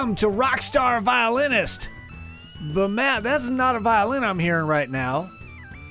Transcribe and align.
Welcome 0.00 0.16
to 0.16 0.28
Rockstar 0.28 1.02
Violinist. 1.02 1.90
But 2.72 2.88
Matt, 2.88 3.22
that's 3.22 3.50
not 3.50 3.76
a 3.76 3.80
violin 3.80 4.24
I'm 4.24 4.38
hearing 4.38 4.64
right 4.64 4.88
now. 4.88 5.30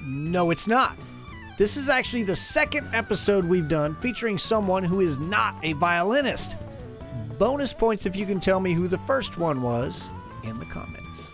No, 0.02 0.50
it's 0.50 0.68
not. 0.68 0.98
This 1.60 1.78
is 1.78 1.90
actually 1.90 2.24
the 2.24 2.36
second 2.36 2.88
episode 2.92 3.46
we've 3.46 3.68
done 3.68 3.94
featuring 3.94 4.40
someone 4.40 4.84
who 4.84 5.00
is 5.00 5.20
not 5.20 5.58
a 5.62 5.74
violinist. 5.74 6.58
Bonus 7.38 7.72
points 7.72 8.08
if 8.08 8.16
you 8.16 8.26
can 8.26 8.40
tell 8.40 8.60
me 8.60 8.74
who 8.74 8.88
the 8.88 8.98
first 8.98 9.38
one 9.38 9.62
was 9.62 10.10
in 10.44 10.58
the 10.58 10.66
comments. 10.66 11.32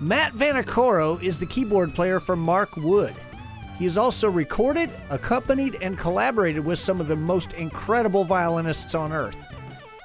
Matt 0.00 0.32
Vanacoro 0.32 1.22
is 1.22 1.38
the 1.38 1.44
keyboard 1.44 1.94
player 1.94 2.20
for 2.20 2.36
Mark 2.36 2.74
Wood. 2.78 3.14
He 3.76 3.84
has 3.84 3.98
also 3.98 4.30
recorded, 4.30 4.88
accompanied, 5.10 5.76
and 5.82 5.98
collaborated 5.98 6.64
with 6.64 6.78
some 6.78 7.02
of 7.02 7.08
the 7.08 7.16
most 7.16 7.52
incredible 7.52 8.24
violinists 8.24 8.94
on 8.94 9.12
earth. 9.12 9.36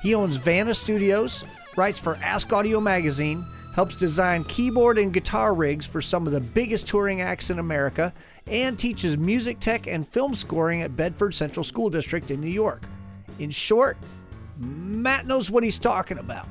He 0.01 0.15
owns 0.15 0.35
Vanna 0.35 0.73
Studios, 0.73 1.45
writes 1.75 1.99
for 1.99 2.15
Ask 2.17 2.51
Audio 2.51 2.79
Magazine, 2.79 3.45
helps 3.73 3.95
design 3.95 4.43
keyboard 4.43 4.97
and 4.97 5.13
guitar 5.13 5.53
rigs 5.53 5.85
for 5.85 6.01
some 6.01 6.27
of 6.27 6.33
the 6.33 6.39
biggest 6.39 6.87
touring 6.87 7.21
acts 7.21 7.49
in 7.49 7.59
America, 7.59 8.13
and 8.47 8.77
teaches 8.77 9.17
music 9.17 9.59
tech 9.59 9.87
and 9.87 10.07
film 10.07 10.33
scoring 10.33 10.81
at 10.81 10.95
Bedford 10.95 11.33
Central 11.33 11.63
School 11.63 11.89
District 11.89 12.31
in 12.31 12.41
New 12.41 12.49
York. 12.49 12.83
In 13.39 13.49
short, 13.49 13.97
Matt 14.57 15.25
knows 15.25 15.49
what 15.49 15.63
he's 15.63 15.79
talking 15.79 16.17
about. 16.17 16.47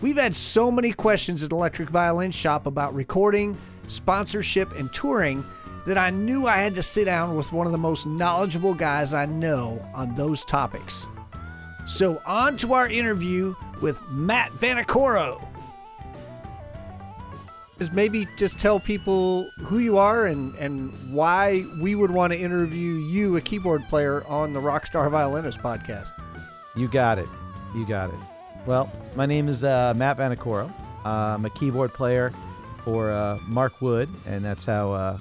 We've 0.00 0.16
had 0.16 0.34
so 0.34 0.70
many 0.70 0.92
questions 0.92 1.44
at 1.44 1.52
Electric 1.52 1.88
Violin 1.88 2.32
Shop 2.32 2.66
about 2.66 2.94
recording, 2.94 3.56
sponsorship, 3.86 4.72
and 4.72 4.92
touring 4.92 5.44
that 5.86 5.96
I 5.96 6.10
knew 6.10 6.46
I 6.46 6.56
had 6.56 6.74
to 6.74 6.82
sit 6.82 7.04
down 7.04 7.36
with 7.36 7.52
one 7.52 7.66
of 7.66 7.72
the 7.72 7.78
most 7.78 8.06
knowledgeable 8.06 8.74
guys 8.74 9.14
I 9.14 9.26
know 9.26 9.84
on 9.94 10.14
those 10.14 10.44
topics. 10.44 11.06
So, 11.86 12.20
on 12.24 12.56
to 12.58 12.74
our 12.74 12.88
interview 12.88 13.54
with 13.82 14.00
Matt 14.10 14.50
Vanacoro. 14.52 15.44
Just 17.78 17.92
maybe 17.92 18.28
just 18.36 18.58
tell 18.58 18.78
people 18.78 19.50
who 19.58 19.78
you 19.78 19.98
are 19.98 20.26
and, 20.26 20.54
and 20.54 20.92
why 21.12 21.66
we 21.80 21.96
would 21.96 22.12
want 22.12 22.32
to 22.32 22.38
interview 22.38 22.92
you, 22.92 23.36
a 23.36 23.40
keyboard 23.40 23.82
player, 23.88 24.24
on 24.28 24.52
the 24.52 24.60
Rockstar 24.60 25.10
Violinist 25.10 25.58
podcast. 25.58 26.10
You 26.76 26.86
got 26.86 27.18
it. 27.18 27.28
You 27.74 27.84
got 27.84 28.10
it. 28.10 28.16
Well, 28.66 28.90
my 29.16 29.26
name 29.26 29.48
is 29.48 29.64
uh, 29.64 29.92
Matt 29.96 30.16
Vanacoro. 30.16 30.72
Uh, 31.04 31.08
I'm 31.08 31.44
a 31.44 31.50
keyboard 31.50 31.92
player 31.92 32.32
for 32.84 33.10
uh, 33.10 33.38
Mark 33.48 33.82
Wood, 33.82 34.08
and 34.26 34.44
that's 34.44 34.64
how 34.64 34.92
uh, 34.92 35.18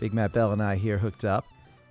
Big 0.00 0.12
Matt 0.12 0.32
Bell 0.32 0.50
and 0.50 0.62
I 0.62 0.76
here 0.76 0.98
hooked 0.98 1.24
up. 1.24 1.46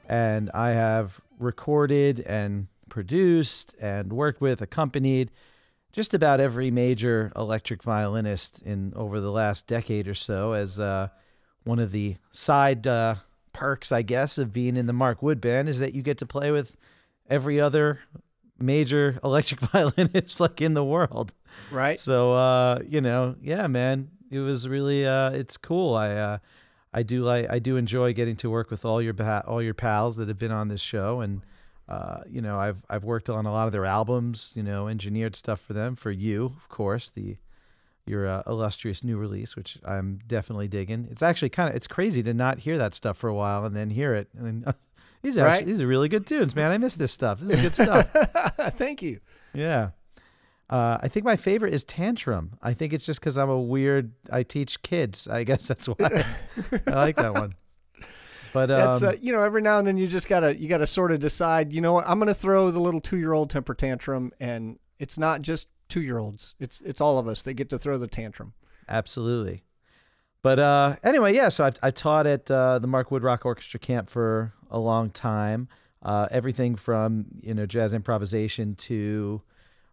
And 0.10 0.52
I 0.54 0.72
have 0.72 1.22
recorded 1.40 2.20
and 2.22 2.68
produced 2.90 3.76
and 3.80 4.12
worked 4.12 4.42
with, 4.42 4.62
accompanied 4.62 5.32
just 5.98 6.14
about 6.14 6.40
every 6.40 6.70
major 6.70 7.32
electric 7.36 7.82
violinist 7.82 8.62
in 8.62 8.94
over 8.96 9.20
the 9.20 9.32
last 9.32 9.66
decade 9.66 10.08
or 10.08 10.14
so 10.14 10.54
as 10.54 10.80
uh, 10.80 11.08
one 11.64 11.80
of 11.80 11.92
the 11.92 12.16
side 12.32 12.86
uh, 12.86 13.16
perks, 13.52 13.92
I 13.92 14.04
guess, 14.04 14.38
of 14.38 14.54
being 14.54 14.78
in 14.78 14.86
the 14.86 14.94
Mark 14.94 15.24
Wood 15.24 15.42
band 15.42 15.68
is 15.68 15.80
that 15.80 15.96
you 15.96 16.04
get 16.04 16.20
to 16.20 16.28
play 16.28 16.52
with 16.52 16.78
every 17.32 17.60
other 17.60 18.00
major 18.60 19.18
electric 19.24 19.60
violinist 19.60 20.40
like 20.40 20.62
in 20.62 20.76
the 20.76 20.84
world. 20.84 21.34
Right. 21.72 22.00
So 22.00 22.32
uh, 22.32 22.82
you 22.88 23.02
know, 23.02 23.36
yeah, 23.42 23.66
man, 23.66 24.12
it 24.30 24.38
was 24.38 24.68
really 24.68 25.04
uh, 25.04 25.32
it's 25.32 25.58
cool. 25.58 25.96
I 25.96 26.10
uh, 26.12 26.38
I 26.94 27.02
do 27.02 27.24
like 27.24 27.50
I 27.50 27.58
do 27.58 27.76
enjoy 27.76 28.14
getting 28.14 28.36
to 28.36 28.52
work 28.52 28.70
with 28.70 28.86
all 28.86 29.02
your 29.02 29.16
pa- 29.16 29.46
all 29.48 29.64
your 29.64 29.74
pals 29.74 30.18
that 30.18 30.28
have 30.28 30.38
been 30.38 30.52
on 30.52 30.68
this 30.68 30.82
show 30.82 31.22
and 31.22 31.42
uh, 31.88 32.22
you 32.30 32.42
know, 32.42 32.60
I've 32.60 32.84
I've 32.90 33.04
worked 33.04 33.30
on 33.30 33.46
a 33.46 33.52
lot 33.52 33.66
of 33.68 33.72
their 33.72 33.86
albums, 33.86 34.52
you 34.56 34.64
know, 34.64 34.88
engineered 34.88 35.36
stuff 35.36 35.62
for 35.62 35.74
them, 35.74 35.96
for 35.96 36.12
you, 36.12 36.46
of 36.46 36.68
course, 36.70 37.12
the 37.12 37.38
your 38.06 38.28
uh, 38.28 38.42
illustrious 38.48 39.04
new 39.04 39.18
release, 39.18 39.56
which 39.56 39.78
I'm 39.86 40.20
definitely 40.28 40.68
digging. 40.70 41.08
It's 41.12 41.22
actually 41.22 41.50
kind 41.50 41.70
of 41.70 41.76
it's 41.76 41.88
crazy 41.88 42.24
to 42.24 42.34
not 42.34 42.60
hear 42.60 42.78
that 42.78 42.94
stuff 42.94 43.18
for 43.18 43.28
a 43.30 43.34
while 43.34 43.66
and 43.66 43.76
then 43.76 43.90
hear 43.90 44.14
it. 44.16 44.30
And 44.38 44.66
these 45.22 45.38
are 45.38 45.44
Right. 45.44 45.58
actually, 45.60 45.74
these 45.74 45.82
are 45.82 45.88
really 45.88 46.08
good 46.10 46.26
tunes, 46.26 46.56
man. 46.56 46.72
I 46.72 46.78
miss 46.78 46.96
this 46.96 47.12
stuff. 47.12 47.40
This 47.40 47.58
is 47.58 47.64
good 47.64 47.74
stuff. 47.76 48.10
Thank 48.78 49.02
you. 49.02 49.20
Yeah. 49.54 49.90
Uh, 50.70 50.98
I 51.02 51.08
think 51.08 51.26
my 51.26 51.38
favorite 51.38 51.74
is 51.74 51.84
Tantrum. 51.86 52.58
I 52.62 52.74
think 52.74 52.92
it's 52.92 53.06
just 53.06 53.20
because 53.22 53.38
I'm 53.38 53.50
a 53.50 53.60
weird. 53.60 54.12
I 54.32 54.44
teach 54.44 54.82
kids. 54.82 55.28
I 55.28 55.44
guess 55.46 55.68
that's 55.68 55.88
why 55.88 56.26
I 56.88 56.92
like 56.92 57.16
that 57.18 57.34
one. 57.34 57.56
But 58.58 58.72
um, 58.72 58.80
That's 58.80 59.04
uh, 59.04 59.14
you 59.22 59.32
know, 59.32 59.44
every 59.44 59.62
now 59.62 59.78
and 59.78 59.88
then 59.88 59.98
you 59.98 60.08
just 60.08 60.28
gotta 60.28 60.60
you 60.60 60.68
gotta 60.68 60.88
sort 60.88 61.12
of 61.12 61.20
decide. 61.20 61.74
You 61.74 61.80
know 61.80 61.94
what? 61.94 62.06
I'm 62.08 62.18
gonna 62.18 62.34
throw 62.34 62.72
the 62.72 62.80
little 62.80 63.00
two 63.00 63.18
year 63.18 63.34
old 63.34 63.52
temper 63.52 63.76
tantrum, 63.76 64.32
and 64.40 64.80
it's 64.98 65.16
not 65.16 65.44
just 65.44 65.68
two 65.88 66.02
year 66.02 66.18
olds. 66.18 66.56
It's 66.60 66.82
it's 66.82 67.00
all 67.00 67.20
of 67.20 67.28
us 67.28 67.44
that 67.44 67.54
get 67.54 67.70
to 67.70 67.78
throw 67.78 68.00
the 68.00 68.08
tantrum. 68.08 68.54
Absolutely. 68.90 69.62
But 70.42 70.58
uh, 70.58 70.96
anyway, 71.04 71.36
yeah. 71.36 71.50
So 71.50 71.66
I've, 71.66 71.76
I 71.84 71.92
taught 71.92 72.26
at 72.26 72.50
uh, 72.50 72.80
the 72.80 72.88
Mark 72.88 73.12
Wood 73.12 73.22
Rock 73.22 73.46
Orchestra 73.46 73.80
camp 73.80 74.10
for 74.10 74.54
a 74.72 74.80
long 74.80 75.12
time. 75.12 75.68
Uh, 76.02 76.28
everything 76.32 76.76
from 76.76 77.28
you 77.40 77.54
know 77.54 77.68
jazz 77.68 77.94
improvisation 77.94 78.74
to 78.74 79.40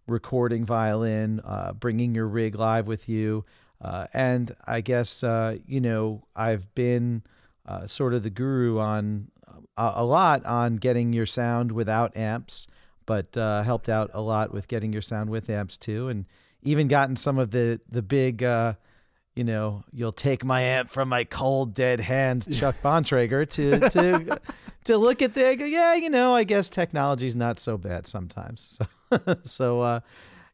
recording 0.06 0.64
violin, 0.64 1.41
uh, 1.44 1.74
bringing 1.74 2.14
your 2.14 2.28
rig 2.28 2.54
live 2.54 2.86
with 2.86 3.10
you, 3.10 3.44
uh, 3.82 4.06
and 4.14 4.56
I 4.66 4.80
guess 4.80 5.22
uh, 5.22 5.58
you 5.66 5.82
know 5.82 6.24
I've 6.34 6.74
been 6.74 7.24
uh, 7.66 7.86
sort 7.86 8.14
of 8.14 8.22
the 8.22 8.30
guru 8.30 8.78
on 8.78 9.28
a, 9.76 9.92
a 9.97 10.04
lot 10.04 10.44
on 10.44 10.76
getting 10.76 11.12
your 11.12 11.26
sound 11.26 11.72
without 11.72 12.16
amps, 12.16 12.66
but 13.06 13.36
uh, 13.36 13.62
helped 13.62 13.88
out 13.88 14.10
a 14.14 14.20
lot 14.20 14.52
with 14.52 14.69
getting 14.69 14.92
your 14.92 15.02
sound 15.02 15.30
with 15.30 15.48
amps 15.50 15.76
too, 15.76 16.08
and 16.08 16.26
even 16.62 16.88
gotten 16.88 17.16
some 17.16 17.38
of 17.38 17.50
the 17.50 17.80
the 17.91 18.03
big. 18.03 18.42
Uh, 18.42 18.74
you 19.34 19.42
know, 19.42 19.82
you'll 19.92 20.12
take 20.12 20.44
my 20.44 20.60
amp 20.60 20.88
from 20.88 21.08
my 21.08 21.24
cold 21.24 21.74
dead 21.74 21.98
hands, 21.98 22.47
Chuck 22.58 22.76
Bontrager, 22.84 23.48
to 23.50 23.91
to 23.91 24.41
to 24.84 24.97
look 24.97 25.22
at 25.22 25.34
the 25.34 25.56
go, 25.56 25.64
yeah, 25.64 25.94
you 25.94 26.08
know, 26.08 26.34
I 26.34 26.44
guess 26.44 26.69
technology's 26.69 27.34
not 27.34 27.58
so 27.58 27.76
bad 27.76 28.06
sometimes. 28.06 28.78
So, 29.10 29.36
so 29.44 29.80
uh, 29.80 30.00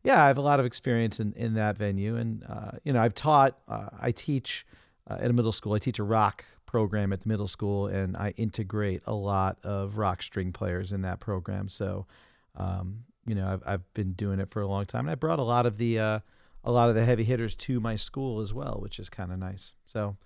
yeah, 0.03 0.23
I 0.23 0.27
have 0.27 0.37
a 0.37 0.43
lot 0.43 0.61
of 0.61 0.67
experience 0.67 1.19
in 1.19 1.33
in 1.33 1.55
that 1.55 1.79
venue, 1.79 2.17
and 2.17 2.45
uh, 2.47 2.73
you 2.85 2.93
know, 2.93 3.01
I've 3.01 3.15
taught, 3.15 3.59
uh, 3.69 3.89
I 3.99 4.13
teach 4.13 4.67
uh, 5.09 5.17
at 5.19 5.31
a 5.31 5.33
middle 5.33 5.53
school. 5.53 5.73
I 5.73 5.79
teach 5.79 5.99
a 5.99 6.03
rock 6.03 6.45
program 6.71 7.13
at 7.13 7.21
the 7.21 7.29
middle 7.29 7.49
school, 7.49 7.89
and 7.89 8.17
I 8.17 8.33
integrate 8.37 9.03
a 9.05 9.13
lot 9.13 9.59
of 9.65 9.99
rock 9.99 10.23
string 10.23 10.53
players 10.53 10.93
in 10.93 11.03
that 11.03 11.19
program. 11.19 11.69
So, 11.69 12.07
um, 12.55 13.01
you 13.27 13.35
know, 13.35 13.49
I've 13.49 13.63
I've 13.67 13.95
been 13.95 14.13
doing 14.13 14.39
it 14.39 14.51
for 14.51 14.63
a 14.63 14.69
long 14.69 14.87
time, 14.87 15.07
and 15.07 15.11
I 15.11 15.17
brought 15.17 15.41
a 15.41 15.43
lot 15.43 15.67
of 15.67 15.79
the 15.79 15.99
uh, 15.99 16.21
a 16.63 16.71
lot 16.71 16.89
of 16.89 16.95
the 16.95 17.05
heavy 17.05 17.25
hitters 17.25 17.57
to 17.57 17.81
my 17.81 17.97
school 17.97 18.41
as 18.41 18.55
well, 18.55 18.79
which 18.81 19.01
is 19.01 19.11
kind 19.11 19.33
of 19.33 19.41
nice. 19.41 19.73
So 19.87 20.17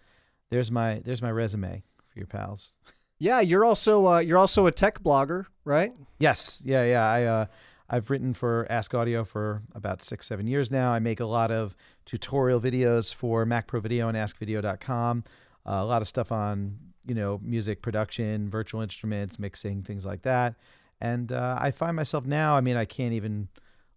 there's 0.50 0.70
my 0.70 1.00
there's 1.02 1.22
my 1.22 1.32
resume 1.32 1.82
for 2.08 2.18
your 2.18 2.26
pals. 2.26 2.74
Yeah, 3.18 3.40
you're 3.40 3.64
also 3.64 4.06
uh, 4.06 4.18
you're 4.18 4.36
also 4.36 4.66
a 4.66 4.72
tech 4.72 5.02
blogger, 5.02 5.46
right? 5.64 5.94
Yes, 6.18 6.60
yeah, 6.62 6.84
yeah. 6.84 7.08
I 7.08 7.24
uh, 7.24 7.46
I've 7.88 8.10
written 8.10 8.34
for 8.34 8.66
Ask 8.68 8.92
Audio 8.92 9.24
for 9.24 9.62
about 9.74 10.02
six 10.02 10.26
seven 10.26 10.46
years 10.46 10.70
now. 10.70 10.92
I 10.92 10.98
make 10.98 11.20
a 11.20 11.26
lot 11.26 11.50
of 11.50 11.74
tutorial 12.04 12.60
videos 12.60 13.14
for 13.14 13.46
macProVideo 13.46 14.10
and 14.10 14.18
AskVideo.com. 14.18 15.24
Uh, 15.66 15.80
a 15.80 15.84
lot 15.84 16.02
of 16.02 16.08
stuff 16.08 16.32
on 16.32 16.78
you 17.06 17.14
know 17.14 17.40
music 17.42 17.82
production, 17.82 18.48
virtual 18.48 18.80
instruments, 18.80 19.38
mixing, 19.38 19.82
things 19.82 20.04
like 20.04 20.22
that. 20.22 20.54
And 21.00 21.32
uh, 21.32 21.58
I 21.60 21.70
find 21.70 21.96
myself 21.96 22.24
now. 22.24 22.56
I 22.56 22.60
mean, 22.60 22.76
I 22.76 22.84
can't 22.84 23.12
even 23.12 23.48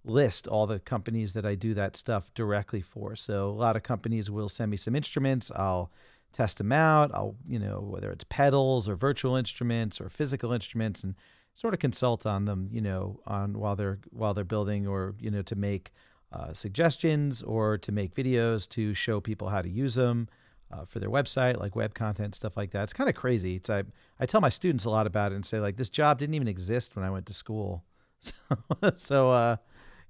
list 0.03 0.47
all 0.47 0.67
the 0.67 0.79
companies 0.79 1.33
that 1.33 1.45
I 1.45 1.55
do 1.55 1.73
that 1.73 1.95
stuff 1.95 2.33
directly 2.33 2.81
for. 2.81 3.15
So 3.15 3.49
a 3.49 3.51
lot 3.51 3.75
of 3.75 3.83
companies 3.83 4.29
will 4.29 4.49
send 4.49 4.71
me 4.71 4.77
some 4.77 4.95
instruments. 4.95 5.51
I'll 5.55 5.91
test 6.33 6.57
them 6.57 6.71
out. 6.71 7.11
I'll, 7.13 7.35
you 7.47 7.59
know, 7.59 7.79
whether 7.79 8.11
it's 8.11 8.25
pedals 8.29 8.87
or 8.87 8.95
virtual 8.95 9.35
instruments 9.35 10.01
or 10.01 10.09
physical 10.09 10.51
instruments 10.51 11.03
and 11.03 11.15
sort 11.55 11.73
of 11.73 11.79
consult 11.79 12.25
on 12.25 12.45
them, 12.45 12.69
you 12.71 12.81
know, 12.81 13.19
on 13.25 13.57
while 13.57 13.75
they're 13.75 13.99
while 14.11 14.33
they're 14.33 14.43
building 14.43 14.87
or, 14.87 15.15
you 15.19 15.31
know, 15.31 15.41
to 15.43 15.55
make 15.55 15.91
uh, 16.31 16.53
suggestions 16.53 17.41
or 17.41 17.77
to 17.77 17.91
make 17.91 18.13
videos 18.13 18.67
to 18.69 18.93
show 18.93 19.19
people 19.19 19.49
how 19.49 19.61
to 19.61 19.69
use 19.69 19.95
them 19.95 20.27
uh, 20.71 20.85
for 20.85 20.99
their 20.99 21.09
website, 21.09 21.59
like 21.59 21.75
web 21.75 21.93
content, 21.93 22.35
stuff 22.35 22.57
like 22.57 22.71
that. 22.71 22.83
It's 22.83 22.93
kind 22.93 23.09
of 23.09 23.15
crazy. 23.15 23.55
It's, 23.55 23.69
I, 23.69 23.83
I 24.19 24.25
tell 24.25 24.41
my 24.41 24.49
students 24.49 24.85
a 24.85 24.89
lot 24.89 25.07
about 25.07 25.31
it 25.31 25.35
and 25.35 25.45
say 25.45 25.59
like, 25.59 25.77
this 25.77 25.89
job 25.89 26.19
didn't 26.19 26.35
even 26.35 26.47
exist 26.47 26.95
when 26.95 27.05
I 27.05 27.09
went 27.09 27.25
to 27.27 27.33
school. 27.33 27.83
So, 28.19 28.91
so 28.95 29.29
uh, 29.29 29.57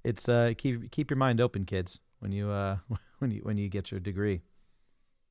it's 0.02 0.28
uh, 0.28 0.54
keep 0.56 0.90
keep 0.90 1.10
your 1.10 1.18
mind 1.18 1.40
open, 1.40 1.66
kids, 1.66 2.00
when 2.20 2.32
you 2.32 2.48
uh, 2.50 2.78
when 3.18 3.30
you 3.30 3.40
when 3.42 3.58
you 3.58 3.68
get 3.68 3.90
your 3.90 4.00
degree. 4.00 4.40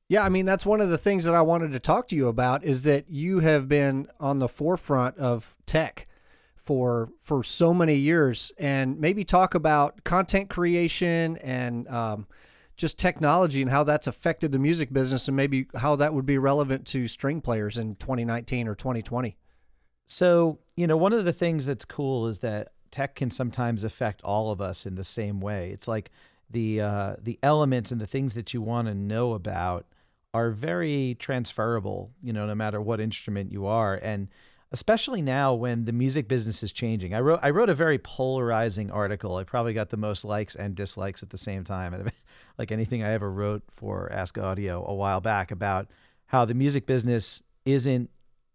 Yeah, 0.08 0.22
I 0.22 0.28
mean 0.28 0.46
that's 0.46 0.64
one 0.64 0.80
of 0.80 0.88
the 0.88 0.96
things 0.96 1.24
that 1.24 1.34
I 1.34 1.42
wanted 1.42 1.72
to 1.72 1.80
talk 1.80 2.08
to 2.08 2.16
you 2.16 2.28
about 2.28 2.64
is 2.64 2.84
that 2.84 3.10
you 3.10 3.40
have 3.40 3.68
been 3.68 4.08
on 4.20 4.38
the 4.38 4.48
forefront 4.48 5.18
of 5.18 5.56
tech 5.66 6.06
for 6.56 7.10
for 7.20 7.42
so 7.42 7.74
many 7.74 7.96
years, 7.96 8.52
and 8.58 8.98
maybe 9.00 9.24
talk 9.24 9.54
about 9.54 10.04
content 10.04 10.48
creation 10.48 11.36
and 11.38 11.88
um, 11.88 12.26
just 12.78 12.96
technology 12.96 13.60
and 13.60 13.70
how 13.70 13.84
that's 13.84 14.06
affected 14.06 14.52
the 14.52 14.58
music 14.58 14.92
business, 14.92 15.28
and 15.28 15.36
maybe 15.36 15.66
how 15.74 15.96
that 15.96 16.14
would 16.14 16.24
be 16.24 16.38
relevant 16.38 16.86
to 16.86 17.08
string 17.08 17.42
players 17.42 17.76
in 17.76 17.96
2019 17.96 18.68
or 18.68 18.74
2020. 18.74 19.36
So, 20.06 20.60
you 20.76 20.86
know, 20.86 20.96
one 20.96 21.12
of 21.12 21.26
the 21.26 21.32
things 21.32 21.66
that's 21.66 21.84
cool 21.84 22.28
is 22.28 22.38
that 22.38 22.68
tech 22.90 23.16
can 23.16 23.30
sometimes 23.30 23.84
affect 23.84 24.22
all 24.22 24.50
of 24.50 24.60
us 24.60 24.86
in 24.86 24.94
the 24.94 25.04
same 25.04 25.40
way. 25.40 25.70
It's 25.72 25.88
like 25.88 26.10
the 26.50 26.80
uh, 26.80 27.16
the 27.20 27.38
elements 27.42 27.90
and 27.90 28.00
the 28.00 28.06
things 28.06 28.34
that 28.34 28.54
you 28.54 28.62
want 28.62 28.88
to 28.88 28.94
know 28.94 29.34
about 29.34 29.84
are 30.32 30.50
very 30.50 31.16
transferable, 31.18 32.12
you 32.22 32.32
know, 32.32 32.46
no 32.46 32.54
matter 32.54 32.80
what 32.80 33.00
instrument 33.00 33.50
you 33.50 33.66
are. 33.66 33.96
And 33.96 34.28
especially 34.72 35.22
now 35.22 35.54
when 35.54 35.84
the 35.84 35.92
music 35.92 36.28
business 36.28 36.62
is 36.62 36.72
changing. 36.72 37.14
I 37.14 37.20
wrote 37.20 37.40
I 37.42 37.50
wrote 37.50 37.70
a 37.70 37.74
very 37.74 37.98
polarizing 37.98 38.90
article. 38.90 39.36
I 39.36 39.44
probably 39.44 39.72
got 39.72 39.90
the 39.90 39.96
most 39.96 40.24
likes 40.24 40.54
and 40.54 40.74
dislikes 40.74 41.22
at 41.22 41.30
the 41.30 41.38
same 41.38 41.64
time, 41.64 42.08
like 42.58 42.70
anything 42.70 43.02
I 43.02 43.12
ever 43.12 43.30
wrote 43.30 43.62
for 43.70 44.10
Ask 44.12 44.36
Audio 44.36 44.84
a 44.86 44.94
while 44.94 45.20
back 45.20 45.50
about 45.50 45.88
how 46.26 46.44
the 46.44 46.54
music 46.54 46.86
business 46.86 47.42
isn't 47.64 48.10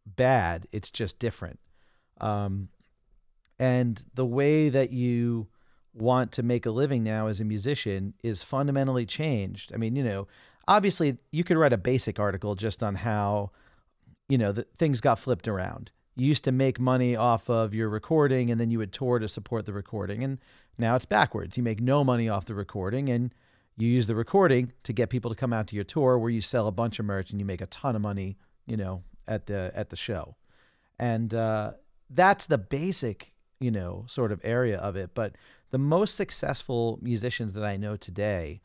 bad; 0.05 0.67
it's 0.71 0.91
just 0.91 1.17
different. 1.17 1.59
Um, 2.21 2.69
and 3.59 4.03
the 4.13 4.25
way 4.25 4.69
that 4.69 4.91
you 4.91 5.47
want 5.95 6.31
to 6.33 6.43
make 6.43 6.65
a 6.65 6.71
living 6.71 7.03
now 7.03 7.27
as 7.27 7.39
a 7.39 7.45
musician 7.45 8.13
is 8.23 8.43
fundamentally 8.43 9.05
changed. 9.05 9.71
I 9.73 9.77
mean, 9.77 9.95
you 9.95 10.03
know, 10.03 10.27
obviously 10.67 11.17
you 11.31 11.43
could 11.43 11.57
write 11.57 11.73
a 11.73 11.77
basic 11.77 12.19
article 12.19 12.55
just 12.55 12.83
on 12.83 12.95
how 12.95 13.51
you 14.29 14.37
know 14.37 14.51
the 14.51 14.65
things 14.77 15.01
got 15.01 15.19
flipped 15.19 15.47
around 15.47 15.91
you 16.15 16.27
used 16.27 16.43
to 16.43 16.51
make 16.51 16.79
money 16.79 17.15
off 17.15 17.49
of 17.49 17.73
your 17.73 17.89
recording 17.89 18.51
and 18.51 18.59
then 18.59 18.69
you 18.69 18.77
would 18.77 18.93
tour 18.93 19.19
to 19.19 19.27
support 19.27 19.65
the 19.65 19.73
recording 19.73 20.23
and 20.23 20.39
now 20.77 20.95
it's 20.95 21.05
backwards. 21.05 21.57
You 21.57 21.63
make 21.63 21.81
no 21.81 22.03
money 22.03 22.29
off 22.29 22.45
the 22.45 22.55
recording 22.55 23.09
and 23.09 23.33
you 23.77 23.87
use 23.87 24.07
the 24.07 24.15
recording 24.15 24.71
to 24.83 24.93
get 24.93 25.09
people 25.09 25.29
to 25.29 25.35
come 25.35 25.53
out 25.53 25.67
to 25.67 25.75
your 25.75 25.83
tour 25.83 26.17
where 26.17 26.29
you 26.29 26.41
sell 26.41 26.67
a 26.67 26.71
bunch 26.71 26.99
of 26.99 27.05
merch 27.05 27.31
and 27.31 27.39
you 27.39 27.45
make 27.45 27.61
a 27.61 27.67
ton 27.67 27.95
of 27.95 28.01
money 28.01 28.37
you 28.65 28.77
know 28.77 29.03
at 29.27 29.45
the 29.47 29.71
at 29.75 29.89
the 29.89 29.95
show. 29.95 30.35
And 30.99 31.33
uh, 31.33 31.73
that's 32.09 32.47
the 32.47 32.57
basic 32.57 33.33
you 33.59 33.71
know 33.71 34.05
sort 34.07 34.31
of 34.31 34.41
area 34.43 34.77
of 34.77 34.95
it. 34.95 35.11
But 35.13 35.35
the 35.73 35.79
most 35.79 36.15
successful 36.15 36.99
musicians 37.01 37.53
that 37.53 37.63
i 37.63 37.75
know 37.75 37.97
today 37.97 38.61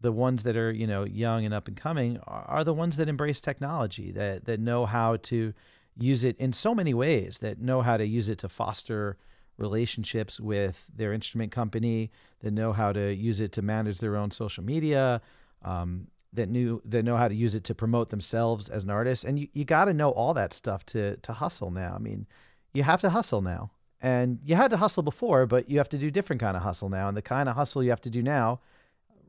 the 0.00 0.10
ones 0.10 0.42
that 0.42 0.56
are 0.56 0.72
you 0.72 0.86
know 0.86 1.04
young 1.04 1.44
and 1.44 1.54
up 1.54 1.68
and 1.68 1.76
coming 1.76 2.18
are, 2.26 2.44
are 2.48 2.64
the 2.64 2.74
ones 2.74 2.96
that 2.96 3.08
embrace 3.08 3.40
technology 3.40 4.10
that 4.10 4.44
that 4.46 4.58
know 4.58 4.84
how 4.84 5.16
to 5.16 5.54
use 6.00 6.24
it 6.24 6.36
in 6.38 6.52
so 6.52 6.74
many 6.74 6.94
ways 6.94 7.38
that 7.40 7.60
know 7.60 7.82
how 7.82 7.96
to 7.96 8.06
use 8.06 8.28
it 8.28 8.38
to 8.38 8.48
foster 8.48 9.16
relationships 9.58 10.40
with 10.40 10.86
their 10.94 11.12
instrument 11.12 11.52
company, 11.52 12.10
that 12.40 12.52
know 12.52 12.72
how 12.72 12.92
to 12.92 13.14
use 13.14 13.40
it 13.40 13.52
to 13.52 13.62
manage 13.62 13.98
their 13.98 14.16
own 14.16 14.30
social 14.30 14.64
media, 14.64 15.20
um, 15.62 16.06
that 16.32 16.48
knew 16.48 16.80
that 16.84 17.04
know 17.04 17.16
how 17.16 17.28
to 17.28 17.34
use 17.34 17.54
it 17.54 17.64
to 17.64 17.74
promote 17.74 18.08
themselves 18.08 18.68
as 18.68 18.84
an 18.84 18.90
artist. 18.90 19.24
And 19.24 19.38
you, 19.38 19.48
you 19.52 19.64
got 19.64 19.86
to 19.86 19.94
know 19.94 20.10
all 20.10 20.32
that 20.34 20.52
stuff 20.52 20.86
to 20.86 21.16
to 21.18 21.32
hustle 21.32 21.70
now. 21.70 21.92
I 21.94 21.98
mean, 21.98 22.26
you 22.72 22.82
have 22.82 23.00
to 23.02 23.10
hustle 23.10 23.42
now. 23.42 23.70
And 24.02 24.38
you 24.44 24.56
had 24.56 24.70
to 24.70 24.78
hustle 24.78 25.02
before, 25.02 25.44
but 25.44 25.68
you 25.68 25.76
have 25.76 25.90
to 25.90 25.98
do 25.98 26.10
different 26.10 26.40
kind 26.40 26.56
of 26.56 26.62
hustle 26.62 26.88
now. 26.88 27.08
And 27.08 27.16
the 27.16 27.22
kind 27.22 27.50
of 27.50 27.54
hustle 27.54 27.82
you 27.82 27.90
have 27.90 28.00
to 28.02 28.10
do 28.10 28.22
now 28.22 28.60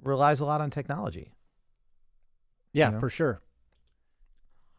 relies 0.01 0.39
a 0.39 0.45
lot 0.45 0.62
on 0.62 0.69
technology. 0.69 1.33
Yeah, 2.71 2.88
you 2.88 2.94
know? 2.94 3.00
for 3.00 3.09
sure. 3.09 3.41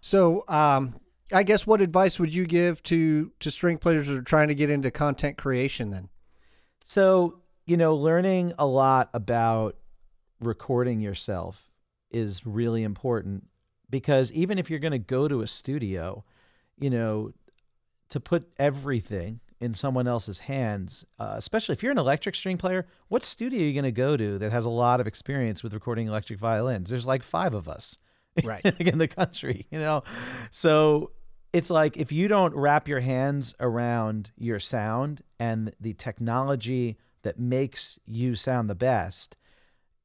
So, 0.01 0.45
um, 0.49 0.95
I 1.33 1.43
guess 1.43 1.67
what 1.67 1.81
advice 1.81 2.19
would 2.19 2.35
you 2.35 2.47
give 2.47 2.83
to 2.85 3.33
to 3.41 3.51
string 3.51 3.79
players 3.79 4.09
that 4.09 4.17
are 4.17 4.23
trying 4.23 4.49
to 4.49 4.55
get 4.55 4.71
into 4.71 4.91
content 4.91 5.37
creation 5.39 5.91
then? 5.91 6.09
So, 6.85 7.41
you 7.65 7.77
know, 7.77 7.95
learning 7.95 8.53
a 8.59 8.67
lot 8.67 9.11
about 9.15 9.77
recording 10.41 11.01
yourself 11.01 11.71
is 12.11 12.45
really 12.45 12.83
important 12.83 13.45
because 13.89 14.33
even 14.33 14.59
if 14.59 14.69
you're 14.69 14.79
going 14.79 14.93
to 14.93 14.99
go 14.99 15.29
to 15.29 15.43
a 15.43 15.47
studio, 15.47 16.25
you 16.79 16.91
know, 16.91 17.33
to 18.11 18.21
put 18.21 18.53
everything 18.59 19.41
in 19.61 19.75
someone 19.75 20.09
else's 20.09 20.41
hands, 20.41 21.05
uh, 21.19 21.35
especially 21.37 21.75
if 21.75 21.83
you're 21.83 21.93
an 21.93 21.99
electric 21.99 22.35
string 22.35 22.59
player, 22.59 22.87
what 23.09 23.25
studio 23.25 23.61
are 23.61 23.65
you 23.65 23.73
going 23.73 23.85
to 23.85 23.93
go 23.93 24.17
to 24.17 24.39
that 24.39 24.51
has 24.51 24.65
a 24.65 24.71
lot 24.71 25.01
of 25.01 25.07
experience 25.07 25.63
with 25.63 25.73
recording 25.73 26.09
electric 26.09 26.39
violins? 26.39 26.91
There's 26.91 27.07
like 27.07 27.23
five 27.23 27.55
of 27.55 27.69
us, 27.69 27.99
right, 28.45 28.65
in 28.81 28.99
the 28.99 29.09
country, 29.09 29.67
you 29.71 29.79
know. 29.79 30.03
So 30.51 31.13
it's 31.53 31.71
like 31.71 31.97
if 31.97 32.11
you 32.13 32.29
don't 32.29 32.55
wrap 32.55 32.89
your 32.89 33.01
hands 33.01 33.55
around 33.61 34.31
your 34.37 34.59
sound 34.59 35.23
and 35.39 35.73
the 35.81 35.93
technology 35.95 36.97
that 37.23 37.39
makes 37.39 37.99
you 38.07 38.35
sound 38.35 38.69
the 38.71 38.75
best 38.75 39.37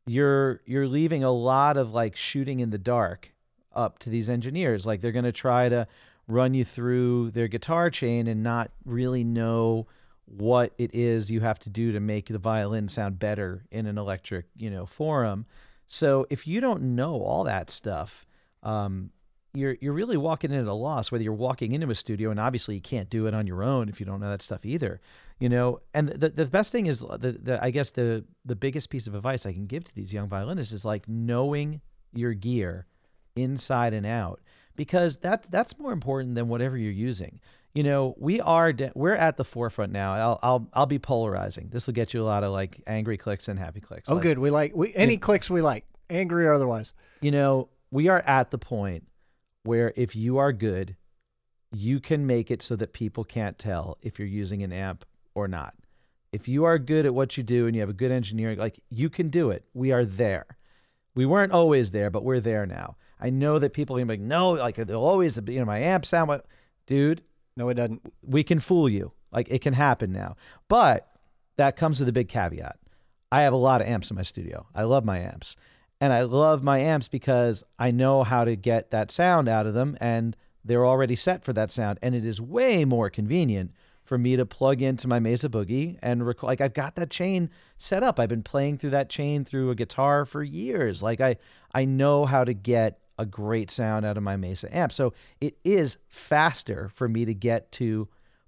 you're 0.08 0.62
you're 0.66 0.88
leaving 0.88 1.24
a 1.24 1.32
lot 1.32 1.78
of 1.78 1.94
like 1.94 2.16
shooting 2.16 2.60
in 2.60 2.70
the 2.70 2.78
dark 2.78 3.34
up 3.78 4.00
to 4.00 4.10
these 4.10 4.30
engineers. 4.30 4.86
Like 4.86 5.02
they're 5.02 5.12
going 5.12 5.26
to 5.26 5.32
try 5.32 5.70
to 5.70 5.88
run 6.28 6.54
you 6.54 6.66
through 6.66 7.32
their 7.32 7.48
guitar 7.48 7.90
chain 7.90 8.28
and 8.28 8.42
not 8.44 8.72
really 8.84 9.24
know 9.24 9.88
what 10.26 10.74
it 10.78 10.94
is 10.94 11.32
you 11.32 11.40
have 11.40 11.60
to 11.60 11.70
do 11.70 11.94
to 11.94 12.02
make 12.02 12.28
the 12.28 12.38
violin 12.38 12.90
sound 12.90 13.18
better 13.18 13.64
in 13.72 13.86
an 13.86 13.98
electric 13.98 14.46
you 14.56 14.70
know 14.70 14.86
forum. 14.86 15.46
So 15.88 16.26
if 16.30 16.48
you 16.48 16.60
don't 16.60 16.96
know 16.96 17.22
all 17.22 17.44
that 17.46 17.70
stuff 17.70 18.26
um, 18.64 19.12
you're 19.54 19.78
you're 19.82 19.94
really 19.94 20.18
walking 20.18 20.52
in 20.52 20.60
at 20.60 20.68
a 20.68 20.74
loss 20.74 21.12
whether 21.12 21.24
you're 21.24 21.34
walking 21.34 21.72
into 21.72 21.90
a 21.90 21.96
studio 21.96 22.30
and 22.30 22.40
obviously 22.40 22.76
you 22.76 22.82
can't 22.82 23.10
do 23.10 23.28
it 23.28 23.34
on 23.34 23.48
your 23.48 23.64
own 23.64 23.90
if 23.90 24.00
you 24.00 24.06
don't 24.06 24.20
know 24.20 24.30
that 24.30 24.42
stuff 24.42 24.66
either 24.66 25.00
you 25.40 25.50
know? 25.50 25.82
And 25.94 26.10
the 26.10 26.30
the 26.30 26.46
best 26.46 26.72
thing 26.72 26.88
is 26.88 27.00
the, 27.00 27.38
the 27.42 27.60
I 27.62 27.72
guess 27.72 27.92
the 27.92 28.26
the 28.46 28.56
biggest 28.56 28.90
piece 28.90 29.08
of 29.08 29.16
advice 29.16 29.46
I 29.46 29.54
can 29.54 29.68
give 29.68 29.84
to 29.86 29.96
these 29.96 30.14
young 30.14 30.28
violinists 30.28 30.74
is 30.74 30.86
like 30.86 31.08
knowing 31.08 31.82
your 32.14 32.34
gear 32.34 32.86
inside 33.36 33.94
and 33.94 34.06
out 34.06 34.42
because 34.76 35.18
that 35.20 35.44
that's 35.52 35.78
more 35.78 35.92
important 35.92 36.36
than 36.36 36.48
whatever 36.48 36.78
you're 36.78 36.92
using. 36.92 37.40
You 37.74 37.84
know 37.84 38.16
we 38.18 38.42
are 38.42 38.74
we're 38.96 39.14
at 39.14 39.38
the 39.38 39.46
forefront 39.46 39.92
now. 39.92 40.14
I'll, 40.14 40.40
I'll 40.42 40.70
I'll 40.74 40.86
be 40.88 41.00
polarizing. 41.00 41.70
This 41.72 41.86
will 41.86 41.94
get 41.94 42.14
you 42.14 42.24
a 42.24 42.26
lot 42.26 42.44
of 42.44 42.52
like 42.52 42.82
angry 42.88 43.18
clicks 43.18 43.48
and 43.48 43.60
happy 43.60 43.82
clicks. 43.82 44.10
Oh 44.10 44.16
like, 44.16 44.24
good. 44.24 44.40
We 44.40 44.50
like 44.50 44.76
we 44.76 44.94
any 44.96 45.18
clicks 45.18 45.50
we 45.50 45.62
like 45.62 45.86
angry 46.10 46.48
or 46.48 46.54
otherwise. 46.54 46.94
You 47.22 47.32
know 47.32 47.70
we 47.92 48.08
are 48.08 48.24
at 48.26 48.50
the 48.50 48.58
point 48.58 49.04
where 49.68 49.94
if 49.96 50.16
you 50.16 50.38
are 50.38 50.54
good, 50.54 50.96
you 51.72 52.00
can 52.00 52.26
make 52.26 52.50
it 52.50 52.62
so 52.62 52.76
that 52.78 52.94
people 52.94 53.24
can't 53.24 53.60
tell 53.60 53.98
if 54.02 54.18
you're 54.18 54.28
using 54.28 54.64
an 54.64 54.72
amp 54.72 55.06
or 55.36 55.48
not. 55.48 55.76
If 56.32 56.48
you 56.48 56.64
are 56.64 56.80
good 56.80 57.06
at 57.06 57.14
what 57.14 57.38
you 57.38 57.44
do 57.44 57.68
and 57.68 57.76
you 57.76 57.82
have 57.82 57.90
a 57.90 57.94
good 57.94 58.12
engineering, 58.12 58.58
like 58.58 58.80
you 58.90 59.10
can 59.10 59.30
do 59.30 59.52
it. 59.52 59.66
We 59.74 59.92
are 59.92 60.06
there. 60.06 60.46
We 61.16 61.26
weren't 61.26 61.52
always 61.52 61.92
there, 61.92 62.10
but 62.10 62.24
we're 62.24 62.40
there 62.40 62.66
now. 62.66 62.96
I 63.20 63.30
know 63.30 63.60
that 63.60 63.74
people 63.74 63.96
are 63.96 64.00
gonna 64.00 64.14
be 64.14 64.22
like, 64.22 64.28
no, 64.28 64.52
like 64.52 64.76
they'll 64.76 65.04
always, 65.04 65.40
be 65.40 65.54
you 65.54 65.60
know, 65.60 65.66
my 65.66 65.80
amp 65.80 66.06
sound, 66.06 66.42
dude. 66.86 67.24
No, 67.56 67.70
it 67.70 67.74
doesn't. 67.74 68.02
We 68.24 68.44
can 68.44 68.60
fool 68.60 68.88
you. 68.88 69.12
Like 69.32 69.50
it 69.50 69.62
can 69.62 69.74
happen 69.74 70.14
now, 70.14 70.38
but 70.70 71.10
that 71.58 71.76
comes 71.76 72.00
with 72.00 72.08
a 72.08 72.14
big 72.14 72.30
caveat. 72.30 72.78
I 73.32 73.42
have 73.42 73.54
a 73.54 73.58
lot 73.58 73.82
of 73.82 73.88
amps 73.88 74.10
in 74.10 74.16
my 74.16 74.24
studio. 74.24 74.66
I 74.74 74.84
love 74.84 75.04
my 75.04 75.20
amps. 75.20 75.58
And 76.00 76.14
I 76.14 76.24
love 76.24 76.64
my 76.64 76.80
amps 76.80 77.08
because 77.08 77.64
I 77.80 77.92
know 77.92 78.24
how 78.24 78.46
to 78.46 78.56
get 78.56 78.92
that 78.92 79.12
sound 79.12 79.48
out 79.50 79.66
of 79.66 79.74
them 79.74 79.98
and 80.00 80.36
they're 80.64 80.86
already 80.86 81.16
set 81.16 81.44
for 81.44 81.54
that 81.54 81.72
sound. 81.72 81.98
And 82.02 82.14
it 82.14 82.26
is 82.26 82.40
way 82.40 82.86
more 82.86 83.10
convenient 83.10 83.72
for 84.04 84.18
me 84.18 84.36
to 84.36 84.46
plug 84.46 84.82
into 84.82 85.08
my 85.08 85.20
Mesa 85.20 85.50
Boogie 85.50 85.98
and 86.02 86.26
rec- 86.26 86.44
like 86.44 86.62
I've 86.62 86.74
got 86.74 86.96
that 86.96 87.10
chain 87.10 87.50
set 87.78 88.04
up. 88.04 88.20
I've 88.20 88.30
been 88.30 88.44
playing 88.44 88.78
through 88.78 88.92
that 88.92 89.10
chain 89.10 89.44
through 89.44 89.70
a 89.70 89.76
guitar 89.76 90.26
for 90.26 90.44
years. 90.44 91.04
Like 91.04 91.20
I 91.20 91.38
I 91.74 91.86
know 91.86 92.26
how 92.26 92.44
to 92.44 92.54
get 92.54 93.00
a 93.20 93.26
great 93.26 93.72
sound 93.72 94.06
out 94.06 94.18
of 94.18 94.24
my 94.24 94.38
Mesa 94.38 94.74
amp. 94.76 94.94
So 94.94 95.14
it 95.42 95.58
is 95.64 95.98
faster 96.08 96.90
for 96.94 97.10
me 97.10 97.26
to 97.26 97.34
get 97.34 97.72
to 97.74 98.08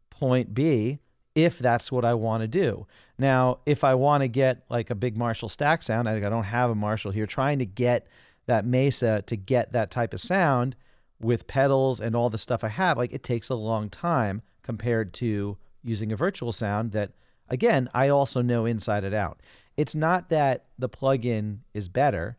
point 0.10 0.53
B 0.53 1.00
if 1.36 1.60
that's 1.60 1.91
what 1.91 2.06
I 2.06 2.13
want 2.13 2.41
to 2.41 2.48
do. 2.48 2.88
Now, 3.20 3.60
if 3.66 3.84
I 3.84 3.96
want 3.96 4.24
to 4.24 4.30
get 4.30 4.64
like 4.70 4.90
a 4.90 4.96
big 4.96 5.18
Marshall 5.18 5.50
stack 5.50 5.84
sound, 5.84 6.08
I 6.08 6.20
don't 6.20 6.46
have 6.46 6.72
a 6.72 6.76
Marshall 6.76 7.12
here, 7.12 7.26
trying 7.28 7.60
to 7.60 7.66
get 7.66 8.08
that 8.48 8.66
Mesa 8.66 9.22
to 9.28 9.36
get 9.36 9.74
that 9.74 9.92
type 9.92 10.14
of 10.14 10.22
sound 10.22 10.76
with 11.20 11.46
pedals 11.46 12.00
and 12.00 12.16
all 12.16 12.30
the 12.30 12.38
stuff 12.38 12.64
I 12.64 12.70
have, 12.70 12.98
like 12.98 13.14
it 13.14 13.22
takes 13.22 13.50
a 13.50 13.56
long 13.56 13.90
time 13.90 14.42
compared 14.64 15.14
to 15.16 15.58
using 15.84 16.14
a 16.14 16.16
virtual 16.16 16.54
sound 16.54 16.94
that, 16.94 17.12
again, 17.50 17.90
I 17.94 18.08
also 18.08 18.42
know 18.42 18.66
inside 18.66 19.04
and 19.04 19.14
out. 19.14 19.42
It's 19.76 19.96
not 19.96 20.30
that 20.30 20.66
the 20.78 20.90
plugin 20.90 21.60
is 21.74 21.90
better, 21.90 22.38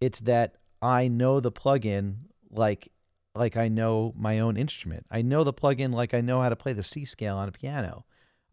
it's 0.00 0.20
that 0.20 0.56
I 0.80 1.06
know 1.08 1.38
the 1.40 1.52
plugin 1.52 2.16
like 2.50 2.90
like 3.34 3.56
I 3.56 3.68
know 3.68 4.14
my 4.16 4.38
own 4.38 4.56
instrument. 4.56 5.06
I 5.10 5.22
know 5.22 5.44
the 5.44 5.52
plugin 5.52 5.92
like 5.92 6.14
I 6.14 6.20
know 6.20 6.40
how 6.40 6.48
to 6.48 6.56
play 6.56 6.72
the 6.72 6.82
C 6.82 7.04
scale 7.04 7.36
on 7.36 7.48
a 7.48 7.52
piano. 7.52 8.04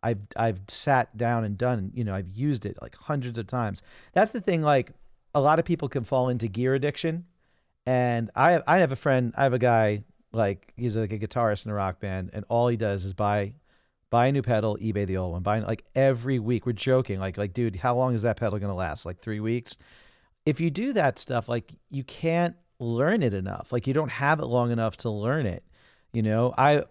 I've 0.03 0.19
I've 0.35 0.59
sat 0.67 1.15
down 1.17 1.43
and 1.43 1.57
done, 1.57 1.91
you 1.93 2.03
know, 2.03 2.13
I've 2.13 2.29
used 2.29 2.65
it 2.65 2.77
like 2.81 2.95
hundreds 2.95 3.37
of 3.37 3.47
times. 3.47 3.81
That's 4.13 4.31
the 4.31 4.41
thing 4.41 4.61
like 4.61 4.91
a 5.33 5.41
lot 5.41 5.59
of 5.59 5.65
people 5.65 5.87
can 5.89 6.03
fall 6.03 6.29
into 6.29 6.47
gear 6.47 6.73
addiction. 6.73 7.25
And 7.85 8.31
I 8.35 8.61
I 8.67 8.79
have 8.79 8.91
a 8.91 8.95
friend, 8.95 9.33
I 9.37 9.43
have 9.43 9.53
a 9.53 9.59
guy 9.59 10.03
like 10.33 10.73
he's 10.75 10.95
like 10.95 11.11
a 11.11 11.19
guitarist 11.19 11.65
in 11.65 11.71
a 11.71 11.75
rock 11.75 11.99
band 11.99 12.31
and 12.33 12.45
all 12.49 12.67
he 12.67 12.77
does 12.77 13.03
is 13.05 13.13
buy 13.13 13.53
buy 14.09 14.27
a 14.27 14.31
new 14.31 14.41
pedal, 14.41 14.77
eBay 14.77 15.05
the 15.05 15.17
old 15.17 15.33
one. 15.33 15.43
Buy 15.43 15.59
like 15.59 15.83
every 15.95 16.39
week. 16.39 16.65
We're 16.65 16.73
joking 16.73 17.19
like 17.19 17.37
like 17.37 17.53
dude, 17.53 17.75
how 17.75 17.95
long 17.95 18.15
is 18.15 18.23
that 18.23 18.37
pedal 18.37 18.59
going 18.59 18.69
to 18.71 18.75
last? 18.75 19.05
Like 19.05 19.19
3 19.19 19.39
weeks. 19.39 19.77
If 20.45 20.59
you 20.59 20.71
do 20.71 20.93
that 20.93 21.19
stuff 21.19 21.47
like 21.47 21.71
you 21.89 22.03
can't 22.03 22.55
learn 22.81 23.23
it 23.23 23.33
enough. 23.33 23.71
Like 23.71 23.87
you 23.87 23.93
don't 23.93 24.09
have 24.09 24.39
it 24.39 24.45
long 24.45 24.71
enough 24.71 24.97
to 24.97 25.09
learn 25.09 25.45
it. 25.45 25.63
You 26.13 26.23
know, 26.23 26.53
I 26.57 26.83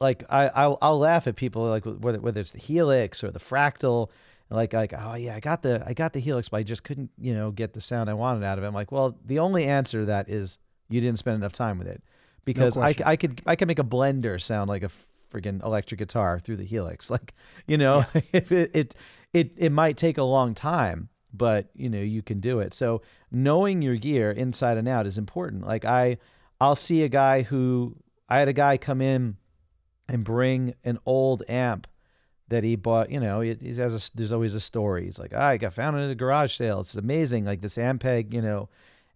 like 0.00 0.24
I 0.28 0.48
I'll, 0.48 0.78
I'll 0.82 0.98
laugh 0.98 1.26
at 1.26 1.36
people 1.36 1.62
like 1.62 1.84
whether 1.84 2.20
whether 2.20 2.40
it's 2.40 2.52
the 2.52 2.58
Helix 2.58 3.24
or 3.24 3.30
the 3.30 3.38
Fractal, 3.38 4.10
like 4.50 4.72
like 4.72 4.92
oh 4.96 5.14
yeah 5.14 5.36
I 5.36 5.40
got 5.40 5.62
the 5.62 5.82
I 5.86 5.94
got 5.94 6.12
the 6.12 6.20
Helix, 6.20 6.48
but 6.48 6.58
I 6.58 6.62
just 6.62 6.84
couldn't 6.84 7.10
you 7.18 7.34
know 7.34 7.50
get 7.50 7.72
the 7.72 7.80
sound 7.80 8.10
I 8.10 8.14
wanted 8.14 8.44
out 8.44 8.58
of 8.58 8.64
it. 8.64 8.66
I'm 8.66 8.74
like, 8.74 8.92
well, 8.92 9.16
the 9.24 9.38
only 9.38 9.64
answer 9.64 10.00
to 10.00 10.06
that 10.06 10.28
is 10.28 10.58
you 10.88 11.00
didn't 11.00 11.18
spend 11.18 11.36
enough 11.36 11.52
time 11.52 11.78
with 11.78 11.88
it, 11.88 12.02
because 12.44 12.76
I. 12.76 12.94
I 13.04 13.16
could 13.16 13.42
I 13.46 13.56
could 13.56 13.68
make 13.68 13.78
a 13.78 13.84
blender 13.84 14.40
sound 14.40 14.68
like 14.68 14.82
a 14.82 14.90
friggin' 15.32 15.64
electric 15.64 15.98
guitar 15.98 16.38
through 16.38 16.56
the 16.56 16.64
Helix, 16.64 17.10
like 17.10 17.34
you 17.66 17.78
know 17.78 18.04
if 18.32 18.52
it, 18.52 18.70
it 18.74 18.94
it 19.32 19.52
it 19.56 19.72
might 19.72 19.96
take 19.96 20.18
a 20.18 20.22
long 20.22 20.54
time, 20.54 21.08
but 21.32 21.70
you 21.74 21.88
know 21.88 22.00
you 22.00 22.22
can 22.22 22.40
do 22.40 22.60
it. 22.60 22.74
So 22.74 23.00
knowing 23.30 23.80
your 23.80 23.96
gear 23.96 24.30
inside 24.30 24.76
and 24.76 24.88
out 24.88 25.06
is 25.06 25.16
important. 25.16 25.66
Like 25.66 25.86
I 25.86 26.18
I'll 26.60 26.76
see 26.76 27.02
a 27.02 27.08
guy 27.08 27.42
who 27.42 27.96
I 28.28 28.38
had 28.38 28.48
a 28.48 28.52
guy 28.52 28.76
come 28.76 29.00
in 29.00 29.36
and 30.08 30.24
bring 30.24 30.74
an 30.84 30.98
old 31.06 31.42
amp 31.48 31.86
that 32.48 32.64
he 32.64 32.76
bought. 32.76 33.10
You 33.10 33.20
know, 33.20 33.40
he, 33.40 33.56
has 33.76 33.78
a, 34.08 34.16
there's 34.16 34.32
always 34.32 34.54
a 34.54 34.60
story. 34.60 35.04
He's 35.04 35.18
like, 35.18 35.32
"Ah, 35.34 35.48
I 35.48 35.56
got 35.56 35.72
found 35.72 35.98
at 35.98 36.10
a 36.10 36.14
garage 36.14 36.56
sale. 36.56 36.80
It's 36.80 36.94
amazing, 36.94 37.44
like 37.44 37.60
this 37.60 37.76
Ampeg, 37.76 38.32
you 38.32 38.42
know, 38.42 38.68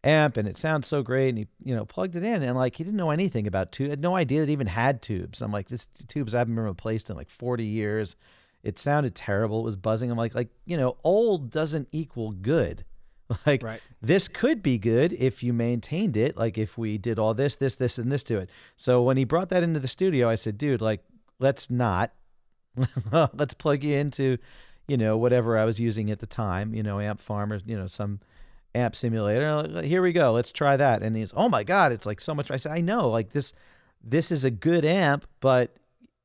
amp, 0.02 0.36
and 0.36 0.48
it 0.48 0.56
sounds 0.56 0.86
so 0.86 1.02
great." 1.02 1.30
And 1.30 1.38
he, 1.38 1.46
you 1.64 1.74
know, 1.74 1.84
plugged 1.84 2.16
it 2.16 2.24
in, 2.24 2.42
and 2.42 2.56
like 2.56 2.76
he 2.76 2.84
didn't 2.84 2.96
know 2.96 3.10
anything 3.10 3.46
about 3.46 3.72
tubes. 3.72 3.90
Had 3.90 4.00
no 4.00 4.16
idea 4.16 4.40
that 4.40 4.48
it 4.48 4.52
even 4.52 4.66
had 4.66 5.02
tubes. 5.02 5.42
I'm 5.42 5.52
like, 5.52 5.68
this 5.68 5.88
tubes 6.08 6.34
I 6.34 6.38
haven't 6.38 6.54
been 6.54 6.64
replaced 6.64 7.10
in 7.10 7.16
like 7.16 7.30
40 7.30 7.64
years. 7.64 8.16
It 8.62 8.78
sounded 8.78 9.14
terrible. 9.14 9.60
It 9.60 9.64
was 9.64 9.76
buzzing. 9.76 10.10
I'm 10.10 10.18
like, 10.18 10.34
like 10.34 10.50
you 10.66 10.76
know, 10.76 10.96
old 11.04 11.50
doesn't 11.50 11.88
equal 11.92 12.32
good. 12.32 12.84
Like 13.46 13.62
Right. 13.62 13.80
this 14.02 14.28
could 14.28 14.62
be 14.62 14.78
good 14.78 15.12
if 15.12 15.42
you 15.42 15.52
maintained 15.52 16.16
it. 16.16 16.36
Like 16.36 16.58
if 16.58 16.76
we 16.76 16.98
did 16.98 17.18
all 17.18 17.34
this, 17.34 17.56
this, 17.56 17.76
this, 17.76 17.98
and 17.98 18.10
this 18.10 18.22
to 18.24 18.38
it. 18.38 18.50
So 18.76 19.02
when 19.02 19.16
he 19.16 19.24
brought 19.24 19.50
that 19.50 19.62
into 19.62 19.80
the 19.80 19.88
studio, 19.88 20.28
I 20.28 20.34
said, 20.34 20.58
dude, 20.58 20.80
like, 20.80 21.04
let's 21.38 21.70
not. 21.70 22.12
let's 23.12 23.54
plug 23.54 23.82
you 23.84 23.96
into, 23.96 24.38
you 24.88 24.96
know, 24.96 25.16
whatever 25.16 25.58
I 25.58 25.64
was 25.64 25.78
using 25.80 26.10
at 26.10 26.18
the 26.18 26.26
time, 26.26 26.74
you 26.74 26.82
know, 26.82 27.00
amp 27.00 27.20
farm 27.20 27.52
or, 27.52 27.60
you 27.64 27.76
know, 27.76 27.86
some 27.86 28.20
amp 28.74 28.96
simulator. 28.96 29.82
Here 29.82 30.02
we 30.02 30.12
go. 30.12 30.32
Let's 30.32 30.52
try 30.52 30.76
that. 30.76 31.02
And 31.02 31.16
he's, 31.16 31.32
oh 31.34 31.48
my 31.48 31.64
God, 31.64 31.92
it's 31.92 32.06
like 32.06 32.20
so 32.20 32.34
much. 32.34 32.50
I 32.50 32.56
said, 32.56 32.72
I 32.72 32.80
know, 32.80 33.08
like 33.10 33.30
this, 33.30 33.52
this 34.02 34.30
is 34.30 34.44
a 34.44 34.50
good 34.50 34.84
amp, 34.84 35.26
but 35.40 35.76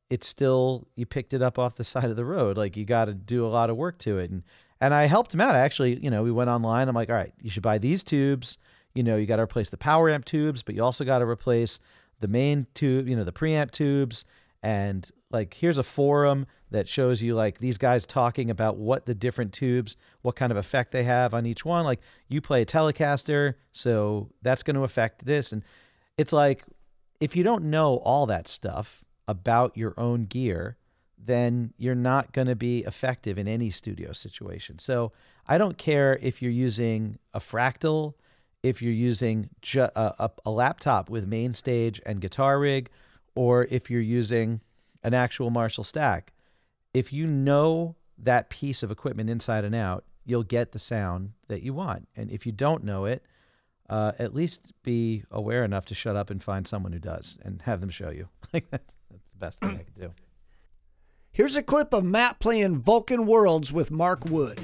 it's 0.09 0.27
still, 0.27 0.88
you 0.95 1.05
picked 1.05 1.33
it 1.33 1.41
up 1.41 1.57
off 1.59 1.75
the 1.75 1.83
side 1.83 2.09
of 2.09 2.15
the 2.15 2.25
road. 2.25 2.57
Like 2.57 2.77
you 2.77 2.85
got 2.85 3.05
to 3.05 3.13
do 3.13 3.45
a 3.45 3.50
lot 3.50 3.69
of 3.69 3.77
work 3.77 3.97
to 4.00 4.17
it. 4.19 4.31
And, 4.31 4.43
and 4.86 4.94
I 4.94 5.08
helped 5.08 5.34
him 5.34 5.42
out. 5.42 5.56
I 5.56 5.60
actually, 5.60 6.00
you 6.04 6.12
know, 6.12 6.22
we 6.22 6.32
went 6.32 6.51
online. 6.51 6.88
I'm 6.88 6.94
like, 6.94 7.10
all 7.10 7.15
right, 7.15 7.34
you 7.42 7.50
should 7.50 7.63
buy 7.63 7.80
these 7.80 8.04
tubes. 8.04 8.60
You 8.94 9.01
know, 9.01 9.15
you 9.15 9.25
got 9.25 9.38
to 9.38 9.42
replace 9.42 9.72
the 9.72 9.77
power 9.77 10.12
amp 10.12 10.25
tubes, 10.25 10.62
but 10.62 10.75
you 10.75 10.84
also 10.84 11.04
got 11.04 11.20
to 11.20 11.25
replace 11.25 11.80
the 12.20 12.27
main 12.27 12.68
tube, 12.75 13.08
you 13.08 13.15
know, 13.15 13.24
the 13.24 13.32
preamp 13.32 13.72
tubes. 13.72 14.25
And 14.62 15.10
like, 15.32 15.56
here's 15.56 15.80
a 15.80 15.84
forum 15.84 16.46
that 16.70 16.88
shows 16.88 17.20
you 17.20 17.34
like 17.34 17.58
these 17.58 17.80
guys 17.80 18.06
talking 18.06 18.51
about 18.51 18.77
what 18.77 19.08
the 19.08 19.15
different 19.15 19.54
tubes, 19.54 19.98
what 20.22 20.36
kind 20.36 20.51
of 20.51 20.58
effect 20.58 20.92
they 20.92 21.04
have 21.04 21.34
on 21.34 21.48
each 21.48 21.65
one. 21.65 21.84
Like, 21.84 22.01
you 22.27 22.39
play 22.39 22.62
a 22.62 22.65
Telecaster, 22.65 23.56
so 23.74 24.30
that's 24.44 24.62
going 24.62 24.75
to 24.75 24.84
affect 24.84 25.25
this. 25.25 25.51
And 25.51 25.63
it's 26.15 26.32
like, 26.32 26.63
if 27.20 27.36
you 27.36 27.42
don't 27.42 27.65
know 27.65 27.96
all 28.04 28.27
that 28.27 28.48
stuff 28.48 29.04
about 29.27 29.75
your 29.75 29.96
own 29.98 30.25
gear, 30.25 30.77
then 31.25 31.74
you're 31.77 31.96
not 31.96 32.34
going 32.34 32.48
to 32.48 32.55
be 32.55 32.79
effective 32.79 33.38
in 33.38 33.48
any 33.48 33.72
studio 33.72 34.13
situation. 34.13 34.79
So 34.79 35.12
I 35.48 35.58
don't 35.58 35.77
care 35.77 36.20
if 36.22 36.41
you're 36.41 36.51
using 36.51 37.17
a 37.34 37.39
fractal, 37.39 38.13
if 38.63 38.82
you're 38.82 38.94
using 38.94 39.50
ju- 39.62 39.89
a, 39.96 40.13
a, 40.20 40.32
a 40.46 40.51
laptop 40.51 41.10
with 41.10 41.29
MainStage 41.29 42.00
and 42.05 42.22
guitar 42.22 42.60
rig, 42.60 42.89
or 43.36 43.67
if 43.70 43.89
you're 43.89 44.01
using 44.01 44.62
an 45.05 45.13
actual 45.13 45.51
Marshall 45.51 45.84
stack. 45.84 46.34
If 46.94 47.13
you 47.13 47.27
know 47.27 47.96
that 48.17 48.50
piece 48.50 48.82
of 48.82 48.89
equipment 48.89 49.29
inside 49.29 49.63
and 49.63 49.75
out, 49.75 50.03
you'll 50.25 50.44
get 50.44 50.72
the 50.72 50.79
sound 50.79 51.34
that 51.48 51.62
you 51.62 51.74
want. 51.74 52.08
And 52.15 52.32
if 52.32 52.46
you 52.46 52.51
don't 52.51 52.84
know 52.84 53.05
it, 53.05 53.24
uh, 53.88 54.13
at 54.17 54.34
least 54.34 54.74
be 54.82 55.24
aware 55.29 55.63
enough 55.63 55.86
to 55.86 55.96
shut 55.96 56.15
up 56.15 56.32
and 56.32 56.41
find 56.41 56.67
someone 56.67 56.91
who 56.91 57.00
does 57.00 57.38
and 57.44 57.62
have 57.62 57.82
them 57.82 57.89
show 57.91 58.10
you. 58.10 58.27
Like 58.53 58.70
that's, 58.72 58.94
that's 59.12 59.27
the 59.34 59.38
best 59.38 59.60
thing 59.60 59.72
I 59.72 59.84
could 59.84 60.00
do. 60.00 60.12
Here's 61.36 61.58
a 61.58 61.63
clip 61.63 61.92
of 61.92 62.06
Matt 62.06 62.39
playing 62.39 62.77
Vulcan 62.77 63.25
Worlds 63.25 63.74
with 63.74 63.92
Mark 63.92 64.24
Wood. 64.24 64.58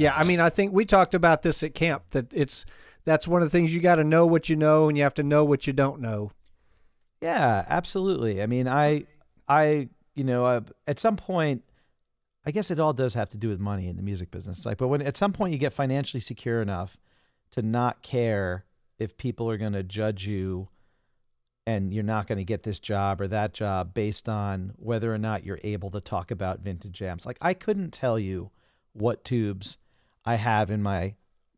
Yeah, 0.00 0.14
I 0.16 0.24
mean, 0.24 0.40
I 0.40 0.48
think 0.48 0.72
we 0.72 0.86
talked 0.86 1.12
about 1.14 1.42
this 1.42 1.62
at 1.62 1.74
camp 1.74 2.04
that 2.12 2.32
it's 2.32 2.64
that's 3.04 3.28
one 3.28 3.42
of 3.42 3.46
the 3.46 3.50
things 3.50 3.74
you 3.74 3.80
got 3.80 3.96
to 3.96 4.04
know 4.04 4.24
what 4.24 4.48
you 4.48 4.56
know 4.56 4.88
and 4.88 4.96
you 4.96 5.04
have 5.04 5.12
to 5.14 5.22
know 5.22 5.44
what 5.44 5.66
you 5.66 5.74
don't 5.74 6.00
know. 6.00 6.32
Yeah, 7.20 7.66
absolutely. 7.68 8.42
I 8.42 8.46
mean, 8.46 8.66
I, 8.66 9.04
I, 9.46 9.90
you 10.14 10.24
know, 10.24 10.46
uh, 10.46 10.62
at 10.86 10.98
some 10.98 11.16
point, 11.16 11.64
I 12.46 12.50
guess 12.50 12.70
it 12.70 12.80
all 12.80 12.94
does 12.94 13.12
have 13.12 13.28
to 13.30 13.36
do 13.36 13.50
with 13.50 13.60
money 13.60 13.88
in 13.88 13.96
the 13.96 14.02
music 14.02 14.30
business. 14.30 14.64
Like, 14.64 14.78
but 14.78 14.88
when 14.88 15.02
at 15.02 15.18
some 15.18 15.34
point 15.34 15.52
you 15.52 15.58
get 15.58 15.74
financially 15.74 16.22
secure 16.22 16.62
enough 16.62 16.96
to 17.50 17.60
not 17.60 18.02
care 18.02 18.64
if 18.98 19.18
people 19.18 19.50
are 19.50 19.58
going 19.58 19.74
to 19.74 19.82
judge 19.82 20.26
you 20.26 20.68
and 21.66 21.92
you're 21.92 22.02
not 22.02 22.26
going 22.26 22.38
to 22.38 22.44
get 22.44 22.62
this 22.62 22.80
job 22.80 23.20
or 23.20 23.28
that 23.28 23.52
job 23.52 23.92
based 23.92 24.30
on 24.30 24.72
whether 24.76 25.12
or 25.12 25.18
not 25.18 25.44
you're 25.44 25.60
able 25.62 25.90
to 25.90 26.00
talk 26.00 26.30
about 26.30 26.60
vintage 26.60 27.02
amps. 27.02 27.26
Like, 27.26 27.38
I 27.42 27.52
couldn't 27.52 27.90
tell 27.90 28.18
you 28.18 28.50
what 28.94 29.24
tubes 29.24 29.76
I 30.24 30.36
have 30.36 30.70
in 30.70 30.82
my 30.82 31.14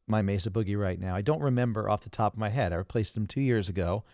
my 0.07 0.23
Mesa 0.23 0.51
Boogie 0.51 0.79
right 0.79 1.01
now. 1.01 1.15
I 1.15 1.23
don't 1.23 1.41
remember 1.41 1.89
off 1.89 2.03
the 2.03 2.11
top 2.11 2.35
of 2.35 2.39
my 2.39 2.49
head. 2.49 2.73
I 2.73 2.77
replaced 2.77 3.15
them 3.15 3.27
two 3.27 3.41
years 3.41 3.69
ago. 3.69 4.05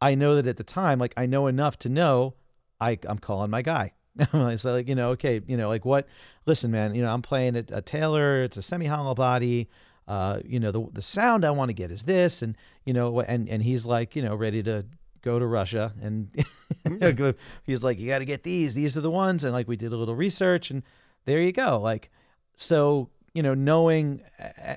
I 0.00 0.14
know 0.14 0.36
that 0.36 0.46
at 0.46 0.56
the 0.56 0.64
time, 0.64 0.98
like 0.98 1.14
I 1.16 1.26
know 1.26 1.46
enough 1.46 1.78
to 1.80 1.88
know 1.88 2.34
I 2.80 2.98
I'm 3.06 3.18
calling 3.18 3.50
my 3.50 3.62
guy. 3.62 3.92
so 4.32 4.72
like 4.72 4.88
you 4.88 4.94
know, 4.94 5.10
okay, 5.10 5.40
you 5.46 5.56
know, 5.56 5.68
like 5.68 5.84
what? 5.84 6.06
Listen, 6.46 6.70
man, 6.70 6.94
you 6.94 7.02
know, 7.02 7.12
I'm 7.12 7.22
playing 7.22 7.56
a, 7.56 7.64
a 7.70 7.82
Taylor. 7.82 8.42
It's 8.44 8.56
a 8.56 8.62
semi 8.62 8.86
hollow 8.86 9.14
body. 9.14 9.68
Uh, 10.08 10.40
you 10.44 10.58
know, 10.58 10.72
the 10.72 10.86
the 10.92 11.02
sound 11.02 11.44
I 11.44 11.50
want 11.52 11.68
to 11.68 11.74
get 11.74 11.90
is 11.90 12.04
this, 12.04 12.42
and 12.42 12.56
you 12.84 12.92
know, 12.92 13.20
and 13.20 13.48
and 13.48 13.62
he's 13.62 13.86
like, 13.86 14.16
you 14.16 14.22
know, 14.22 14.34
ready 14.34 14.62
to 14.64 14.84
go 15.22 15.38
to 15.38 15.46
Russia, 15.46 15.92
and 16.02 16.30
he's 17.64 17.84
like, 17.84 17.98
you 17.98 18.08
got 18.08 18.18
to 18.18 18.24
get 18.24 18.42
these. 18.42 18.74
These 18.74 18.96
are 18.96 19.02
the 19.02 19.10
ones, 19.10 19.44
and 19.44 19.52
like 19.52 19.68
we 19.68 19.76
did 19.76 19.92
a 19.92 19.96
little 19.96 20.16
research, 20.16 20.70
and 20.70 20.82
there 21.26 21.40
you 21.40 21.52
go. 21.52 21.78
Like, 21.80 22.10
so 22.56 23.10
you 23.34 23.42
know, 23.42 23.54
knowing 23.54 24.22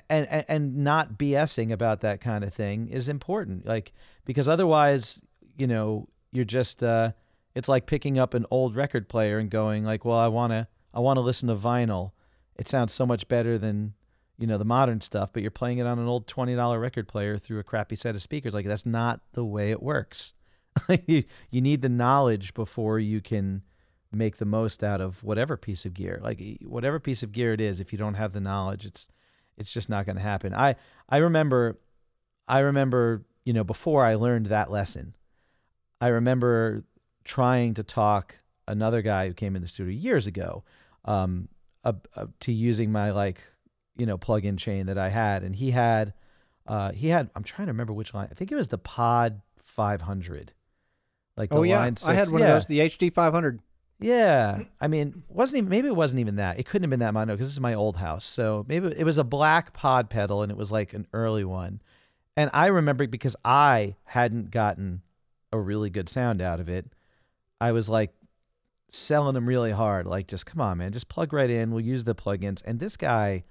and, 0.08 0.28
and 0.28 0.44
and 0.48 0.76
not 0.76 1.18
BSing 1.18 1.72
about 1.72 2.00
that 2.02 2.20
kind 2.20 2.44
of 2.44 2.54
thing 2.54 2.88
is 2.88 3.08
important. 3.08 3.66
Like 3.66 3.92
because 4.24 4.48
otherwise, 4.48 5.20
you 5.56 5.66
know, 5.66 6.08
you're 6.32 6.44
just 6.44 6.82
uh, 6.82 7.12
it's 7.54 7.68
like 7.68 7.86
picking 7.86 8.18
up 8.18 8.34
an 8.34 8.46
old 8.50 8.76
record 8.76 9.08
player 9.08 9.38
and 9.38 9.50
going 9.50 9.84
like, 9.84 10.04
well, 10.04 10.18
I 10.18 10.28
wanna 10.28 10.68
I 10.92 11.00
wanna 11.00 11.20
listen 11.20 11.48
to 11.48 11.56
vinyl. 11.56 12.12
It 12.56 12.68
sounds 12.68 12.92
so 12.92 13.04
much 13.04 13.26
better 13.26 13.58
than 13.58 13.94
you 14.38 14.46
know 14.46 14.58
the 14.58 14.64
modern 14.64 15.00
stuff, 15.00 15.30
but 15.32 15.42
you're 15.42 15.50
playing 15.50 15.78
it 15.78 15.86
on 15.86 15.98
an 15.98 16.06
old 16.06 16.26
twenty 16.28 16.54
dollar 16.54 16.78
record 16.78 17.08
player 17.08 17.38
through 17.38 17.58
a 17.58 17.64
crappy 17.64 17.96
set 17.96 18.14
of 18.14 18.22
speakers. 18.22 18.54
Like 18.54 18.66
that's 18.66 18.86
not 18.86 19.20
the 19.32 19.44
way 19.44 19.72
it 19.72 19.82
works. 19.82 20.34
you 21.06 21.24
you 21.50 21.60
need 21.60 21.82
the 21.82 21.88
knowledge 21.88 22.54
before 22.54 22.98
you 23.00 23.20
can 23.20 23.62
make 24.14 24.36
the 24.36 24.44
most 24.44 24.82
out 24.82 25.00
of 25.00 25.22
whatever 25.22 25.56
piece 25.56 25.84
of 25.84 25.94
gear 25.94 26.20
like 26.22 26.40
whatever 26.62 26.98
piece 26.98 27.22
of 27.22 27.32
gear 27.32 27.52
it 27.52 27.60
is 27.60 27.80
if 27.80 27.92
you 27.92 27.98
don't 27.98 28.14
have 28.14 28.32
the 28.32 28.40
knowledge 28.40 28.84
it's 28.84 29.08
it's 29.56 29.72
just 29.72 29.88
not 29.88 30.06
going 30.06 30.16
to 30.16 30.22
happen 30.22 30.54
i 30.54 30.74
i 31.08 31.18
remember 31.18 31.78
i 32.48 32.60
remember 32.60 33.24
you 33.44 33.52
know 33.52 33.64
before 33.64 34.04
i 34.04 34.14
learned 34.14 34.46
that 34.46 34.70
lesson 34.70 35.14
i 36.00 36.08
remember 36.08 36.84
trying 37.24 37.74
to 37.74 37.82
talk 37.82 38.36
another 38.66 39.02
guy 39.02 39.26
who 39.26 39.34
came 39.34 39.56
in 39.56 39.62
the 39.62 39.68
studio 39.68 39.92
years 39.92 40.26
ago 40.26 40.64
um 41.04 41.48
uh, 41.84 41.92
uh, 42.16 42.26
to 42.40 42.52
using 42.52 42.90
my 42.90 43.10
like 43.10 43.40
you 43.96 44.06
know 44.06 44.16
plug-in 44.16 44.56
chain 44.56 44.86
that 44.86 44.98
i 44.98 45.08
had 45.08 45.42
and 45.42 45.56
he 45.56 45.70
had 45.70 46.14
uh 46.66 46.92
he 46.92 47.08
had 47.08 47.30
i'm 47.34 47.44
trying 47.44 47.66
to 47.66 47.72
remember 47.72 47.92
which 47.92 48.14
line 48.14 48.28
i 48.30 48.34
think 48.34 48.50
it 48.50 48.56
was 48.56 48.68
the 48.68 48.78
pod 48.78 49.40
500 49.62 50.52
like 51.36 51.50
the 51.50 51.56
oh 51.56 51.62
yeah, 51.62 51.80
line 51.80 51.96
six. 51.96 52.08
I 52.08 52.14
had 52.14 52.30
one 52.30 52.40
yeah. 52.40 52.48
of 52.48 52.54
those, 52.54 52.66
the 52.66 52.80
HD 52.80 53.12
500. 53.12 53.60
Yeah, 54.00 54.62
I 54.80 54.88
mean, 54.88 55.22
wasn't 55.28 55.58
even 55.58 55.70
maybe 55.70 55.88
it 55.88 55.96
wasn't 55.96 56.20
even 56.20 56.36
that. 56.36 56.58
It 56.58 56.66
couldn't 56.66 56.84
have 56.84 56.90
been 56.90 57.00
that 57.00 57.14
mono 57.14 57.34
because 57.34 57.48
this 57.48 57.54
is 57.54 57.60
my 57.60 57.74
old 57.74 57.96
house. 57.96 58.24
So 58.24 58.64
maybe 58.68 58.88
it 58.88 59.04
was 59.04 59.18
a 59.18 59.24
black 59.24 59.72
pod 59.72 60.10
pedal 60.10 60.42
and 60.42 60.50
it 60.50 60.58
was 60.58 60.72
like 60.72 60.92
an 60.92 61.06
early 61.12 61.44
one. 61.44 61.80
And 62.36 62.50
I 62.52 62.66
remember 62.66 63.06
because 63.06 63.36
I 63.44 63.94
hadn't 64.04 64.50
gotten 64.50 65.02
a 65.52 65.58
really 65.58 65.90
good 65.90 66.08
sound 66.08 66.42
out 66.42 66.60
of 66.60 66.68
it. 66.68 66.86
I 67.60 67.72
was 67.72 67.88
like, 67.88 68.12
selling 68.94 69.36
him 69.36 69.46
really 69.46 69.72
hard. 69.72 70.06
Like, 70.06 70.26
just 70.26 70.46
come 70.46 70.60
on, 70.60 70.78
man, 70.78 70.92
just 70.92 71.08
plug 71.08 71.32
right 71.32 71.50
in. 71.50 71.70
We'll 71.70 71.84
use 71.84 72.04
the 72.04 72.14
plugins. 72.14 72.62
And 72.64 72.78
this 72.78 72.96
guy, 72.96 73.44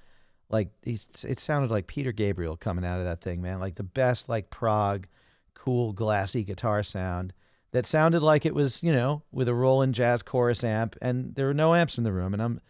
like, 0.49 0.69
he's 0.83 1.25
it 1.27 1.39
sounded 1.39 1.71
like 1.71 1.87
Peter 1.87 2.11
Gabriel 2.11 2.57
coming 2.57 2.85
out 2.85 2.99
of 2.99 3.05
that 3.05 3.21
thing, 3.21 3.41
man. 3.41 3.59
Like 3.59 3.75
the 3.75 3.83
best, 3.83 4.29
like 4.29 4.49
prog, 4.49 5.07
cool, 5.53 5.93
glassy 5.93 6.43
guitar 6.43 6.83
sound 6.83 7.33
that 7.73 7.85
sounded 7.85 8.21
like 8.23 8.45
it 8.45 8.55
was, 8.55 8.81
you 8.83 8.93
know, 8.93 9.23
with 9.31 9.49
a 9.49 9.53
Roland 9.53 9.93
Jazz 9.95 10.23
chorus 10.23 10.63
amp, 10.63 10.95
and 11.01 11.35
there 11.35 11.47
were 11.47 11.53
no 11.53 11.75
amps 11.75 11.97
in 11.97 12.03
the 12.05 12.13
room, 12.13 12.33
and 12.33 12.41
I'm, 12.41 12.61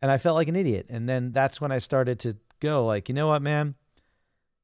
and 0.00 0.10
I 0.10 0.18
felt 0.18 0.36
like 0.36 0.48
an 0.48 0.56
idiot. 0.56 0.86
And 0.88 1.08
then 1.08 1.32
that's 1.32 1.60
when 1.60 1.72
I 1.72 1.78
started 1.78 2.20
to 2.20 2.36
go, 2.60 2.86
like, 2.86 3.08
you 3.08 3.14
know 3.14 3.26
what, 3.28 3.42
man, 3.42 3.74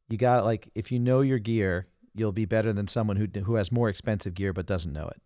you 0.08 0.18
got 0.18 0.44
like, 0.44 0.68
if 0.74 0.92
you 0.92 0.98
know 0.98 1.22
your 1.22 1.38
gear, 1.38 1.88
you'll 2.14 2.32
be 2.32 2.44
better 2.44 2.72
than 2.72 2.86
someone 2.86 3.16
who 3.16 3.26
who 3.40 3.54
has 3.54 3.72
more 3.72 3.88
expensive 3.88 4.34
gear 4.34 4.52
but 4.52 4.66
doesn't 4.66 4.92
know 4.92 5.08
it. 5.08 5.22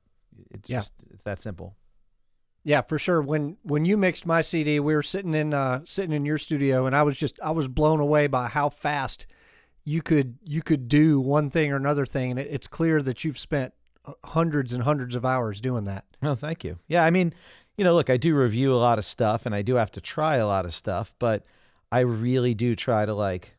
It's 0.53 0.71
Yeah. 0.71 0.79
just 0.79 0.93
it's 1.11 1.25
that 1.25 1.43
simple. 1.43 1.75
Yeah, 2.63 2.81
for 2.83 2.99
sure. 2.99 3.21
When 3.21 3.57
when 3.63 3.85
you 3.85 3.97
mixed 3.97 4.27
my 4.27 4.41
CD, 4.43 4.79
we 4.81 4.95
were 4.95 5.03
sitting 5.03 5.35
in 5.35 5.53
uh, 5.55 5.81
sitting 5.85 6.13
in 6.13 6.25
your 6.25 6.39
studio, 6.39 6.87
and 6.87 6.95
I 6.97 7.03
was 7.03 7.17
just 7.17 7.39
I 7.43 7.51
was 7.51 7.67
blown 7.69 8.01
away 8.01 8.27
by 8.29 8.47
how 8.49 8.69
fast 8.69 9.27
you 9.85 10.03
could 10.03 10.39
you 10.45 10.63
could 10.63 10.89
do 10.89 11.21
one 11.21 11.51
thing 11.51 11.73
or 11.73 11.77
another 11.77 12.07
thing, 12.07 12.31
and 12.33 12.41
it, 12.41 12.49
it's 12.51 12.67
clear 12.69 13.03
that 13.03 13.25
you've 13.25 13.39
spent 13.39 13.73
hundreds 14.25 14.73
and 14.73 14.83
hundreds 14.83 15.15
of 15.15 15.25
hours 15.25 15.61
doing 15.61 15.85
that. 15.85 16.05
Oh, 16.23 16.35
thank 16.35 16.65
you. 16.65 16.79
Yeah, 16.89 17.05
I 17.05 17.11
mean, 17.11 17.35
you 17.77 17.85
know, 17.85 17.95
look, 17.95 18.11
I 18.11 18.17
do 18.17 18.35
review 18.35 18.73
a 18.73 18.77
lot 18.77 18.99
of 18.99 19.05
stuff 19.05 19.47
and 19.47 19.55
I 19.55 19.63
do 19.63 19.75
have 19.75 19.91
to 19.93 20.01
try 20.01 20.37
a 20.37 20.47
lot 20.47 20.65
of 20.65 20.75
stuff, 20.75 21.13
but 21.19 21.45
I 21.93 22.01
really 22.01 22.55
do 22.55 22.75
try 22.75 23.07
to 23.07 23.15
like, 23.15 23.55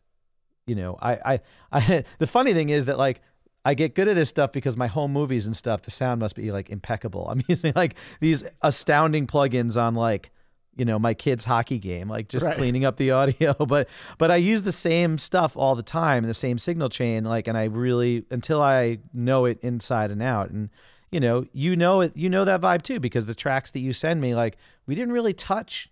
you 0.66 0.76
know, 0.76 0.98
I 1.02 1.14
I, 1.34 1.40
I 1.72 2.04
the 2.20 2.28
funny 2.28 2.54
thing 2.54 2.70
is 2.70 2.86
that 2.86 2.98
like 2.98 3.22
I 3.66 3.74
get 3.74 3.96
good 3.96 4.08
at 4.08 4.16
this 4.16 4.30
stuff 4.30 4.52
because 4.52 4.78
my 4.78 4.88
home 4.88 5.12
movies 5.12 5.46
and 5.46 5.56
stuff, 5.56 5.82
the 5.82 5.92
sound 5.92 6.20
must 6.20 6.36
be 6.36 6.52
like 6.52 6.70
impeccable. 6.70 7.28
I'm 7.30 7.44
using 7.48 7.74
like 7.76 7.96
these 8.20 8.44
astounding 8.62 9.28
plugins 9.28 9.76
on 9.76 9.96
like 9.96 10.32
you 10.78 10.86
know 10.86 10.98
my 11.00 11.14
kid's 11.14 11.44
hockey 11.44 11.78
game 11.80 12.10
like 12.10 12.28
just 12.30 12.46
Right. 12.46 12.56
cleaning 12.56 12.86
up 12.86 12.98
the 12.98 13.12
audio. 13.20 13.54
But 13.54 13.90
but 14.18 14.32
i 14.32 14.36
use 14.36 14.64
the 14.64 14.72
same 14.72 15.18
stuff 15.18 15.58
all 15.58 15.76
the 15.76 15.84
time 15.84 16.26
the 16.26 16.34
same 16.34 16.58
signal 16.58 16.90
chain 16.90 17.24
like 17.24 17.48
and 17.48 17.58
i 17.58 17.66
really 17.66 18.26
until 18.32 18.62
i 18.62 19.00
know 19.14 19.46
it 19.46 19.60
inside 19.62 20.12
and 20.12 20.22
out. 20.22 20.50
And 20.52 20.70
you 21.12 21.20
know 21.20 21.46
you 21.54 21.76
know 21.76 22.02
it 22.02 22.16
you 22.16 22.30
know 22.30 22.46
that 22.46 22.62
vibe 22.62 22.82
too 22.82 23.00
because 23.00 23.26
the 23.26 23.36
tracks 23.36 23.72
that 23.72 23.80
you 23.80 23.94
send 23.94 24.22
me 24.22 24.36
like 24.36 24.58
we 24.86 24.96
didn't 24.96 25.14
really 25.14 25.34
touch 25.34 25.90